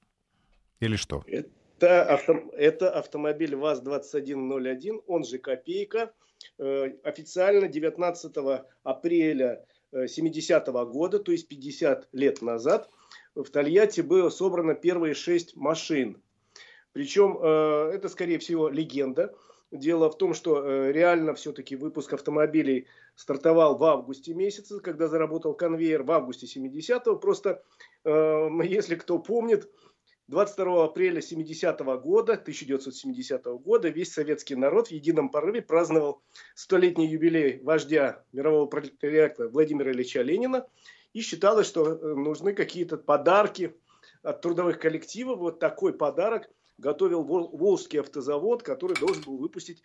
Или 0.79 0.95
что? 0.95 1.25
Это, 1.27 2.05
авто, 2.05 2.35
это 2.53 2.89
автомобиль 2.89 3.53
ВАЗ-2101, 3.57 5.03
он 5.07 5.25
же 5.25 5.39
«Копейка». 5.39 6.13
Э, 6.57 6.91
официально 7.03 7.67
19 7.67 8.63
апреля 8.83 9.65
70 9.91 10.69
-го 10.69 10.85
года, 10.85 11.19
то 11.19 11.33
есть 11.33 11.49
50 11.49 12.07
лет 12.13 12.41
назад, 12.41 12.89
в 13.35 13.49
Тольятти 13.49 13.99
было 13.99 14.29
собрано 14.29 14.73
первые 14.73 15.13
шесть 15.13 15.57
машин 15.57 16.23
причем 16.93 17.39
э, 17.41 17.91
это, 17.93 18.07
скорее 18.07 18.37
всего, 18.37 18.69
легенда. 18.69 19.35
Дело 19.71 20.11
в 20.11 20.17
том, 20.17 20.35
что 20.35 20.63
э, 20.63 20.91
реально 20.91 21.33
все-таки 21.33 21.75
выпуск 21.75 22.13
автомобилей 22.13 22.87
стартовал 23.15 23.75
в 23.75 23.83
августе 23.83 24.35
месяце, 24.35 24.79
когда 24.79 25.07
заработал 25.07 25.55
конвейер 25.55 26.03
в 26.03 26.11
августе 26.11 26.45
70-го. 26.45 27.15
Просто, 27.15 27.63
э, 28.05 28.49
если 28.63 28.95
кто 28.95 29.17
помнит, 29.17 29.67
22 30.27 30.85
апреля 30.85 31.19
70 31.19 31.81
-го 31.81 31.99
года, 31.99 32.33
1970 32.33 33.45
года, 33.57 33.89
весь 33.89 34.13
советский 34.13 34.55
народ 34.55 34.89
в 34.89 34.91
едином 34.91 35.29
порыве 35.29 35.63
праздновал 35.63 36.21
столетний 36.53 37.07
юбилей 37.07 37.59
вождя 37.63 38.23
мирового 38.31 38.67
пролетариата 38.67 39.49
Владимира 39.49 39.91
Ильича 39.91 40.21
Ленина. 40.21 40.67
И 41.13 41.21
считалось, 41.21 41.67
что 41.67 41.95
нужны 42.15 42.53
какие-то 42.53 42.97
подарки 42.97 43.75
от 44.21 44.41
трудовых 44.41 44.79
коллективов. 44.79 45.39
Вот 45.39 45.59
такой 45.59 45.93
подарок– 45.93 46.47
готовил 46.77 47.23
Волжский 47.23 47.99
автозавод, 47.99 48.63
который 48.63 48.95
должен 48.97 49.23
был 49.23 49.37
выпустить 49.37 49.81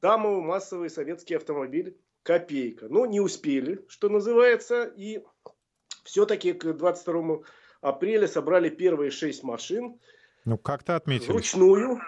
самый 0.00 0.40
массовый 0.40 0.90
советский 0.90 1.34
автомобиль 1.34 1.96
«Копейка». 2.22 2.88
Но 2.88 3.06
не 3.06 3.20
успели, 3.20 3.84
что 3.88 4.08
называется, 4.08 4.84
и 4.84 5.22
все-таки 6.04 6.52
к 6.52 6.72
22 6.72 7.40
апреля 7.80 8.26
собрали 8.26 8.68
первые 8.68 9.10
шесть 9.10 9.42
машин. 9.42 9.98
Ну, 10.44 10.58
как-то 10.58 10.96
отметили. 10.96 11.30
Вручную, 11.30 12.00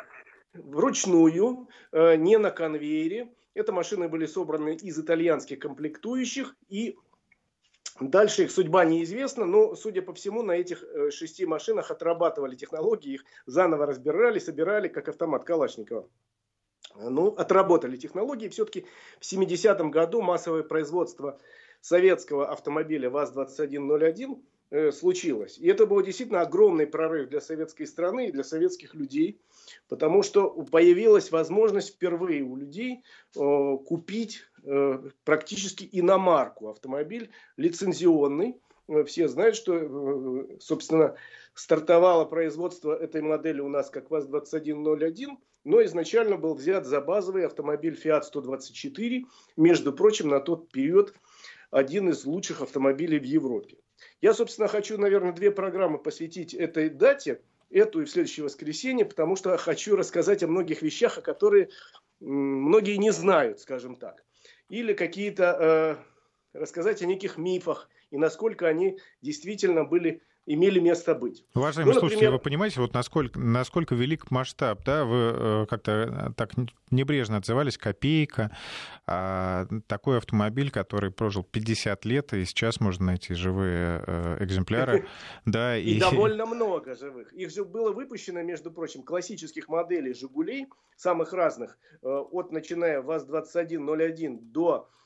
вручную, 0.52 1.68
э, 1.92 2.16
не 2.16 2.38
на 2.38 2.50
конвейере. 2.50 3.32
Это 3.54 3.72
машины 3.72 4.08
были 4.08 4.26
собраны 4.26 4.74
из 4.74 4.98
итальянских 4.98 5.60
комплектующих 5.60 6.54
и 6.68 6.98
Дальше 8.00 8.44
их 8.44 8.50
судьба 8.50 8.84
неизвестна, 8.84 9.46
но, 9.46 9.74
судя 9.74 10.02
по 10.02 10.12
всему, 10.12 10.42
на 10.42 10.52
этих 10.52 10.82
э, 10.82 11.10
шести 11.10 11.46
машинах 11.46 11.90
отрабатывали 11.90 12.54
технологии, 12.54 13.14
их 13.14 13.24
заново 13.46 13.86
разбирали, 13.86 14.38
собирали, 14.38 14.88
как 14.88 15.08
автомат 15.08 15.44
Калашникова. 15.44 16.08
Ну, 16.94 17.28
отработали 17.28 17.96
технологии. 17.96 18.48
Все-таки 18.48 18.86
в 19.18 19.32
70-м 19.32 19.90
году 19.90 20.20
массовое 20.20 20.62
производство 20.62 21.38
советского 21.80 22.50
автомобиля 22.50 23.08
ВАЗ-2101 23.10 24.42
э, 24.70 24.92
случилось. 24.92 25.58
И 25.58 25.66
это 25.68 25.86
был 25.86 26.02
действительно 26.02 26.42
огромный 26.42 26.86
прорыв 26.86 27.28
для 27.28 27.40
советской 27.40 27.86
страны 27.86 28.28
и 28.28 28.32
для 28.32 28.44
советских 28.44 28.94
людей, 28.94 29.40
потому 29.88 30.22
что 30.22 30.50
появилась 30.50 31.30
возможность 31.30 31.94
впервые 31.94 32.42
у 32.42 32.56
людей 32.56 33.02
э, 33.36 33.76
купить 33.86 34.42
практически 35.24 35.88
иномарку. 35.92 36.68
Автомобиль 36.68 37.30
лицензионный. 37.56 38.60
Э, 38.88 39.04
все 39.04 39.28
знают, 39.28 39.56
что, 39.56 39.74
э, 39.74 40.58
собственно, 40.60 41.16
стартовало 41.54 42.24
производство 42.24 42.94
этой 42.94 43.22
модели 43.22 43.60
у 43.60 43.68
нас 43.68 43.90
как 43.90 44.10
ВАЗ-2101, 44.10 45.36
но 45.64 45.84
изначально 45.84 46.36
был 46.36 46.54
взят 46.54 46.86
за 46.86 47.00
базовый 47.00 47.46
автомобиль 47.46 47.98
Fiat 48.00 48.22
124, 48.22 49.24
между 49.56 49.92
прочим, 49.92 50.28
на 50.28 50.40
тот 50.40 50.70
период 50.70 51.14
один 51.70 52.10
из 52.10 52.24
лучших 52.24 52.62
автомобилей 52.62 53.18
в 53.18 53.24
Европе. 53.24 53.78
Я, 54.20 54.34
собственно, 54.34 54.68
хочу, 54.68 54.98
наверное, 54.98 55.32
две 55.32 55.50
программы 55.50 55.98
посвятить 55.98 56.54
этой 56.54 56.90
дате, 56.90 57.42
эту 57.70 58.02
и 58.02 58.04
в 58.04 58.10
следующее 58.10 58.44
воскресенье, 58.44 59.04
потому 59.04 59.34
что 59.34 59.56
хочу 59.56 59.96
рассказать 59.96 60.42
о 60.42 60.48
многих 60.48 60.82
вещах, 60.82 61.18
о 61.18 61.22
которых 61.22 61.70
многие 62.20 62.96
не 62.98 63.10
знают, 63.10 63.58
скажем 63.60 63.96
так 63.96 64.25
или 64.68 64.94
какие-то 64.94 66.04
э, 66.54 66.58
рассказать 66.58 67.02
о 67.02 67.06
неких 67.06 67.38
мифах 67.38 67.88
и 68.10 68.18
насколько 68.18 68.66
они 68.66 68.98
действительно 69.22 69.84
были 69.84 70.22
имели 70.46 70.78
место 70.78 71.14
быть. 71.14 71.44
Уважаемые 71.54 71.94
ну, 71.94 72.00
слушатели, 72.00 72.28
вы 72.28 72.38
понимаете, 72.38 72.80
вот 72.80 72.94
насколько, 72.94 73.38
насколько 73.38 73.94
велик 73.94 74.30
масштаб, 74.30 74.82
да, 74.84 75.04
вы 75.04 75.16
э, 75.16 75.66
как-то 75.68 75.92
э, 76.28 76.32
так 76.36 76.52
небрежно 76.90 77.38
отзывались, 77.38 77.76
копейка, 77.76 78.56
а 79.06 79.66
такой 79.88 80.18
автомобиль, 80.18 80.70
который 80.70 81.10
прожил 81.10 81.42
50 81.42 82.04
лет, 82.04 82.32
и 82.32 82.44
сейчас 82.44 82.80
можно 82.80 83.06
найти 83.06 83.34
живые 83.34 84.04
э, 84.06 84.36
экземпляры, 84.40 85.06
да, 85.44 85.76
и... 85.76 85.98
довольно 85.98 86.46
много 86.46 86.94
живых. 86.94 87.32
Их 87.32 87.50
же 87.50 87.64
было 87.64 87.92
выпущено, 87.92 88.42
между 88.42 88.70
прочим, 88.70 89.02
классических 89.02 89.68
моделей 89.68 90.14
«Жигулей», 90.14 90.66
самых 90.96 91.32
разных, 91.32 91.76
от 92.00 92.52
начиная 92.52 93.02
ВАЗ-2101 93.02 94.38
до 94.40 94.88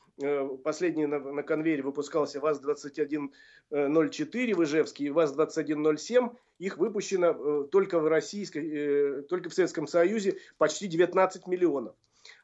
последний 0.63 1.05
на, 1.05 1.19
на 1.19 1.43
конвейере 1.43 1.83
выпускался 1.83 2.39
ВАЗ-2104 2.39 3.31
в 3.69 4.63
Ижевске 4.63 5.05
и 5.05 5.09
ВАЗ-2107. 5.09 6.35
Их 6.59 6.77
выпущено 6.77 7.27
э, 7.31 7.67
только 7.71 7.99
в 7.99 8.07
российской, 8.07 8.69
э, 8.69 9.21
только 9.23 9.49
в 9.49 9.53
Советском 9.53 9.87
Союзе 9.87 10.37
почти 10.57 10.87
19 10.87 11.47
миллионов. 11.47 11.95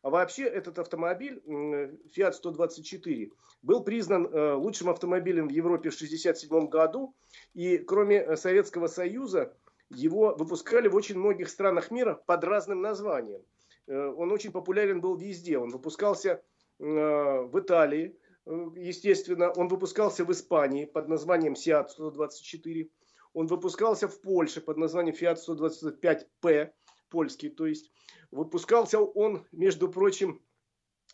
А 0.01 0.10
вообще 0.10 0.43
этот 0.43 0.80
автомобиль, 0.80 1.39
Fiat 1.45 2.34
124, 2.34 3.32
был 3.62 3.84
признан 3.84 4.27
лучшим 4.56 4.89
автомобилем 4.89 5.47
в 5.47 5.51
Европе 5.51 5.91
в 5.91 5.95
1967 5.95 6.67
году. 6.67 7.13
И 7.53 7.77
кроме 7.77 8.38
Советского 8.38 8.88
Союза, 8.88 9.53
его 9.89 10.34
выпускали 10.36 10.88
в 10.88 10.95
очень 10.95 11.19
многих 11.19 11.49
странах 11.49 11.91
мира 11.91 12.19
под 12.25 12.43
разным 12.43 12.82
названием. 12.82 13.41
Он 13.88 14.32
очень 14.32 14.51
популярен 14.51 14.99
был 14.99 15.15
везде. 15.15 15.60
Он 15.60 15.69
выпускался 15.69 16.41
Э, 16.57 16.57
в 16.80 17.60
Италии, 17.60 18.18
э, 18.46 18.68
естественно, 18.76 19.52
он 19.52 19.68
выпускался 19.68 20.26
в 20.26 20.32
Испании 20.32 20.86
под 20.86 21.08
названием 21.08 21.54
Fiat 21.54 21.90
124, 21.90 22.90
он 23.34 23.48
выпускался 23.48 24.08
в 24.08 24.22
Польше 24.22 24.62
под 24.62 24.78
названием 24.78 25.16
Fiat 25.16 25.38
125P, 25.48 26.72
польский, 27.10 27.50
то 27.50 27.66
есть 27.66 27.92
выпускался 28.32 29.00
он, 29.00 29.46
между 29.52 29.90
прочим, 29.90 30.42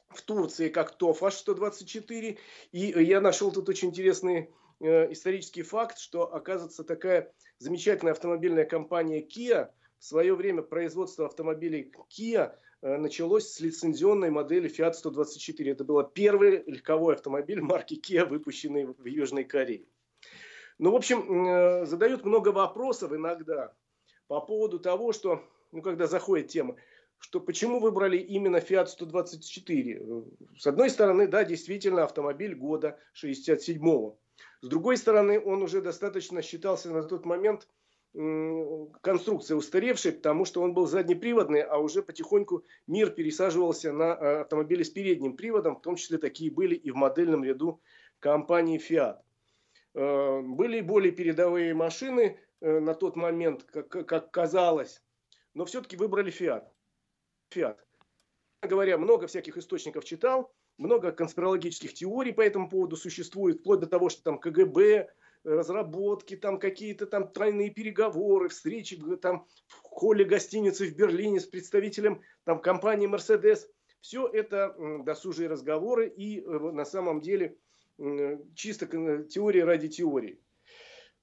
в 0.10 0.22
Турции 0.22 0.70
как 0.70 0.98
Тофаш 0.98 1.36
124, 1.36 2.38
и 2.72 2.78
я 2.80 3.22
нашел 3.22 3.52
тут 3.52 3.70
очень 3.70 3.90
интересный 3.90 4.54
э, 4.80 5.12
исторический 5.12 5.64
факт, 5.64 5.98
что 5.98 6.34
оказывается 6.34 6.84
такая 6.84 7.34
замечательная 7.58 8.14
автомобильная 8.14 8.66
компания 8.66 9.26
Kia 9.26 9.70
в 9.98 10.04
свое 10.04 10.36
время 10.36 10.62
производство 10.62 11.26
автомобилей 11.26 11.92
Kia 12.10 12.54
Э, 12.54 12.56
началось 12.84 13.50
с 13.50 13.60
лицензионной 13.62 14.30
модели 14.30 14.70
Fiat 14.70 14.94
124. 14.94 15.72
Это 15.72 15.86
был 15.86 16.04
первый 16.04 16.64
легковой 16.66 17.16
автомобиль 17.16 17.62
марки 17.62 17.94
Kia, 17.94 18.26
выпущенный 18.26 18.86
в 18.86 19.06
Южной 19.06 19.46
Корее. 19.46 19.86
Ну, 20.80 20.92
в 20.92 20.96
общем, 20.96 21.48
э, 21.48 21.86
задают 21.86 22.26
много 22.26 22.50
вопросов 22.50 23.14
иногда 23.14 23.74
по 24.28 24.42
поводу 24.42 24.80
того, 24.80 25.14
что, 25.14 25.42
ну, 25.72 25.82
когда 25.82 26.08
заходит 26.08 26.50
тема, 26.50 26.76
что 27.20 27.40
почему 27.40 27.80
выбрали 27.80 28.18
именно 28.18 28.58
Fiat 28.58 28.88
124. 28.88 30.02
С 30.58 30.68
одной 30.68 30.90
стороны, 30.90 31.28
да, 31.28 31.46
действительно, 31.46 32.04
автомобиль 32.04 32.54
года 32.54 33.00
67-го. 33.16 34.20
С 34.60 34.68
другой 34.68 34.98
стороны, 34.98 35.40
он 35.40 35.64
уже 35.64 35.82
достаточно 35.82 36.42
считался 36.42 36.92
на 36.92 37.04
тот 37.04 37.26
момент– 37.26 37.68
конструкция 38.14 39.58
устаревшая, 39.58 40.14
потому 40.14 40.46
что 40.46 40.62
он 40.62 40.74
был 40.74 40.86
заднеприводный, 40.86 41.62
а 41.62 41.78
уже 41.78 42.04
потихоньку 42.04 42.64
мир 42.86 43.10
пересаживался 43.10 43.92
на 43.92 44.14
э, 44.14 44.42
автомобили 44.42 44.84
с 44.84 44.92
передним 44.92 45.36
приводом, 45.36 45.76
в 45.78 45.82
том 45.82 45.96
числе 45.96 46.20
такие 46.20 46.52
были 46.52 46.76
и 46.76 46.92
в 46.92 46.96
модельном 46.96 47.44
ряду 47.44 47.82
компании 48.20 48.80
Fiat. 48.80 49.18
Э, 49.96 50.42
были 50.42 50.82
более 50.82 51.12
передовые 51.12 51.74
машины 51.74 52.40
э, 52.62 52.80
на 52.80 52.94
тот 52.94 53.16
момент, 53.16 53.64
как, 53.64 53.90
как 53.90 54.30
казалось, 54.30 55.02
но 55.56 55.66
все-таки 55.66 55.98
выбрали 55.98 56.32
Fiat. 56.32 56.66
Fiat. 57.52 57.78
Говоря, 58.62 59.00
много 59.00 59.26
всяких 59.26 59.58
источников 59.58 60.06
читал, 60.06 60.54
много 60.78 61.12
конспирологических 61.12 61.96
теорий 61.96 62.32
по 62.32 62.42
этому 62.42 62.70
поводу 62.70 62.96
существует, 62.96 63.60
вплоть 63.60 63.80
до 63.80 63.88
того, 63.88 64.10
что 64.10 64.22
там 64.22 64.38
КГБ 64.38 65.10
разработки, 65.44 66.36
там 66.36 66.60
какие-то 66.60 67.06
там 67.06 67.28
тройные 67.28 67.70
переговоры, 67.70 68.50
встречи 68.50 69.00
там 69.18 69.46
в 69.68 69.76
холле 69.82 70.26
гостиницы 70.26 70.88
в 70.88 70.96
Берлине 70.96 71.40
с 71.40 71.46
представителем 71.46 72.22
там 72.44 72.60
компании 72.60 73.10
Mercedes. 73.10 73.68
Все 74.02 74.28
это 74.28 74.76
досужие 75.06 75.48
разговоры 75.50 76.08
и 76.10 76.42
э, 76.42 76.44
на 76.44 76.86
самом 76.86 77.22
деле 77.22 77.58
чисто 78.56 78.88
теория 78.88 79.66
ради 79.66 79.88
теории. 79.88 80.40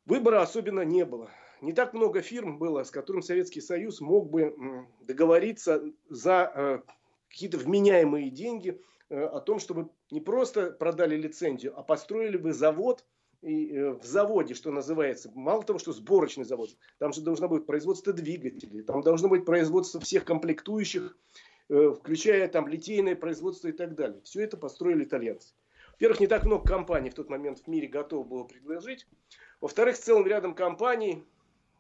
Выбора 0.06 0.40
особенно 0.40 0.82
не 0.82 1.04
было. 1.04 1.30
Не 1.60 1.72
так 1.72 1.94
много 1.94 2.22
фирм 2.22 2.58
было, 2.58 2.84
с 2.84 2.90
которым 2.90 3.22
Советский 3.22 3.60
Союз 3.60 4.00
мог 4.00 4.30
бы 4.30 4.86
договориться 5.00 5.82
за 6.08 6.52
э, 6.54 6.78
какие-то 7.28 7.58
вменяемые 7.58 8.30
деньги 8.30 8.80
э, 9.08 9.20
о 9.22 9.40
том, 9.40 9.58
чтобы 9.58 9.90
не 10.10 10.20
просто 10.20 10.70
продали 10.70 11.16
лицензию, 11.16 11.78
а 11.78 11.82
построили 11.82 12.36
бы 12.36 12.52
завод– 12.52 13.04
и, 13.42 13.72
э, 13.74 13.90
в 13.92 14.04
заводе, 14.04 14.54
что 14.54 14.70
называется, 14.70 15.30
мало 15.34 15.62
того, 15.62 15.78
что 15.78 15.92
сборочный 15.92 16.44
завод, 16.44 16.70
там 16.98 17.12
же 17.12 17.22
должно 17.22 17.48
быть 17.48 17.66
производство 17.66 18.12
двигателей, 18.12 18.82
там 18.82 19.02
должно 19.02 19.28
быть 19.28 19.44
производство 19.44 20.00
всех 20.00 20.24
комплектующих, 20.24 21.16
э, 21.68 21.94
включая 21.98 22.48
там 22.48 22.68
литейное 22.68 23.16
производство 23.16 23.68
и 23.68 23.72
так 23.72 23.94
далее. 23.94 24.20
Все 24.22 24.42
это 24.42 24.56
построили 24.56 25.04
итальянцы. 25.04 25.54
Во-первых, 25.92 26.20
не 26.20 26.26
так 26.26 26.44
много 26.44 26.66
компаний 26.66 27.10
в 27.10 27.14
тот 27.14 27.28
момент 27.28 27.60
в 27.60 27.66
мире 27.66 27.88
готово 27.88 28.24
было 28.24 28.44
предложить. 28.44 29.06
Во-вторых, 29.60 29.96
с 29.96 30.00
целым 30.00 30.26
рядом 30.26 30.54
компаний 30.54 31.24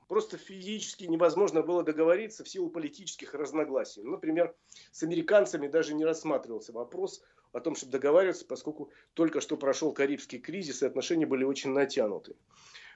просто 0.08 0.36
физически 0.36 1.04
невозможно 1.04 1.62
было 1.62 1.82
договориться 1.82 2.44
в 2.44 2.48
силу 2.48 2.68
политических 2.68 3.32
разногласий. 3.32 4.02
Например, 4.02 4.54
с 4.92 5.02
американцами 5.02 5.68
даже 5.68 5.94
не 5.94 6.04
рассматривался 6.04 6.72
вопрос 6.72 7.22
о 7.52 7.60
том, 7.60 7.74
чтобы 7.74 7.92
договариваться, 7.92 8.46
поскольку 8.46 8.90
только 9.14 9.40
что 9.40 9.56
прошел 9.56 9.92
Карибский 9.92 10.38
кризис, 10.38 10.82
и 10.82 10.86
отношения 10.86 11.26
были 11.26 11.44
очень 11.44 11.70
натянуты. 11.70 12.36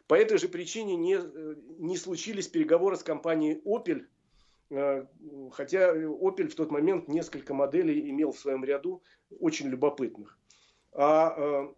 По 0.06 0.14
этой 0.14 0.38
же 0.38 0.48
причине 0.48 0.96
не, 0.96 1.18
не 1.78 1.96
случились 1.96 2.48
переговоры 2.48 2.96
с 2.96 3.02
компанией 3.02 3.60
Opel, 3.64 4.06
э, 4.70 5.06
хотя 5.52 5.94
Opel 5.94 6.48
в 6.48 6.54
тот 6.54 6.70
момент 6.70 7.08
несколько 7.08 7.54
моделей 7.54 8.10
имел 8.10 8.32
в 8.32 8.38
своем 8.38 8.64
ряду 8.64 9.02
очень 9.40 9.68
любопытных. 9.68 10.38
А 10.92 11.34
э, 11.36 11.68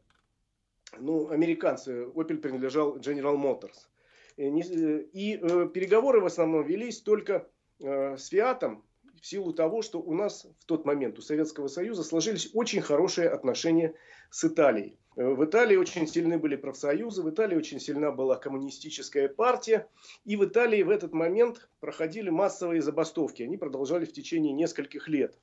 ну, 0.99 1.31
американцы, 1.31 2.05
Opel 2.05 2.39
принадлежал 2.39 2.99
General 2.99 3.37
Motors. 3.37 3.87
И 4.37 5.39
э, 5.41 5.69
переговоры 5.69 6.21
в 6.21 6.27
основном 6.27 6.65
велись 6.65 7.01
только 7.01 7.49
с 7.79 8.29
Фиатом, 8.29 8.83
в 9.21 9.27
силу 9.27 9.53
того, 9.53 9.83
что 9.83 10.01
у 10.01 10.15
нас 10.15 10.47
в 10.61 10.65
тот 10.67 10.85
момент 10.85 11.19
у 11.19 11.23
Советского 11.23 11.69
Союза 11.69 12.03
сложились 12.03 12.51
очень 12.55 12.81
хорошие 12.81 13.29
отношения 13.29 13.95
с 14.31 14.45
Италией. 14.45 14.99
Э, 15.17 15.35
в 15.35 15.45
Италии 15.45 15.77
очень 15.77 16.07
сильны 16.07 16.39
были 16.39 16.57
профсоюзы, 16.57 17.23
в 17.23 17.31
Италии 17.31 17.57
очень 17.57 17.81
сильна 17.81 18.13
была 18.13 18.37
коммунистическая 18.37 19.29
партия, 19.29 19.89
и 20.25 20.37
в 20.37 20.45
Италии 20.45 20.83
в 20.83 20.91
этот 20.91 21.13
момент 21.13 21.69
проходили 21.81 22.31
массовые 22.31 22.83
забастовки. 22.83 23.43
Они 23.43 23.57
продолжали 23.57 24.05
в 24.05 24.13
течение 24.13 24.53
нескольких 24.53 25.09
лет. 25.09 25.39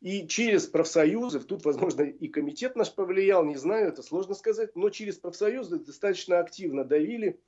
И 0.00 0.26
через 0.26 0.66
профсоюзы, 0.66 1.40
тут, 1.40 1.64
возможно, 1.64 2.02
и 2.02 2.28
комитет 2.28 2.74
наш 2.74 2.94
повлиял, 2.94 3.44
не 3.44 3.56
знаю, 3.56 3.88
это 3.88 4.02
сложно 4.02 4.34
сказать, 4.34 4.74
но 4.74 4.88
через 4.88 5.18
профсоюзы 5.18 5.78
достаточно 5.78 6.38
активно 6.38 6.84
давили 6.84 7.38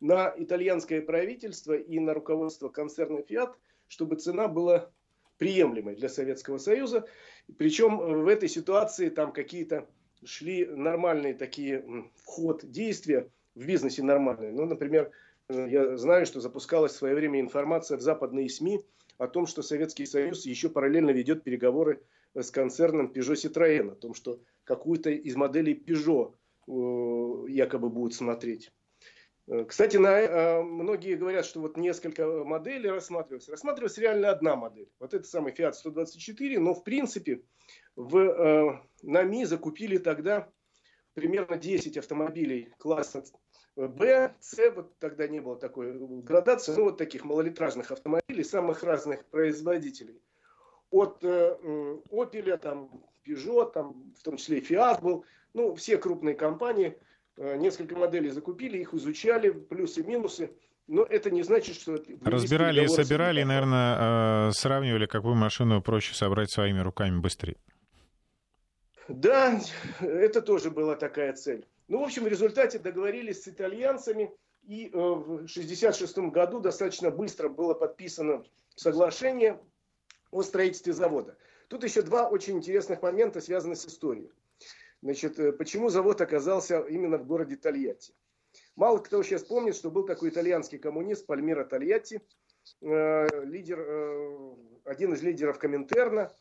на 0.00 0.34
итальянское 0.36 1.00
правительство 1.00 1.72
и 1.72 1.98
на 1.98 2.12
руководство 2.12 2.68
концерна 2.68 3.20
Fiat, 3.20 3.54
чтобы 3.88 4.16
цена 4.16 4.48
была 4.48 4.90
приемлемой 5.42 5.96
для 5.96 6.08
Советского 6.08 6.58
Союза. 6.58 7.04
Причем 7.58 7.96
в 7.96 8.28
этой 8.28 8.48
ситуации 8.48 9.08
там 9.08 9.32
какие-то 9.32 9.88
шли 10.24 10.64
нормальные 10.66 11.34
такие 11.34 11.84
вход 12.14 12.64
действия 12.64 13.28
в 13.56 13.66
бизнесе 13.66 14.04
нормальные. 14.04 14.52
Ну, 14.52 14.66
например, 14.66 15.10
э, 15.48 15.66
я 15.68 15.96
знаю, 15.96 16.26
что 16.26 16.40
запускалась 16.40 16.92
в 16.92 16.96
свое 16.96 17.16
время 17.16 17.40
информация 17.40 17.98
в 17.98 18.02
западные 18.02 18.48
СМИ 18.48 18.84
о 19.18 19.26
том, 19.26 19.48
что 19.48 19.62
Советский 19.62 20.06
Союз 20.06 20.46
еще 20.46 20.68
параллельно 20.68 21.10
ведет 21.10 21.42
переговоры 21.42 22.00
с 22.34 22.52
концерном 22.52 23.10
Peugeot 23.12 23.34
Citroën, 23.34 23.90
о 23.90 23.96
том, 23.96 24.14
что 24.14 24.38
какую-то 24.62 25.10
из 25.10 25.34
моделей 25.34 25.74
Peugeot 25.74 26.34
э, 26.68 27.50
якобы 27.50 27.90
будут 27.90 28.14
смотреть. 28.14 28.70
Э, 29.52 29.64
кстати, 29.66 29.98
на, 29.98 30.18
э, 30.18 30.62
многие 30.62 31.14
говорят, 31.14 31.44
что 31.44 31.60
вот 31.60 31.76
несколько 31.76 32.26
моделей 32.26 32.88
рассматривалось. 32.88 33.50
Рассматривалась 33.50 33.98
реально 33.98 34.30
одна 34.30 34.56
модель. 34.56 34.88
Вот 34.98 35.12
это 35.12 35.24
самый 35.24 35.52
Fiat 35.52 35.74
124. 35.74 36.58
Но 36.58 36.72
в 36.72 36.82
принципе 36.82 37.44
в, 37.94 38.16
э, 38.16 38.80
на 39.02 39.22
МИ 39.22 39.44
закупили 39.44 39.98
тогда 39.98 40.50
примерно 41.12 41.58
10 41.58 41.98
автомобилей 41.98 42.72
класса 42.78 43.24
Б, 43.76 44.34
С, 44.40 44.70
вот 44.74 44.98
тогда 44.98 45.28
не 45.28 45.40
было 45.40 45.56
такой 45.56 45.98
градации, 46.22 46.74
ну 46.74 46.84
вот 46.84 46.98
таких 46.98 47.24
малолитражных 47.24 47.90
автомобилей 47.90 48.44
самых 48.44 48.82
разных 48.82 49.26
производителей. 49.26 50.22
От 50.90 51.22
э, 51.24 51.58
Opel, 52.10 52.56
там, 52.56 53.04
Peugeot, 53.26 53.72
там, 53.72 54.12
в 54.18 54.22
том 54.22 54.38
числе 54.38 54.58
и 54.58 54.62
Fiat 54.62 55.02
был, 55.02 55.26
ну 55.52 55.74
все 55.74 55.98
крупные 55.98 56.34
компании– 56.34 56.98
несколько 57.36 57.96
моделей 57.96 58.30
закупили, 58.30 58.78
их 58.78 58.94
изучали, 58.94 59.50
плюсы, 59.50 60.02
минусы. 60.02 60.50
Но 60.88 61.04
это 61.04 61.30
не 61.30 61.42
значит, 61.42 61.76
что... 61.76 62.02
Разбирали 62.22 62.84
и 62.84 62.88
собирали, 62.88 63.40
и, 63.40 63.44
наверное, 63.44 64.50
сравнивали, 64.52 65.06
какую 65.06 65.34
машину 65.34 65.80
проще 65.80 66.14
собрать 66.14 66.50
своими 66.50 66.80
руками 66.80 67.18
быстрее. 67.18 67.56
Да, 69.08 69.60
это 70.00 70.42
тоже 70.42 70.70
была 70.70 70.96
такая 70.96 71.32
цель. 71.32 71.66
Ну, 71.88 72.00
в 72.00 72.04
общем, 72.04 72.24
в 72.24 72.28
результате 72.28 72.78
договорились 72.78 73.42
с 73.42 73.48
итальянцами, 73.48 74.30
и 74.62 74.86
э, 74.86 74.90
в 74.96 75.44
1966 75.44 76.18
году 76.30 76.60
достаточно 76.60 77.10
быстро 77.10 77.48
было 77.48 77.74
подписано 77.74 78.44
соглашение 78.76 79.60
о 80.30 80.42
строительстве 80.42 80.92
завода. 80.92 81.36
Тут 81.68 81.84
еще 81.84 82.02
два 82.02 82.28
очень 82.28 82.56
интересных 82.58 83.02
момента 83.02 83.40
связаны 83.40 83.76
с 83.76 83.86
историей. 83.86 84.30
Значит, 85.02 85.38
э, 85.38 85.52
почему 85.52 85.88
завод 85.88 86.20
оказался 86.20 86.80
именно 86.80 87.18
в 87.18 87.26
городе 87.26 87.56
Тольятти? 87.56 88.14
Мало 88.76 88.98
кто 88.98 89.22
сейчас 89.22 89.42
помнит, 89.42 89.74
что 89.74 89.90
был 89.90 90.04
такой 90.04 90.28
итальянский 90.30 90.78
коммунист 90.78 91.26
Пальмира 91.26 91.64
Тольятти, 91.64 92.22
э, 92.80 93.44
лидер, 93.44 94.56
один 94.84 95.12
из 95.14 95.22
лидеров 95.22 95.58
Коминтерна, 95.58 96.32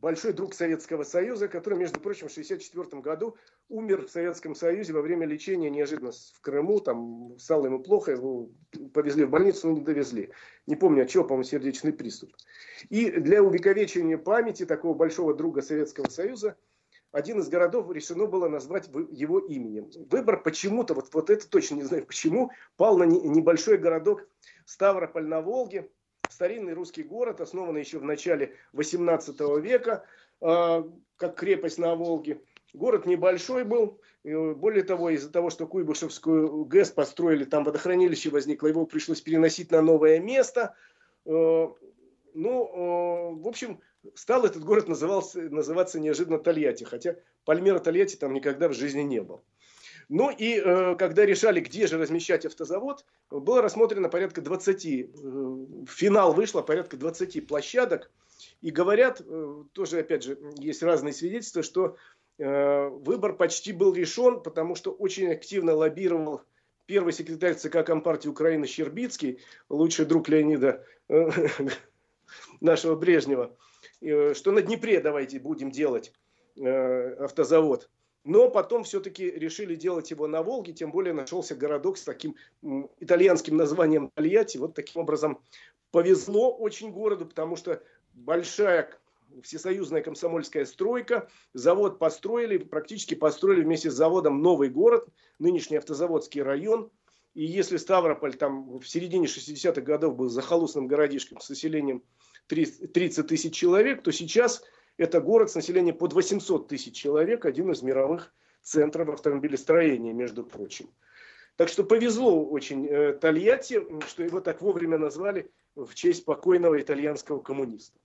большой 0.00 0.32
друг 0.32 0.54
Советского 0.54 1.02
Союза, 1.02 1.48
который, 1.48 1.78
между 1.78 2.00
прочим, 2.00 2.28
в 2.28 2.32
1964 2.32 3.02
году 3.02 3.36
умер 3.68 4.06
в 4.06 4.10
Советском 4.10 4.54
Союзе 4.54 4.92
во 4.92 5.02
время 5.02 5.26
лечения 5.26 5.70
неожиданно 5.70 6.12
в 6.12 6.40
Крыму. 6.40 6.80
Там 6.80 7.38
стало 7.38 7.66
ему 7.66 7.80
плохо, 7.80 8.12
его 8.12 8.50
повезли 8.92 9.24
в 9.24 9.30
больницу, 9.30 9.68
но 9.68 9.74
не 9.74 9.80
довезли. 9.80 10.30
Не 10.66 10.76
помню 10.76 11.02
от 11.02 11.08
чего, 11.08 11.24
по-моему, 11.24 11.44
сердечный 11.44 11.92
приступ. 11.92 12.30
И 12.88 13.10
для 13.10 13.42
увековечения 13.42 14.18
памяти 14.18 14.66
такого 14.66 14.94
большого 14.94 15.34
друга 15.34 15.62
Советского 15.62 16.08
Союза 16.08 16.56
один 17.16 17.38
из 17.38 17.48
городов 17.48 17.90
решено 17.90 18.26
было 18.26 18.46
назвать 18.46 18.90
его 19.10 19.38
именем. 19.38 19.90
Выбор 20.10 20.42
почему-то, 20.42 20.92
вот, 20.92 21.08
вот 21.14 21.30
это 21.30 21.48
точно 21.48 21.76
не 21.76 21.82
знаю 21.82 22.04
почему, 22.04 22.50
пал 22.76 22.98
на 22.98 23.04
небольшой 23.04 23.78
городок 23.78 24.28
Ставрополь 24.66 25.26
на 25.26 25.40
Волге, 25.40 25.88
старинный 26.28 26.74
русский 26.74 27.02
город, 27.02 27.40
основанный 27.40 27.80
еще 27.80 27.98
в 28.00 28.04
начале 28.04 28.52
18 28.74 29.40
века, 29.62 30.04
а, 30.42 30.86
как 31.16 31.36
крепость 31.36 31.78
на 31.78 31.94
Волге. 31.94 32.42
Город 32.74 33.06
небольшой 33.06 33.64
был. 33.64 33.98
Более 34.22 34.82
того, 34.82 35.08
из-за 35.08 35.32
того, 35.32 35.48
что 35.48 35.66
Куйбышевскую 35.66 36.66
ГЭС 36.66 36.90
построили, 36.90 37.44
там 37.44 37.64
водохранилище 37.64 38.28
возникло, 38.28 38.66
его 38.66 38.84
пришлось 38.84 39.22
переносить 39.22 39.70
на 39.70 39.80
новое 39.80 40.18
место. 40.18 40.74
А, 41.24 41.72
ну, 42.34 42.70
а, 42.74 43.30
в 43.30 43.48
общем, 43.48 43.80
стал 44.14 44.44
этот 44.44 44.64
город 44.64 44.88
назывался, 44.88 45.40
называться 45.42 46.00
неожиданно 46.00 46.38
Тольятти, 46.38 46.84
хотя 46.84 47.16
Пальмера 47.44 47.78
Тольятти 47.78 48.16
там 48.16 48.32
никогда 48.32 48.68
в 48.68 48.72
жизни 48.72 49.02
не 49.02 49.20
был. 49.20 49.42
Ну 50.08 50.30
и 50.30 50.60
э, 50.60 50.94
когда 50.96 51.26
решали, 51.26 51.60
где 51.60 51.86
же 51.86 51.98
размещать 51.98 52.46
автозавод, 52.46 53.04
было 53.30 53.60
рассмотрено 53.60 54.08
порядка 54.08 54.40
20, 54.40 54.86
э, 54.86 55.06
финал 55.88 56.32
вышло 56.32 56.62
порядка 56.62 56.96
20 56.96 57.46
площадок. 57.46 58.10
И 58.60 58.70
говорят, 58.70 59.20
э, 59.24 59.64
тоже 59.72 60.00
опять 60.00 60.22
же, 60.22 60.38
есть 60.58 60.82
разные 60.82 61.12
свидетельства, 61.12 61.62
что 61.62 61.96
э, 62.38 62.88
выбор 62.88 63.34
почти 63.34 63.72
был 63.72 63.94
решен, 63.94 64.42
потому 64.42 64.76
что 64.76 64.92
очень 64.92 65.30
активно 65.32 65.74
лоббировал 65.74 66.42
первый 66.86 67.12
секретарь 67.12 67.54
ЦК 67.54 67.84
Компартии 67.84 68.28
Украины 68.28 68.66
Щербицкий, 68.66 69.40
лучший 69.68 70.06
друг 70.06 70.28
Леонида 70.28 70.84
э, 71.08 71.30
нашего 72.60 72.94
Брежнева, 72.94 73.56
что 74.00 74.52
на 74.52 74.62
Днепре 74.62 75.00
давайте 75.00 75.38
будем 75.38 75.70
делать 75.70 76.12
э, 76.56 77.14
автозавод. 77.14 77.90
Но 78.24 78.50
потом 78.50 78.82
все-таки 78.82 79.30
решили 79.30 79.76
делать 79.76 80.10
его 80.10 80.26
на 80.26 80.42
Волге, 80.42 80.72
тем 80.72 80.90
более 80.90 81.14
нашелся 81.14 81.54
городок 81.54 81.96
с 81.96 82.02
таким 82.02 82.34
итальянским 82.98 83.56
названием 83.56 84.10
Тольятти. 84.14 84.58
Вот 84.58 84.74
таким 84.74 85.02
образом 85.02 85.40
повезло 85.92 86.52
очень 86.52 86.90
городу, 86.90 87.26
потому 87.26 87.54
что 87.54 87.80
большая 88.14 88.90
всесоюзная 89.42 90.02
комсомольская 90.02 90.64
стройка, 90.64 91.28
завод 91.52 91.98
построили, 91.98 92.58
практически 92.58 93.14
построили 93.14 93.62
вместе 93.62 93.90
с 93.90 93.94
заводом 93.94 94.42
новый 94.42 94.70
город, 94.70 95.08
нынешний 95.38 95.76
автозаводский 95.76 96.42
район. 96.42 96.90
И 97.34 97.44
если 97.44 97.76
Ставрополь 97.76 98.34
там 98.34 98.78
в 98.78 98.88
середине 98.88 99.26
60-х 99.26 99.82
годов 99.82 100.16
был 100.16 100.28
захолустным 100.28 100.86
городишком 100.86 101.38
с 101.38 101.48
населением 101.48 102.02
30 102.46 103.26
тысяч 103.26 103.54
человек, 103.54 104.02
то 104.02 104.12
сейчас 104.12 104.62
это 104.96 105.20
город 105.20 105.50
с 105.50 105.54
населением 105.54 105.96
под 105.96 106.12
800 106.12 106.68
тысяч 106.68 106.94
человек, 106.94 107.44
один 107.44 107.70
из 107.70 107.82
мировых 107.82 108.32
центров 108.62 109.08
автомобилестроения, 109.08 110.12
между 110.12 110.44
прочим. 110.44 110.88
Так 111.56 111.68
что 111.68 111.84
повезло 111.84 112.44
очень 112.44 112.86
э, 112.86 113.14
Тольятти, 113.14 113.82
что 114.08 114.22
его 114.22 114.40
так 114.40 114.60
вовремя 114.60 114.98
назвали 114.98 115.50
в 115.74 115.94
честь 115.94 116.24
покойного 116.24 116.80
итальянского 116.80 117.40
коммуниста. 117.40 117.98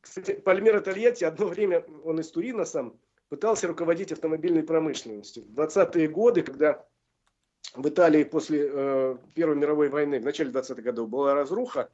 Кстати, 0.00 0.32
Пальмера 0.32 0.80
Тольятти 0.80 1.24
одно 1.24 1.46
время, 1.46 1.84
он 2.04 2.20
из 2.20 2.30
Турина 2.30 2.64
сам, 2.64 2.98
пытался 3.28 3.68
руководить 3.68 4.12
автомобильной 4.12 4.62
промышленностью. 4.62 5.44
В 5.44 5.58
20-е 5.58 6.08
годы, 6.08 6.42
когда 6.42 6.86
в 7.74 7.86
Италии 7.88 8.24
после 8.24 8.68
э, 8.72 9.16
Первой 9.34 9.56
мировой 9.56 9.88
войны, 9.88 10.18
в 10.18 10.24
начале 10.24 10.50
20-х 10.50 10.80
годов 10.80 11.08
была 11.08 11.34
разруха, 11.34 11.90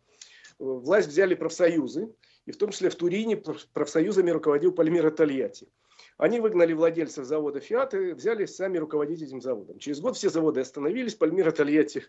власть 0.59 1.09
взяли 1.09 1.35
профсоюзы, 1.35 2.13
и 2.47 2.53
в 2.53 2.57
том 2.57 2.71
числе 2.71 2.91
в 2.91 2.95
Турине 2.95 3.37
профсоюзами 3.73 4.31
руководил 4.31 4.73
Пальмира 4.73 5.11
Тольятти. 5.11 5.69
Они 6.19 6.41
выгнали 6.41 6.73
владельцев 6.73 7.27
завода 7.27 7.61
«Фиат» 7.61 7.93
и 7.95 8.13
взяли 8.13 8.47
сами 8.47 8.79
руководить 8.79 9.23
этим 9.23 9.41
заводом. 9.41 9.79
Через 9.79 10.01
год 10.01 10.17
все 10.17 10.31
заводы 10.31 10.61
остановились, 10.61 11.15
Пальмира 11.15 11.51
Тольятти 11.51 12.05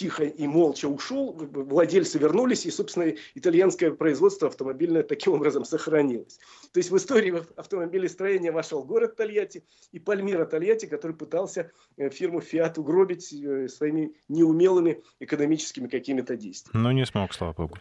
тихо 0.00 0.24
и 0.24 0.46
молча 0.46 0.86
ушел, 0.86 1.36
владельцы 1.52 2.18
вернулись, 2.18 2.64
и, 2.64 2.70
собственно, 2.70 3.12
итальянское 3.34 3.90
производство 3.90 4.48
автомобильное 4.48 5.02
таким 5.02 5.34
образом 5.34 5.66
сохранилось. 5.66 6.38
То 6.72 6.78
есть 6.80 6.90
в 6.90 6.96
историю 6.96 7.46
автомобилестроения 7.56 8.50
вошел 8.50 8.82
город 8.82 9.16
Тольятти 9.16 9.62
и 9.92 9.98
Пальмира 9.98 10.46
Тольятти, 10.46 10.86
который 10.86 11.14
пытался 11.14 11.70
э, 11.98 12.08
фирму 12.08 12.40
«Фиат» 12.40 12.78
угробить 12.78 13.30
э, 13.30 13.68
своими 13.68 14.14
неумелыми 14.28 15.02
экономическими 15.20 15.86
какими-то 15.86 16.34
действиями. 16.34 16.82
Но 16.82 16.92
не 16.92 17.04
смог, 17.04 17.34
слава 17.34 17.52
богу. 17.52 17.76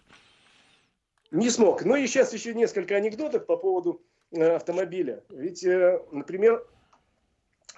Не 1.32 1.50
смог. 1.50 1.86
Ну 1.86 1.96
и 1.96 2.06
сейчас 2.06 2.34
еще 2.34 2.54
несколько 2.54 2.98
анекдотов 2.98 3.46
по 3.46 3.56
поводу 3.56 4.02
э, 4.32 4.56
автомобиля. 4.58 5.24
Ведь, 5.30 5.64
например, 6.12 6.66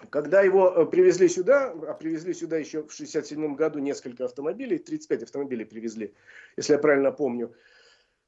когда 0.10 0.42
его 0.42 0.70
э, 0.70 0.86
привезли 0.86 1.28
сюда, 1.28 1.72
а 1.72 1.94
привезли 1.94 2.34
сюда 2.34 2.58
еще 2.58 2.84
в 2.84 2.92
67 2.92 3.56
году 3.56 3.80
несколько 3.80 4.26
автомобилей, 4.26 4.78
35 4.78 5.24
автомобилей 5.24 5.66
привезли, 5.66 6.14
если 6.58 6.74
я 6.74 6.80
правильно 6.80 7.12
помню, 7.12 7.54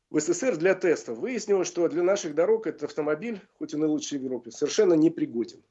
в 0.09 0.19
СССР 0.19 0.57
для 0.57 0.75
тестов, 0.75 1.17
выяснилось, 1.17 1.67
что 1.67 1.87
для 1.89 2.03
наших 2.03 2.35
дорог 2.35 2.67
этот 2.67 2.83
автомобиль, 2.83 3.41
хоть 3.57 3.73
он 3.73 3.83
и 3.83 3.87
лучший 3.87 4.19
в 4.19 4.23
Европе, 4.23 4.51
совершенно 4.51 4.93
непригоден. 4.93 5.63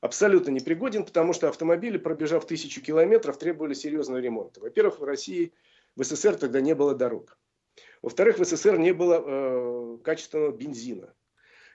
Абсолютно 0.00 0.50
непригоден, 0.50 1.04
потому 1.04 1.32
что 1.32 1.48
автомобили, 1.48 1.98
пробежав 1.98 2.46
тысячу 2.46 2.80
километров, 2.82 3.38
требовали 3.38 3.74
серьезного 3.74 4.18
ремонта. 4.18 4.60
Во-первых, 4.60 4.98
в 4.98 5.04
России, 5.04 5.52
в 5.94 6.02
СССР 6.02 6.36
тогда 6.36 6.60
не 6.60 6.74
было 6.74 6.94
дорог. 6.94 7.38
Во-вторых, 8.02 8.38
в 8.38 8.44
СССР 8.44 8.78
не 8.78 8.92
было 8.92 9.22
э, 9.24 9.98
качественного 10.02 10.52
бензина, 10.52 11.14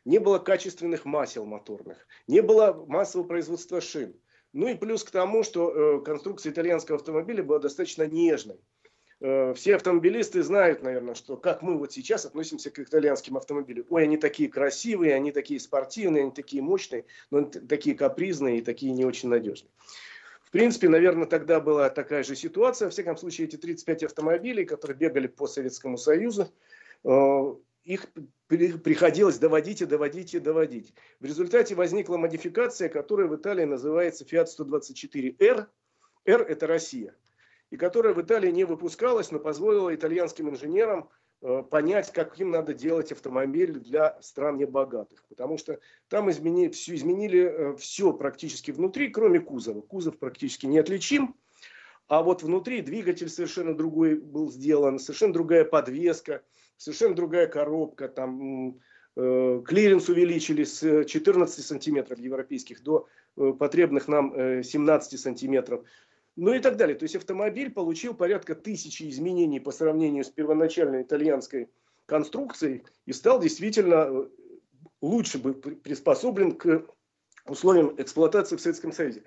не 0.05 0.19
было 0.19 0.39
качественных 0.39 1.05
масел 1.05 1.45
моторных, 1.45 2.07
не 2.27 2.41
было 2.41 2.73
массового 2.87 3.27
производства 3.27 3.81
шин. 3.81 4.15
Ну 4.53 4.69
и 4.69 4.75
плюс 4.75 5.03
к 5.03 5.11
тому, 5.11 5.43
что 5.43 5.97
э, 5.97 6.01
конструкция 6.03 6.51
итальянского 6.51 6.97
автомобиля 6.97 7.43
была 7.43 7.59
достаточно 7.59 8.07
нежной. 8.07 8.57
Э, 9.19 9.53
все 9.53 9.75
автомобилисты 9.75 10.43
знают, 10.43 10.81
наверное, 10.81 11.15
что 11.15 11.35
как 11.35 11.61
мы 11.61 11.77
вот 11.77 11.91
сейчас 11.91 12.25
относимся 12.25 12.71
к 12.71 12.79
итальянским 12.79 13.35
автомобилям. 13.35 13.85
Ой, 13.89 14.03
они 14.03 14.15
такие 14.15 14.47
красивые, 14.47 15.13
они 15.13 15.33
такие 15.33 15.59
спортивные, 15.59 16.23
они 16.23 16.31
такие 16.31 16.63
мощные, 16.63 17.05
но 17.31 17.43
такие 17.43 17.97
капризные 17.97 18.59
и 18.59 18.61
такие 18.61 18.93
не 18.93 19.03
очень 19.03 19.27
надежные 19.27 19.71
принципе, 20.55 20.87
наверное, 20.87 21.25
тогда 21.25 21.59
была 21.59 21.89
такая 21.89 22.23
же 22.23 22.33
ситуация. 22.33 22.85
Во 22.85 22.89
всяком 22.89 23.17
случае, 23.17 23.45
эти 23.45 23.57
35 23.57 24.03
автомобилей, 24.05 24.63
которые 24.63 24.95
бегали 24.95 25.27
по 25.27 25.47
Советскому 25.47 25.97
Союзу, 25.97 26.47
э, 27.03 27.55
их 27.85 28.07
приходилось 28.47 29.37
доводить 29.37 29.81
и 29.81 29.85
доводить 29.85 30.33
и 30.33 30.39
доводить. 30.39 30.93
В 31.19 31.25
результате 31.25 31.75
возникла 31.75 32.17
модификация, 32.17 32.89
которая 32.89 33.27
в 33.27 33.35
Италии 33.35 33.63
называется 33.63 34.25
Fiat 34.25 34.47
124R. 34.59 35.67
R– 36.25 36.41
это 36.49 36.67
Россия. 36.67 37.15
И 37.69 37.77
которая 37.77 38.13
в 38.13 38.21
Италии 38.21 38.51
не 38.51 38.63
выпускалась, 38.63 39.31
но 39.31 39.39
позволила 39.39 39.93
итальянским 39.95 40.49
инженерам 40.49 41.09
Э, 41.47 41.61
понять, 41.61 42.11
как 42.11 42.39
им 42.39 42.49
надо 42.49 42.73
делать 42.73 43.11
автомобиль 43.11 43.73
для 43.73 44.19
стран 44.21 44.57
небогатых. 44.57 45.23
Потому 45.29 45.57
что 45.59 45.79
там 46.07 46.31
изменили, 46.31 46.71
все, 46.71 46.95
изменили 46.95 47.41
э, 47.41 47.75
все 47.75 48.13
практически 48.13 48.71
внутри, 48.71 49.09
кроме 49.09 49.39
кузова. 49.39 49.81
Кузов 49.81 50.17
практически 50.17 50.65
неотличим. 50.65 51.35
А 52.07 52.23
вот 52.23 52.41
внутри 52.41 52.81
двигатель 52.81 53.29
совершенно 53.29 53.75
другой 53.75 54.15
был 54.15 54.51
сделан, 54.51 54.97
совершенно 54.97 55.33
другая 55.33 55.65
подвеска, 55.65 56.43
совершенно 56.77 57.15
другая 57.15 57.47
коробка. 57.47 58.07
Там 58.07 58.79
э, 59.15 59.61
клиренс 59.65 60.09
увеличили 60.09 60.63
с 60.63 61.05
14 61.05 61.65
сантиметров 61.65 62.19
европейских 62.19 62.81
до 62.83 63.07
потребных 63.35 64.07
нам 64.07 64.63
17 64.63 65.19
сантиметров. 65.19 65.83
Ну 66.35 66.53
и 66.53 66.59
так 66.59 66.77
далее. 66.77 66.97
То 66.97 67.03
есть 67.03 67.15
автомобиль 67.15 67.71
получил 67.71 68.13
порядка 68.13 68.55
тысячи 68.55 69.09
изменений 69.09 69.59
по 69.59 69.71
сравнению 69.71 70.23
с 70.23 70.29
первоначальной 70.29 71.03
итальянской 71.03 71.69
конструкцией 72.05 72.83
и 73.05 73.13
стал 73.13 73.39
действительно 73.39 74.29
лучше 75.01 75.37
бы 75.37 75.53
приспособлен 75.53 76.51
к 76.53 76.85
условиям 77.47 77.93
эксплуатации 77.97 78.55
в 78.55 78.61
Советском 78.61 78.91
Союзе. 78.91 79.23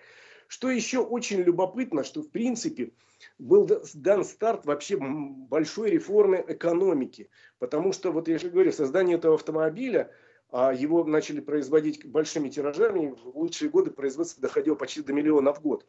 Что 0.48 0.70
еще 0.70 0.98
очень 0.98 1.42
любопытно, 1.42 2.02
что 2.02 2.22
в 2.22 2.30
принципе 2.30 2.92
был 3.38 3.68
дан 3.94 4.24
старт 4.24 4.64
вообще 4.64 4.96
большой 4.98 5.90
реформы 5.90 6.42
экономики. 6.48 7.28
Потому 7.58 7.92
что, 7.92 8.10
вот 8.10 8.28
я 8.28 8.38
же 8.38 8.48
говорю, 8.48 8.72
создание 8.72 9.18
этого 9.18 9.34
автомобиля, 9.34 10.10
а 10.50 10.72
его 10.72 11.04
начали 11.04 11.40
производить 11.40 12.06
большими 12.06 12.48
тиражами, 12.48 13.10
в 13.10 13.36
лучшие 13.36 13.68
годы 13.68 13.90
производство 13.90 14.40
доходило 14.40 14.74
почти 14.74 15.02
до 15.02 15.12
миллиона 15.12 15.52
в 15.52 15.60
год. 15.60 15.86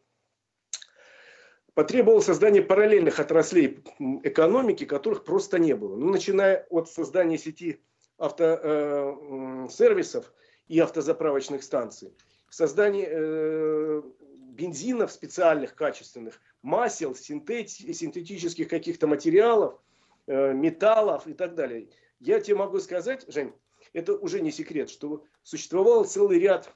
Потребовало 1.72 2.20
создания 2.20 2.60
параллельных 2.60 3.18
отраслей 3.18 3.82
экономики, 4.22 4.84
которых 4.84 5.24
просто 5.24 5.58
не 5.58 5.74
было. 5.74 5.96
Ну, 5.96 6.10
начиная 6.10 6.66
от 6.68 6.90
создания 6.90 7.38
сети 7.38 7.80
автосервисов 8.18 10.26
э, 10.26 10.30
и 10.68 10.78
автозаправочных 10.80 11.62
станций, 11.62 12.12
создание 12.50 13.08
э, 13.10 14.02
бензинов 14.50 15.12
специальных, 15.12 15.74
качественных, 15.74 16.40
масел, 16.62 17.14
синтети, 17.14 17.92
синтетических 17.92 18.68
каких-то 18.68 19.06
материалов, 19.06 19.80
э, 20.26 20.52
металлов 20.52 21.26
и 21.26 21.32
так 21.32 21.54
далее. 21.54 21.88
Я 22.18 22.40
тебе 22.40 22.56
могу 22.56 22.80
сказать, 22.80 23.24
Жень, 23.28 23.52
это 23.92 24.14
уже 24.14 24.40
не 24.40 24.50
секрет, 24.50 24.90
что 24.90 25.24
существовал 25.42 26.04
целый 26.04 26.38
ряд 26.38 26.74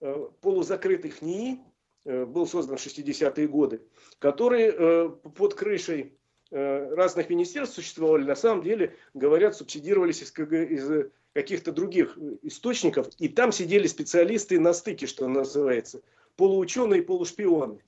э, 0.00 0.28
полузакрытых 0.40 1.22
НИИ, 1.22 1.60
э, 2.04 2.24
был 2.24 2.46
создан 2.46 2.76
в 2.76 2.86
60-е 2.86 3.48
годы, 3.48 3.82
которые 4.18 4.72
э, 4.72 5.08
под 5.08 5.54
крышей 5.54 6.16
э, 6.50 6.94
разных 6.94 7.28
министерств 7.30 7.74
существовали, 7.74 8.24
на 8.24 8.36
самом 8.36 8.62
деле, 8.62 8.94
говорят, 9.14 9.56
субсидировались 9.56 10.22
из, 10.22 10.32
из 10.38 11.10
каких-то 11.32 11.72
других 11.72 12.16
источников, 12.42 13.08
и 13.18 13.28
там 13.28 13.52
сидели 13.52 13.86
специалисты 13.86 14.60
на 14.60 14.72
стыке, 14.72 15.06
что 15.06 15.26
называется– 15.26 16.02
полуученые, 16.38 17.02
полушпионы, 17.02 17.80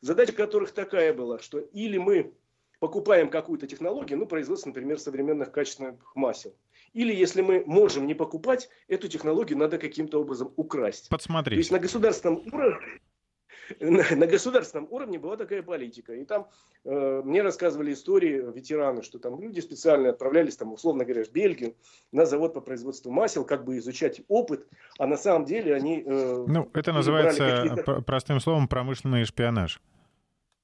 задача 0.00 0.32
которых 0.32 0.70
такая 0.70 1.12
была, 1.12 1.40
что 1.40 1.58
или 1.58 1.98
мы 1.98 2.32
покупаем 2.78 3.28
какую-то 3.28 3.66
технологию, 3.66 4.18
ну, 4.18 4.26
производство, 4.26 4.68
например, 4.68 5.00
современных 5.00 5.50
качественных 5.50 6.14
масел. 6.14 6.54
Или 6.92 7.12
если 7.12 7.42
мы 7.42 7.64
можем 7.66 8.06
не 8.06 8.14
покупать, 8.14 8.70
эту 8.86 9.08
технологию 9.08 9.58
надо 9.58 9.78
каким-то 9.78 10.20
образом 10.20 10.52
украсть. 10.56 11.08
Подсмотреть. 11.08 11.56
То 11.56 11.58
есть 11.58 11.72
на 11.72 11.80
государственном 11.80 12.46
уровне 12.52 13.00
на 13.80 14.26
государственном 14.26 14.88
уровне 14.90 15.18
была 15.18 15.36
такая 15.36 15.62
политика. 15.62 16.14
И 16.14 16.24
там 16.24 16.48
э, 16.84 17.22
мне 17.24 17.42
рассказывали 17.42 17.92
истории 17.92 18.52
ветераны, 18.54 19.02
что 19.02 19.18
там 19.18 19.40
люди 19.40 19.60
специально 19.60 20.10
отправлялись, 20.10 20.56
там, 20.56 20.72
условно 20.72 21.04
говоря, 21.04 21.24
в 21.24 21.30
Бельгию 21.30 21.74
на 22.12 22.26
завод 22.26 22.54
по 22.54 22.60
производству 22.60 23.10
масел, 23.10 23.44
как 23.44 23.64
бы 23.64 23.78
изучать 23.78 24.22
опыт, 24.28 24.66
а 24.98 25.06
на 25.06 25.16
самом 25.16 25.44
деле 25.44 25.74
они... 25.74 26.02
Э, 26.06 26.44
ну, 26.46 26.68
это 26.74 26.92
называется 26.92 28.02
простым 28.06 28.40
словом 28.40 28.68
промышленный 28.68 29.24
шпионаж. 29.24 29.80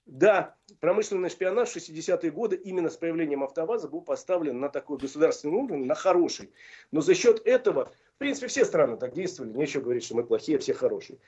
Да, 0.06 0.54
промышленный 0.80 1.30
шпионаж 1.30 1.70
в 1.70 1.76
60-е 1.76 2.30
годы 2.30 2.56
именно 2.56 2.90
с 2.90 2.96
появлением 2.96 3.42
АвтоВАЗа 3.42 3.88
был 3.88 4.02
поставлен 4.02 4.60
на 4.60 4.68
такой 4.68 4.98
государственный 4.98 5.54
уровень, 5.54 5.86
на 5.86 5.94
хороший. 5.94 6.50
Но 6.92 7.00
за 7.00 7.14
счет 7.14 7.40
этого, 7.46 7.90
в 8.14 8.18
принципе, 8.18 8.48
все 8.48 8.66
страны 8.66 8.98
так 8.98 9.14
действовали. 9.14 9.56
Нечего 9.56 9.80
говорить, 9.80 10.04
что 10.04 10.14
мы 10.14 10.24
плохие, 10.24 10.58
а 10.58 10.60
все 10.60 10.74
хорошие. 10.74 11.18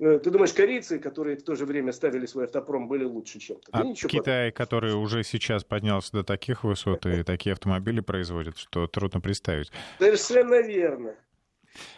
Э, 0.00 0.18
ты 0.18 0.30
думаешь, 0.30 0.54
корейцы, 0.54 0.98
которые 0.98 1.36
в 1.36 1.42
то 1.42 1.54
же 1.54 1.66
время 1.66 1.92
ставили 1.92 2.24
свой 2.24 2.44
автопром, 2.44 2.88
были 2.88 3.04
лучше, 3.04 3.38
чем 3.38 3.56
-то? 3.56 3.68
А 3.70 3.84
да 3.84 3.92
Китай, 3.94 4.50
потом. 4.50 4.64
который 4.64 4.94
уже 4.94 5.22
сейчас 5.24 5.62
поднялся 5.62 6.10
до 6.12 6.24
таких 6.24 6.64
высот 6.64 7.04
и 7.04 7.22
такие 7.22 7.52
автомобили 7.52 8.00
производит, 8.00 8.56
что 8.56 8.86
трудно 8.86 9.20
представить. 9.20 9.70
Совершенно 9.98 10.62
верно. 10.62 11.14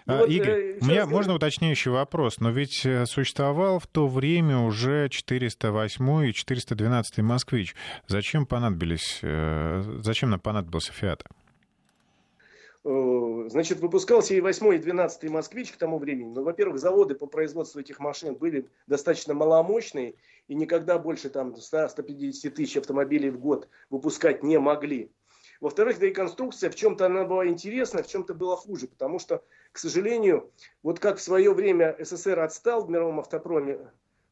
Ну, 0.07 0.18
вот, 0.18 0.28
Игорь, 0.28 0.48
э, 0.50 0.78
у 0.80 0.84
меня 0.84 1.07
можно 1.07 1.34
уточняющий 1.34 1.92
вопрос, 1.92 2.40
но 2.40 2.50
ведь 2.50 2.84
э, 2.84 3.07
существовал 3.07 3.78
в 3.78 3.86
то 3.86 4.09
время 4.09 4.59
уже 4.59 5.09
408 5.09 6.28
и 6.28 6.32
412 6.32 7.18
«Москвич». 7.18 7.76
Зачем 8.09 8.46
понадобились, 8.46 9.20
зачем 9.22 10.30
нам 10.30 10.40
понадобился 10.40 10.92
«Фиат»? 10.92 11.24
Э, 12.84 13.44
значит, 13.48 13.78
выпускался 13.78 14.34
и 14.34 14.40
8 14.40 14.74
и 14.74 14.78
12 14.78 15.30
«Москвич» 15.30 15.70
к 15.72 15.76
тому 15.76 15.98
времени. 15.98 16.32
Но, 16.34 16.42
во-первых, 16.42 16.80
заводы 16.80 17.14
по 17.14 17.26
производству 17.26 17.80
этих 17.80 18.00
машин 18.00 18.34
были 18.34 18.68
достаточно 18.88 19.34
маломощные 19.34 20.16
и 20.48 20.54
никогда 20.54 20.98
больше 20.98 21.30
там 21.30 21.54
100-150 21.54 22.50
тысяч 22.50 22.76
автомобилей 22.76 23.30
в 23.30 23.38
год 23.38 23.68
выпускать 23.88 24.42
не 24.42 24.58
могли. 24.58 25.12
Во-вторых, 25.60 26.00
да 26.00 26.08
и 26.08 26.10
конструкция 26.10 26.70
в 26.70 26.74
чем-то 26.74 27.06
она 27.06 27.24
была 27.24 27.46
интересна, 27.46 28.02
в 28.02 28.08
чем-то 28.08 28.34
была 28.34 28.56
хуже, 28.56 28.88
потому 28.88 29.20
что, 29.20 29.44
к 29.70 29.78
сожалению, 29.78 30.50
вот 30.82 30.98
как 30.98 31.18
в 31.18 31.22
свое 31.22 31.54
время 31.54 31.96
СССР 32.00 32.40
отстал 32.40 32.84
в 32.84 32.90
мировом 32.90 33.20
автопроме 33.20 33.78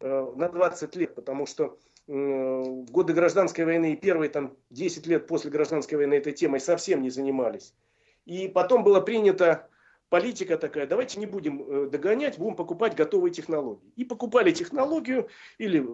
э, 0.00 0.32
на 0.34 0.48
20 0.48 0.96
лет, 0.96 1.14
потому 1.14 1.46
что 1.46 1.78
э, 2.08 2.12
в 2.12 2.90
годы 2.90 3.12
гражданской 3.12 3.64
войны 3.64 3.92
и 3.92 3.96
первые 3.96 4.28
там 4.28 4.56
10 4.70 5.06
лет 5.06 5.28
после 5.28 5.52
гражданской 5.52 5.96
войны 5.98 6.14
этой 6.14 6.32
темой 6.32 6.58
совсем 6.58 7.00
не 7.00 7.10
занимались. 7.10 7.74
И 8.26 8.48
потом 8.48 8.84
была 8.84 9.00
принята 9.00 9.68
политика 10.08 10.58
такая, 10.58 10.86
давайте 10.86 11.18
не 11.18 11.26
будем 11.26 11.62
э, 11.62 11.88
догонять, 11.88 12.38
будем 12.38 12.56
покупать 12.56 12.94
готовые 12.94 13.32
технологии. 13.32 13.92
И 13.96 14.04
покупали 14.04 14.50
технологию 14.50 15.28
или 15.58 15.86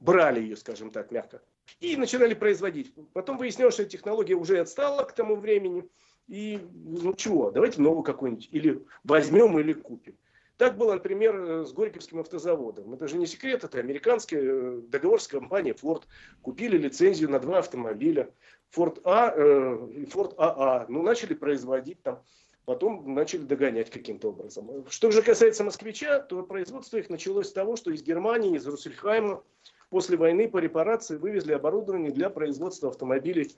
брали 0.00 0.40
ее, 0.40 0.56
скажем 0.56 0.90
так, 0.90 1.10
мягко. 1.10 1.40
И 1.80 1.96
начинали 1.96 2.34
производить. 2.34 2.92
Потом 3.12 3.38
выяснилось, 3.38 3.74
что 3.74 3.84
технология 3.84 4.34
уже 4.34 4.58
отстала 4.58 5.04
к 5.04 5.14
тому 5.14 5.36
времени. 5.36 5.88
И 6.28 6.60
ну 6.72 7.14
чего, 7.14 7.50
давайте 7.50 7.80
новую 7.80 8.02
какую-нибудь 8.02 8.48
или 8.52 8.84
возьмем, 9.04 9.58
или 9.58 9.72
купим. 9.72 10.16
Так 10.56 10.76
было, 10.76 10.94
например, 10.94 11.36
э, 11.36 11.64
с 11.64 11.72
Горьковским 11.72 12.20
автозаводом. 12.20 12.92
Это 12.94 13.08
же 13.08 13.16
не 13.16 13.26
секрет, 13.26 13.64
это 13.64 13.78
американский 13.78 14.36
э, 14.38 14.80
договор 14.88 15.20
с 15.20 15.26
компанией 15.26 15.74
Ford. 15.74 16.04
Купили 16.40 16.76
лицензию 16.76 17.30
на 17.30 17.40
два 17.40 17.58
автомобиля. 17.58 18.32
Ford 18.74 19.00
А 19.04 19.32
э, 19.36 19.88
и 19.94 20.04
Ford 20.04 20.34
АА. 20.38 20.86
Ну, 20.88 21.02
начали 21.02 21.34
производить 21.34 22.02
там. 22.02 22.22
Потом 22.64 23.14
начали 23.14 23.42
догонять 23.42 23.90
каким-то 23.90 24.28
образом. 24.28 24.86
Что 24.88 25.10
же 25.10 25.22
касается 25.22 25.64
москвича, 25.64 26.20
то 26.20 26.42
производство 26.44 26.96
их 26.96 27.10
началось 27.10 27.48
с 27.48 27.52
того, 27.52 27.76
что 27.76 27.90
из 27.90 28.02
Германии, 28.02 28.56
из 28.56 28.66
Руссельхайма 28.66 29.42
после 29.90 30.16
войны 30.16 30.48
по 30.48 30.58
репарации 30.58 31.16
вывезли 31.16 31.52
оборудование 31.52 32.12
для 32.12 32.30
производства 32.30 32.88
автомобилей 32.88 33.54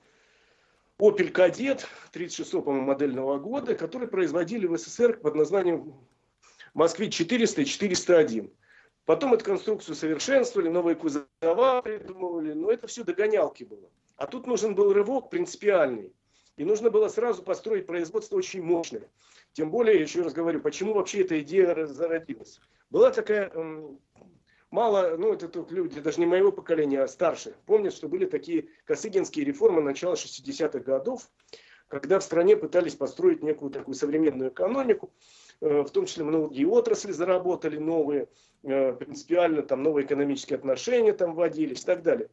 Opel 0.97 1.31
Kadett 1.31 1.85
36 2.13 2.51
по-моему, 2.63 2.87
модельного 2.87 3.37
года, 3.37 3.75
который 3.75 4.07
производили 4.07 4.65
в 4.65 4.75
СССР 4.75 5.17
под 5.19 5.35
названием 5.35 5.93
Москвич 6.73 7.13
400 7.13 7.61
и 7.61 7.65
401. 7.65 8.51
Потом 9.05 9.33
эту 9.33 9.45
конструкцию 9.45 9.95
совершенствовали, 9.95 10.67
новые 10.67 10.95
кузова 10.95 11.81
придумывали, 11.83 12.53
но 12.53 12.71
это 12.71 12.87
все 12.87 13.03
догонялки 13.03 13.63
было. 13.63 13.87
А 14.17 14.27
тут 14.27 14.47
нужен 14.47 14.75
был 14.75 14.93
рывок 14.93 15.29
принципиальный. 15.29 16.13
И 16.57 16.63
нужно 16.63 16.89
было 16.89 17.09
сразу 17.09 17.43
построить 17.43 17.85
производство 17.85 18.37
очень 18.37 18.63
мощное. 18.63 19.09
Тем 19.53 19.71
более, 19.71 19.99
еще 19.99 20.21
раз 20.21 20.33
говорю, 20.33 20.61
почему 20.61 20.93
вообще 20.93 21.21
эта 21.21 21.41
идея 21.41 21.85
зародилась. 21.85 22.59
Была 22.89 23.11
такая, 23.11 23.51
мало, 24.71 25.17
ну 25.17 25.33
это 25.33 25.49
тут 25.49 25.71
люди, 25.71 25.99
даже 25.99 26.19
не 26.19 26.25
моего 26.25 26.51
поколения, 26.51 27.01
а 27.01 27.07
старше, 27.07 27.55
помнят, 27.65 27.93
что 27.93 28.07
были 28.07 28.25
такие 28.25 28.69
косыгинские 28.85 29.45
реформы 29.45 29.81
начала 29.81 30.13
60-х 30.13 30.79
годов, 30.79 31.29
когда 31.87 32.19
в 32.19 32.23
стране 32.23 32.57
пытались 32.57 32.95
построить 32.95 33.43
некую 33.43 33.71
такую 33.71 33.95
современную 33.95 34.49
экономику, 34.49 35.13
э, 35.61 35.81
в 35.81 35.89
том 35.89 36.05
числе 36.05 36.23
многие 36.23 36.65
отрасли 36.65 37.11
заработали 37.11 37.77
новые, 37.77 38.27
э, 38.63 38.93
принципиально 38.93 39.61
там 39.61 39.83
новые 39.83 40.05
экономические 40.05 40.57
отношения 40.57 41.13
там 41.13 41.35
вводились 41.35 41.83
и 41.83 41.85
так 41.85 42.01
далее. 42.01 42.29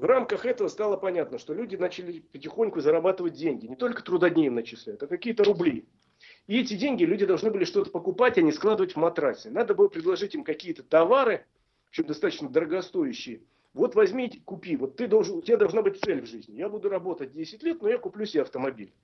В 0.00 0.04
рамках 0.06 0.46
этого 0.46 0.68
стало 0.68 0.96
понятно, 0.96 1.36
что 1.36 1.52
люди 1.52 1.76
начали 1.76 2.20
потихоньку 2.20 2.80
зарабатывать 2.80 3.34
деньги. 3.34 3.66
Не 3.66 3.76
только 3.76 4.02
трудодни 4.02 4.48
начисляют, 4.48 5.02
а 5.02 5.06
какие-то 5.06 5.44
рубли. 5.44 5.84
И 6.46 6.58
эти 6.58 6.72
деньги 6.72 7.04
люди 7.04 7.26
должны 7.26 7.50
были 7.50 7.64
что-то 7.64 7.90
покупать, 7.90 8.38
а 8.38 8.40
не 8.40 8.50
складывать 8.50 8.94
в 8.94 8.96
матрасе. 8.96 9.50
Надо 9.50 9.74
было 9.74 9.88
предложить 9.88 10.34
им 10.34 10.42
какие-то 10.42 10.82
товары, 10.82 11.44
причем 11.90 12.06
достаточно 12.06 12.48
дорогостоящие. 12.48 13.42
Вот 13.74 13.94
возьми, 13.94 14.40
купи. 14.46 14.74
Вот 14.76 14.96
ты 14.96 15.06
должен, 15.06 15.36
у 15.36 15.42
тебя 15.42 15.58
должна 15.58 15.82
быть 15.82 16.00
цель 16.00 16.22
в 16.22 16.26
жизни. 16.26 16.56
Я 16.56 16.70
буду 16.70 16.88
работать 16.88 17.32
10 17.32 17.62
лет, 17.62 17.82
но 17.82 17.90
я 17.90 17.98
куплю 17.98 18.24
себе 18.24 18.40
автомобиль. 18.40 18.94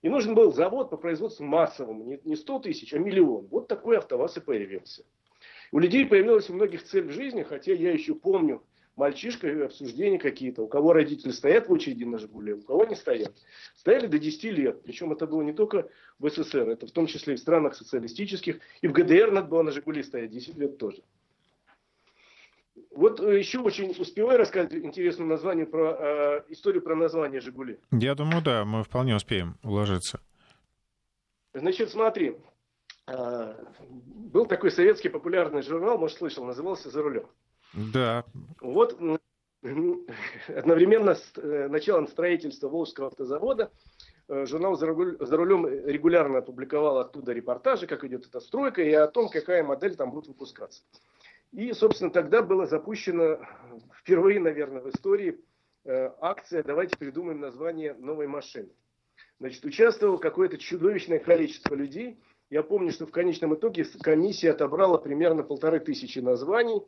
И 0.00 0.08
нужен 0.08 0.34
был 0.34 0.50
завод 0.50 0.88
по 0.88 0.96
производству 0.96 1.44
массовому. 1.44 2.18
Не 2.24 2.36
100 2.36 2.60
тысяч, 2.60 2.94
а 2.94 2.98
миллион. 2.98 3.48
Вот 3.48 3.68
такой 3.68 3.98
автоваз 3.98 4.38
и 4.38 4.40
появился. 4.40 5.04
У 5.72 5.78
людей 5.78 6.06
появилась 6.06 6.48
у 6.48 6.54
многих 6.54 6.84
цель 6.84 7.04
в 7.04 7.12
жизни, 7.12 7.42
хотя 7.42 7.74
я 7.74 7.92
еще 7.92 8.14
помню 8.14 8.62
мальчишка, 8.98 9.64
обсуждения 9.64 10.18
какие-то, 10.18 10.62
у 10.62 10.68
кого 10.68 10.92
родители 10.92 11.30
стоят 11.30 11.68
в 11.68 11.72
очереди 11.72 12.04
на 12.04 12.18
«Жигуле», 12.18 12.54
у 12.54 12.62
кого 12.62 12.84
не 12.84 12.96
стоят. 12.96 13.32
Стояли 13.76 14.06
до 14.06 14.18
10 14.18 14.44
лет, 14.44 14.82
причем 14.82 15.12
это 15.12 15.26
было 15.26 15.42
не 15.42 15.52
только 15.52 15.88
в 16.18 16.28
СССР, 16.28 16.68
это 16.68 16.86
в 16.86 16.90
том 16.90 17.06
числе 17.06 17.34
и 17.34 17.36
в 17.36 17.40
странах 17.40 17.74
социалистических, 17.74 18.60
и 18.82 18.88
в 18.88 18.92
ГДР 18.92 19.30
надо 19.30 19.48
было 19.48 19.62
на 19.62 19.70
«Жигуле» 19.70 20.02
стоять 20.02 20.30
10 20.30 20.56
лет 20.58 20.78
тоже. 20.78 21.02
Вот 22.90 23.20
э, 23.20 23.38
еще 23.38 23.60
очень 23.60 23.94
успеваю 23.98 24.38
рассказать 24.38 24.74
интересную 24.74 25.28
название 25.28 25.66
про 25.66 25.96
э, 25.98 26.42
историю 26.48 26.82
про 26.82 26.96
название 26.96 27.40
Жигули. 27.40 27.78
Я 27.92 28.14
думаю, 28.14 28.42
да, 28.42 28.64
мы 28.64 28.82
вполне 28.82 29.14
успеем 29.14 29.56
уложиться. 29.62 30.20
Значит, 31.54 31.90
смотри, 31.90 32.36
э, 33.06 33.54
был 33.88 34.46
такой 34.46 34.70
советский 34.70 35.08
популярный 35.08 35.62
журнал, 35.62 35.98
может, 35.98 36.18
слышал, 36.18 36.44
назывался 36.44 36.90
«За 36.90 37.02
рулем». 37.02 37.26
Да. 37.74 38.24
Вот 38.60 38.98
одновременно 40.48 41.14
с 41.14 41.32
э, 41.36 41.68
началом 41.68 42.06
строительства 42.08 42.68
Волжского 42.68 43.08
автозавода 43.08 43.70
э, 44.28 44.46
журнал 44.46 44.76
«За 44.76 44.86
рулем» 44.86 45.66
регулярно 45.66 46.38
опубликовал 46.38 46.98
оттуда 46.98 47.32
репортажи, 47.32 47.86
как 47.86 48.04
идет 48.04 48.26
эта 48.26 48.40
стройка, 48.40 48.82
и 48.82 48.92
о 48.92 49.08
том, 49.08 49.28
какая 49.28 49.62
модель 49.64 49.96
там 49.96 50.12
будет 50.12 50.28
выпускаться. 50.28 50.82
И, 51.52 51.72
собственно, 51.72 52.10
тогда 52.10 52.42
была 52.42 52.66
запущена 52.66 53.38
впервые, 53.94 54.38
наверное, 54.38 54.82
в 54.82 54.90
истории 54.90 55.40
э, 55.84 56.10
акция 56.20 56.62
«Давайте 56.62 56.96
придумаем 56.96 57.40
название 57.40 57.94
новой 57.94 58.26
машины». 58.26 58.68
Значит, 59.40 59.64
участвовало 59.64 60.18
какое-то 60.18 60.58
чудовищное 60.58 61.18
количество 61.18 61.74
людей. 61.74 62.20
Я 62.50 62.62
помню, 62.62 62.92
что 62.92 63.06
в 63.06 63.10
конечном 63.10 63.54
итоге 63.54 63.84
комиссия 64.02 64.50
отобрала 64.50 64.98
примерно 64.98 65.42
полторы 65.42 65.80
тысячи 65.80 66.18
названий, 66.18 66.82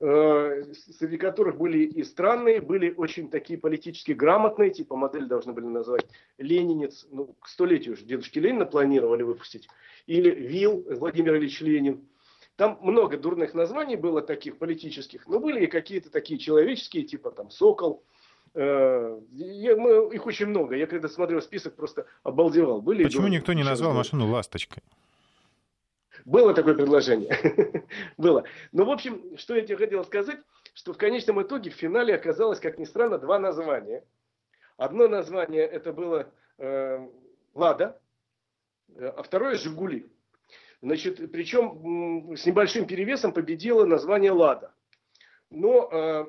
среди 0.00 1.16
которых 1.16 1.56
были 1.56 1.78
и 1.78 2.04
странные, 2.04 2.60
были 2.60 2.94
очень 2.96 3.28
такие 3.30 3.58
политически 3.58 4.12
грамотные, 4.12 4.70
типа 4.70 4.96
модель 4.96 5.26
должны 5.26 5.52
были 5.52 5.66
назвать 5.66 6.06
«Ленинец», 6.38 7.06
ну, 7.10 7.34
к 7.40 7.48
столетию 7.48 7.94
уже 7.94 8.04
дедушки 8.04 8.38
Ленина 8.38 8.64
планировали 8.64 9.22
выпустить, 9.22 9.68
или 10.06 10.30
«Вил» 10.30 10.84
Владимир 10.88 11.36
Ильич 11.36 11.60
Ленин– 11.60 12.00
там 12.58 12.76
много 12.82 13.16
дурных 13.16 13.54
названий 13.54 13.94
было 13.94 14.20
таких 14.20 14.58
политических, 14.58 15.28
но 15.28 15.38
были 15.38 15.64
и 15.64 15.66
какие-то 15.68 16.10
такие 16.10 16.40
человеческие, 16.40 17.04
типа 17.04 17.30
там 17.30 17.50
«Сокол». 17.50 18.02
Э, 18.54 19.20
я, 19.30 19.76
мы, 19.76 20.12
их 20.12 20.26
очень 20.26 20.46
много. 20.46 20.74
Я 20.74 20.88
когда 20.88 21.08
смотрел 21.08 21.40
список, 21.40 21.76
просто 21.76 22.06
обалдевал. 22.24 22.82
Были 22.82 23.04
Почему 23.04 23.28
никто 23.28 23.52
не 23.52 23.62
назвал 23.62 23.94
машину 23.94 24.28
«Ласточкой»? 24.28 24.82
Было 26.28 26.52
такое 26.52 26.74
предложение. 26.74 27.86
Было. 28.18 28.44
Но, 28.72 28.84
в 28.84 28.90
общем, 28.90 29.38
что 29.38 29.56
я 29.56 29.62
тебе 29.62 29.78
хотел 29.78 30.04
сказать, 30.04 30.38
что 30.74 30.92
в 30.92 30.98
конечном 30.98 31.40
итоге 31.40 31.70
в 31.70 31.74
финале 31.74 32.14
оказалось, 32.14 32.60
как 32.60 32.78
ни 32.78 32.84
странно, 32.84 33.16
два 33.16 33.38
названия. 33.38 34.04
Одно 34.76 35.08
название 35.08 35.62
это 35.62 35.90
было 35.94 36.30
э, 36.58 37.08
«Лада», 37.54 37.98
а 38.94 39.22
второе 39.22 39.54
«Жигули». 39.54 40.12
Значит, 40.82 41.32
причем 41.32 42.36
с 42.36 42.44
небольшим 42.44 42.86
перевесом 42.86 43.32
победило 43.32 43.86
название 43.86 44.32
«Лада». 44.32 44.74
Но 45.48 45.88
э, 45.90 46.26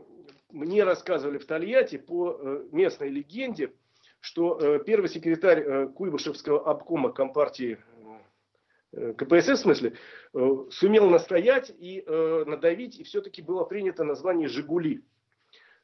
мне 0.49 0.85
рассказывали 0.85 1.39
в 1.39 1.45
Тольятти 1.45 1.97
по 1.97 2.39
э, 2.39 2.67
местной 2.71 3.09
легенде, 3.09 3.73
что 4.21 4.57
э, 4.59 4.79
первый 4.85 5.09
секретарь 5.09 5.59
э, 5.59 5.87
Куйбышевского 5.87 6.69
обкома 6.69 7.11
Компартии 7.11 7.77
э, 7.77 7.88
КПСС, 8.91 9.49
в 9.49 9.57
смысле, 9.57 9.93
э, 10.33 10.55
сумел 10.71 11.09
настоять 11.09 11.71
и 11.77 12.03
э, 12.05 12.43
надавить, 12.47 12.99
и 12.99 13.03
все-таки 13.03 13.41
было 13.41 13.63
принято 13.63 14.03
название 14.03 14.47
«Жигули». 14.47 15.03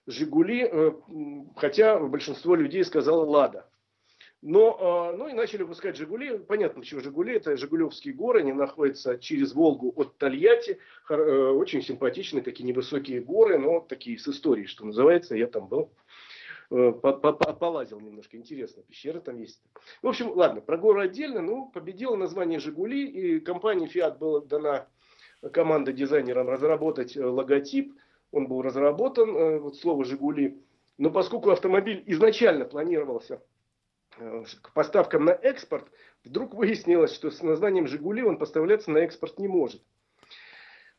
«Жигули», 0.07 0.67
э, 0.71 0.91
хотя 1.55 1.99
большинство 1.99 2.55
людей 2.55 2.83
сказало 2.83 3.25
«Лада». 3.25 3.69
Но, 4.41 5.15
ну 5.17 5.27
и 5.27 5.33
начали 5.33 5.63
выпускать 5.63 5.97
«Жигули». 5.97 6.37
Понятно, 6.37 6.81
почему 6.81 7.01
«Жигули». 7.01 7.35
Это 7.35 7.57
Жигулевские 7.57 8.13
горы, 8.13 8.41
они 8.41 8.53
находятся 8.53 9.17
через 9.17 9.53
Волгу 9.53 9.91
от 9.95 10.17
Тольятти. 10.17 10.79
Э, 11.09 11.15
очень 11.15 11.81
симпатичные 11.81 12.43
такие 12.43 12.65
невысокие 12.65 13.21
горы, 13.21 13.57
но 13.57 13.79
такие 13.79 14.19
с 14.19 14.27
историей, 14.27 14.67
что 14.67 14.85
называется. 14.85 15.35
Я 15.35 15.47
там 15.47 15.67
был, 15.67 15.81
э, 15.81 16.04
полазил 16.69 17.99
немножко, 17.99 18.37
интересно, 18.37 18.83
пещера 18.83 19.19
там 19.19 19.37
есть. 19.37 19.61
В 20.01 20.07
общем, 20.07 20.31
ладно, 20.31 20.61
про 20.61 20.77
горы 20.77 21.03
отдельно. 21.03 21.41
Ну, 21.41 21.69
победило 21.69 22.15
название 22.15 22.59
«Жигули», 22.59 23.05
и 23.07 23.39
компании 23.39 23.87
«Фиат» 23.87 24.17
была 24.17 24.41
дана 24.41 24.87
команда 25.53 25.93
дизайнерам 25.93 26.49
разработать 26.49 27.15
э, 27.15 27.25
логотип. 27.25 27.93
Он 28.31 28.47
был 28.47 28.61
разработан, 28.61 29.59
вот 29.59 29.77
слово 29.77 30.03
«Жигули». 30.03 30.61
Но 30.97 31.11
поскольку 31.11 31.51
автомобиль 31.51 32.03
изначально 32.05 32.65
планировался 32.65 33.41
Э, 34.17 34.43
к 34.61 34.71
поставкам 34.73 35.25
на 35.25 35.31
экспорт, 35.31 35.85
вдруг 36.23 36.53
выяснилось, 36.53 37.13
что 37.13 37.31
с 37.31 37.41
названием 37.41 37.87
«Жигули» 37.87 38.21
он 38.23 38.37
поставляться 38.37 38.91
на 38.91 38.99
экспорт 38.99 39.39
не 39.39 39.47
может. 39.47 39.83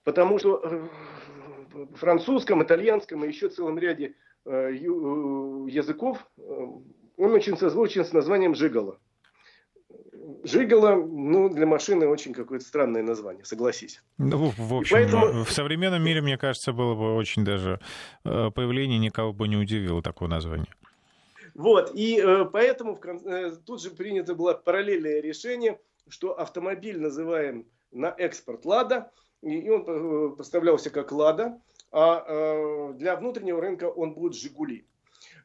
Потому 0.04 0.38
что 0.38 0.60
э, 0.62 0.88
в 1.72 1.94
французском, 1.94 2.62
итальянском 2.62 3.24
и 3.24 3.28
еще 3.28 3.48
целом 3.48 3.78
ряде 3.78 4.08
э, 4.08 4.12
языков 4.46 6.26
он 6.36 7.32
очень 7.32 7.56
созвучен 7.56 8.04
с 8.04 8.12
названием 8.12 8.54
«Жигало». 8.54 8.98
Жигало, 10.44 10.94
ну, 10.96 11.48
для 11.48 11.66
машины 11.66 12.06
очень 12.08 12.32
какое-то 12.32 12.64
странное 12.64 13.02
название, 13.02 13.44
согласись. 13.44 14.02
Ну, 14.18 14.52
в 14.56 14.74
общем, 14.74 14.96
поэтому... 14.96 15.44
в 15.44 15.50
современном 15.50 16.02
мире, 16.02 16.20
мне 16.20 16.38
кажется, 16.38 16.72
было 16.72 16.94
бы 16.94 17.14
очень 17.14 17.44
даже 17.44 17.80
появление 18.22 18.98
никого 18.98 19.32
бы 19.32 19.48
не 19.48 19.56
удивило 19.56 20.02
такого 20.02 20.28
названия. 20.28 20.66
Вот, 21.54 21.92
и 21.94 22.20
э, 22.20 22.44
поэтому 22.44 23.00
э, 23.02 23.52
тут 23.64 23.80
же 23.82 23.90
принято 23.90 24.34
было 24.34 24.52
параллельное 24.52 25.22
решение, 25.22 25.80
что 26.06 26.38
автомобиль 26.38 27.00
называем 27.00 27.64
на 27.92 28.14
экспорт 28.18 28.66
«Лада», 28.66 29.10
и 29.40 29.70
он 29.70 29.84
э, 29.86 30.36
поставлялся 30.36 30.90
как 30.90 31.12
«Лада», 31.12 31.58
а 31.92 32.24
э, 32.26 32.92
для 32.94 33.16
внутреннего 33.16 33.60
рынка 33.60 33.88
он 33.88 34.14
будет 34.14 34.34
«Жигули». 34.34 34.86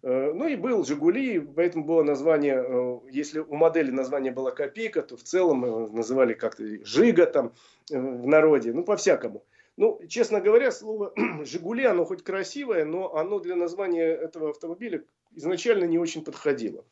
Э, 0.03 0.31
ну 0.33 0.47
и 0.47 0.55
был 0.55 0.83
«Жигули», 0.83 1.39
поэтому 1.39 1.85
было 1.85 2.03
название, 2.03 2.63
э, 2.67 2.99
если 3.11 3.39
у 3.39 3.55
модели 3.55 3.91
название 3.91 4.31
было 4.31 4.51
«Копейка», 4.51 5.01
то 5.01 5.17
в 5.17 5.23
целом 5.23 5.93
называли 5.93 6.33
как-то 6.33 6.63
«Жига» 6.83 7.25
там 7.25 7.53
в 7.89 8.27
народе, 8.27 8.73
ну 8.73 8.83
по-всякому. 8.83 9.43
Ну, 9.77 9.99
честно 10.07 10.41
говоря, 10.41 10.71
слово 10.71 11.13
«Жигули», 11.43 11.85
оно 11.85 12.05
хоть 12.05 12.23
красивое, 12.23 12.85
но 12.85 13.15
оно 13.15 13.39
для 13.39 13.55
названия 13.55 14.05
этого 14.05 14.49
автомобиля 14.49 15.03
изначально 15.35 15.85
не 15.85 15.99
очень 15.99 16.23
подходило. 16.23 16.83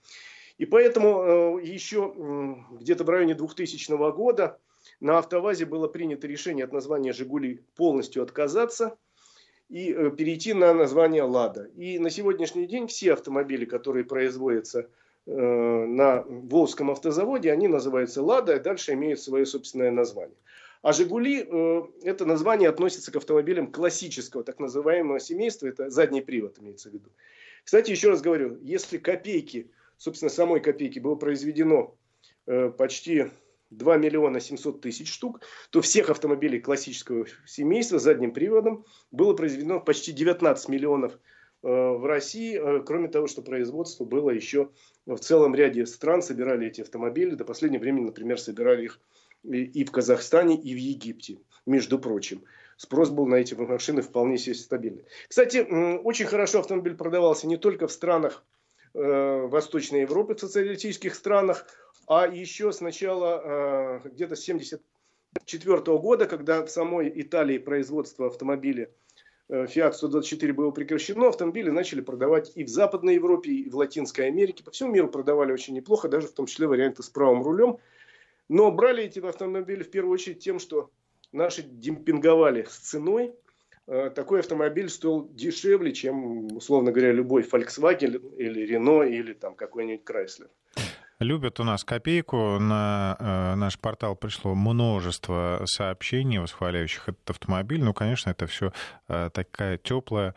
И 0.57 0.65
поэтому 0.65 1.57
еще 1.57 2.13
где-то 2.71 3.05
в 3.05 3.09
районе 3.09 3.33
2000 3.33 4.11
года 4.11 4.59
на 4.99 5.17
АвтоВАЗе 5.17 5.65
было 5.65 5.87
принято 5.87 6.27
решение 6.27 6.65
от 6.65 6.73
названия 6.73 7.13
«Жигули» 7.13 7.63
полностью 7.75 8.23
отказаться 8.23 8.97
и 9.69 9.93
э, 9.93 10.11
перейти 10.11 10.53
на 10.53 10.73
название 10.73 11.23
«Лада». 11.23 11.69
И 11.75 11.99
на 11.99 12.09
сегодняшний 12.09 12.65
день 12.65 12.87
все 12.87 13.13
автомобили, 13.13 13.65
которые 13.65 14.03
производятся 14.03 14.89
э, 15.25 15.31
на 15.31 16.23
Волжском 16.27 16.89
автозаводе, 16.91 17.51
они 17.51 17.67
называются 17.67 18.23
«Лада» 18.23 18.55
и 18.55 18.59
дальше 18.59 18.93
имеют 18.93 19.19
свое 19.19 19.45
собственное 19.45 19.91
название. 19.91 20.37
А 20.81 20.93
«Жигули»– 20.93 21.39
это 22.03 22.25
название 22.25 22.69
относится 22.69 23.11
к 23.11 23.17
автомобилям 23.17 23.71
классического, 23.71 24.43
так 24.43 24.59
называемого 24.59 25.19
семейства, 25.19 25.67
это 25.67 25.89
задний 25.89 26.21
привод 26.21 26.57
имеется 26.59 26.89
в 26.89 26.93
виду. 26.93 27.09
Кстати, 27.63 27.91
еще 27.91 28.09
раз 28.09 28.21
говорю, 28.21 28.57
если 28.61 28.97
копейки, 28.97 29.69
собственно, 29.97 30.29
самой 30.29 30.61
копейки 30.61 30.99
было 30.99 31.15
произведено 31.15 31.95
э, 32.47 32.69
почти 32.69 33.25
2 33.71 33.97
миллиона 33.97 34.39
700 34.39 34.81
тысяч 34.81 35.11
штук, 35.11 35.41
то 35.69 35.81
всех 35.81 36.09
автомобилей 36.09 36.59
классического 36.59 37.25
семейства 37.45 37.99
с 37.99 38.03
задним 38.03 38.31
приводом 38.31 38.85
было 39.11 39.33
произведено 39.33 39.79
почти 39.79 40.11
19 40.11 40.69
миллионов 40.69 41.13
э, 41.13 41.17
в 41.67 42.05
России, 42.05 42.57
э, 42.57 42.83
кроме 42.83 43.07
того, 43.07 43.27
что 43.27 43.41
производство 43.41 44.05
было 44.05 44.31
еще 44.31 44.69
в 45.05 45.17
целом 45.17 45.55
ряде 45.55 45.85
стран, 45.85 46.21
собирали 46.21 46.67
эти 46.67 46.81
автомобили. 46.81 47.35
До 47.35 47.45
последнего 47.45 47.81
времени, 47.81 48.05
например, 48.05 48.39
собирали 48.39 48.85
их 48.85 48.99
и 49.43 49.85
в 49.85 49.91
Казахстане, 49.91 50.55
и 50.59 50.73
в 50.73 50.77
Египте, 50.77 51.39
между 51.65 51.97
прочим 51.97 52.43
спрос 52.79 53.09
был 53.09 53.27
на 53.27 53.35
эти 53.35 53.53
машины 53.53 54.01
вполне 54.01 54.37
себе 54.37 54.55
стабильный. 54.55 55.05
Кстати, 55.27 55.57
очень 56.03 56.25
хорошо 56.25 56.59
автомобиль 56.59 56.95
продавался 56.95 57.45
не 57.45 57.57
только 57.57 57.87
в 57.87 57.91
странах 57.91 58.45
э, 58.93 59.47
Восточной 59.47 60.01
Европы, 60.01 60.35
в 60.35 60.39
социалистических 60.39 61.13
странах, 61.13 61.67
а 62.09 62.27
еще 62.27 62.71
с 62.71 62.81
начала 62.81 64.01
э, 64.03 64.09
где-то 64.09 64.35
74 64.35 65.77
года, 65.99 66.25
когда 66.25 66.65
в 66.65 66.71
самой 66.71 67.11
Италии 67.21 67.59
производство 67.59 68.25
автомобиля 68.25 68.89
э, 69.47 69.65
Fiat 69.65 69.93
124 69.93 70.51
было 70.53 70.71
прекращено, 70.71 71.27
автомобили 71.27 71.69
начали 71.69 72.01
продавать 72.01 72.51
и 72.55 72.63
в 72.63 72.67
Западной 72.67 73.13
Европе, 73.13 73.51
и 73.51 73.69
в 73.69 73.75
Латинской 73.75 74.25
Америке. 74.25 74.63
По 74.63 74.71
всему 74.71 74.91
миру 74.91 75.07
продавали 75.07 75.53
очень 75.53 75.75
неплохо, 75.75 76.09
даже 76.09 76.27
в 76.27 76.33
том 76.33 76.47
числе 76.47 76.65
варианты 76.65 77.03
с 77.03 77.09
правым 77.09 77.43
рулем. 77.43 77.77
Но 78.49 78.71
брали 78.71 79.03
эти 79.03 79.19
автомобили 79.19 79.83
в 79.83 79.91
первую 79.91 80.15
очередь 80.15 80.39
тем, 80.39 80.57
что 80.57 80.89
наши 81.31 81.61
демпинговали 81.61 82.63
с 82.67 82.75
ценой. 82.75 83.35
э, 83.85 84.09
такой 84.09 84.39
автомобиль 84.39 84.89
стоил 84.89 85.29
дешевле, 85.31 85.93
чем, 85.93 86.57
условно 86.57 86.91
говоря, 86.91 87.11
любой 87.11 87.43
Volkswagen 87.43 88.35
или 88.37 88.67
Renault 88.67 89.07
или 89.11 89.33
там 89.33 89.53
какой-нибудь 89.53 90.03
Chrysler. 90.09 90.49
Любят 91.19 91.59
у 91.59 91.65
нас 91.65 91.83
копейку. 91.83 92.59
На 92.59 93.17
э, 93.19 93.55
наш 93.55 93.77
портал 93.77 94.15
пришло 94.15 94.55
множество 94.55 95.61
сообщений, 95.65 96.37
восхваляющих 96.37 97.09
этот 97.09 97.29
автомобиль. 97.29 97.83
Ну, 97.83 97.93
конечно, 97.93 98.29
это 98.29 98.47
все 98.47 98.71
э, 99.09 99.29
такая 99.33 99.77
теплая 99.77 100.33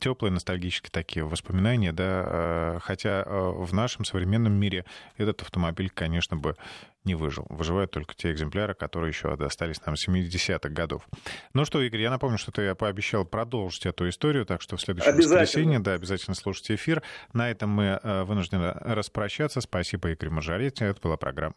теплые 0.00 0.32
ностальгические 0.32 0.90
такие 0.90 1.24
воспоминания, 1.24 1.92
да, 1.92 2.24
э, 2.26 2.78
хотя 2.82 3.22
э, 3.24 3.52
в 3.56 3.72
нашем 3.72 4.04
современном 4.04 4.52
мире 4.52 4.84
этот 5.16 5.42
автомобиль, 5.42 5.90
конечно 5.90 6.36
бы, 6.36 6.56
не 7.04 7.14
выжил. 7.14 7.46
Выживают 7.48 7.90
только 7.90 8.14
те 8.14 8.32
экземпляры, 8.32 8.74
которые 8.74 9.10
еще 9.10 9.36
достались 9.36 9.84
нам 9.84 9.94
70-х 9.94 10.68
годов. 10.68 11.06
Ну 11.52 11.64
что, 11.64 11.80
Игорь, 11.82 12.00
я 12.00 12.10
напомню, 12.10 12.38
что 12.38 12.52
ты 12.52 12.74
пообещал 12.74 13.24
продолжить 13.24 13.86
эту 13.86 14.08
историю, 14.08 14.46
так 14.46 14.62
что 14.62 14.76
в 14.76 14.80
следующем 14.80 15.16
воскресенье, 15.16 15.78
да, 15.80 15.94
обязательно 15.94 16.34
слушайте 16.34 16.76
эфир. 16.76 17.02
На 17.32 17.50
этом 17.50 17.70
мы 17.70 17.98
э, 18.02 18.22
вынуждены 18.24 18.72
распрощаться. 18.72 19.60
Спасибо, 19.60 20.10
Игорь 20.10 20.30
Мажорете. 20.30 20.86
Это 20.86 21.00
была 21.00 21.16
программа, 21.16 21.54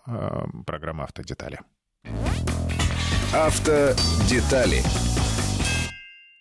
программа 0.65 1.03
«Автодетали». 1.03 1.59
«Автодетали» 3.33 4.81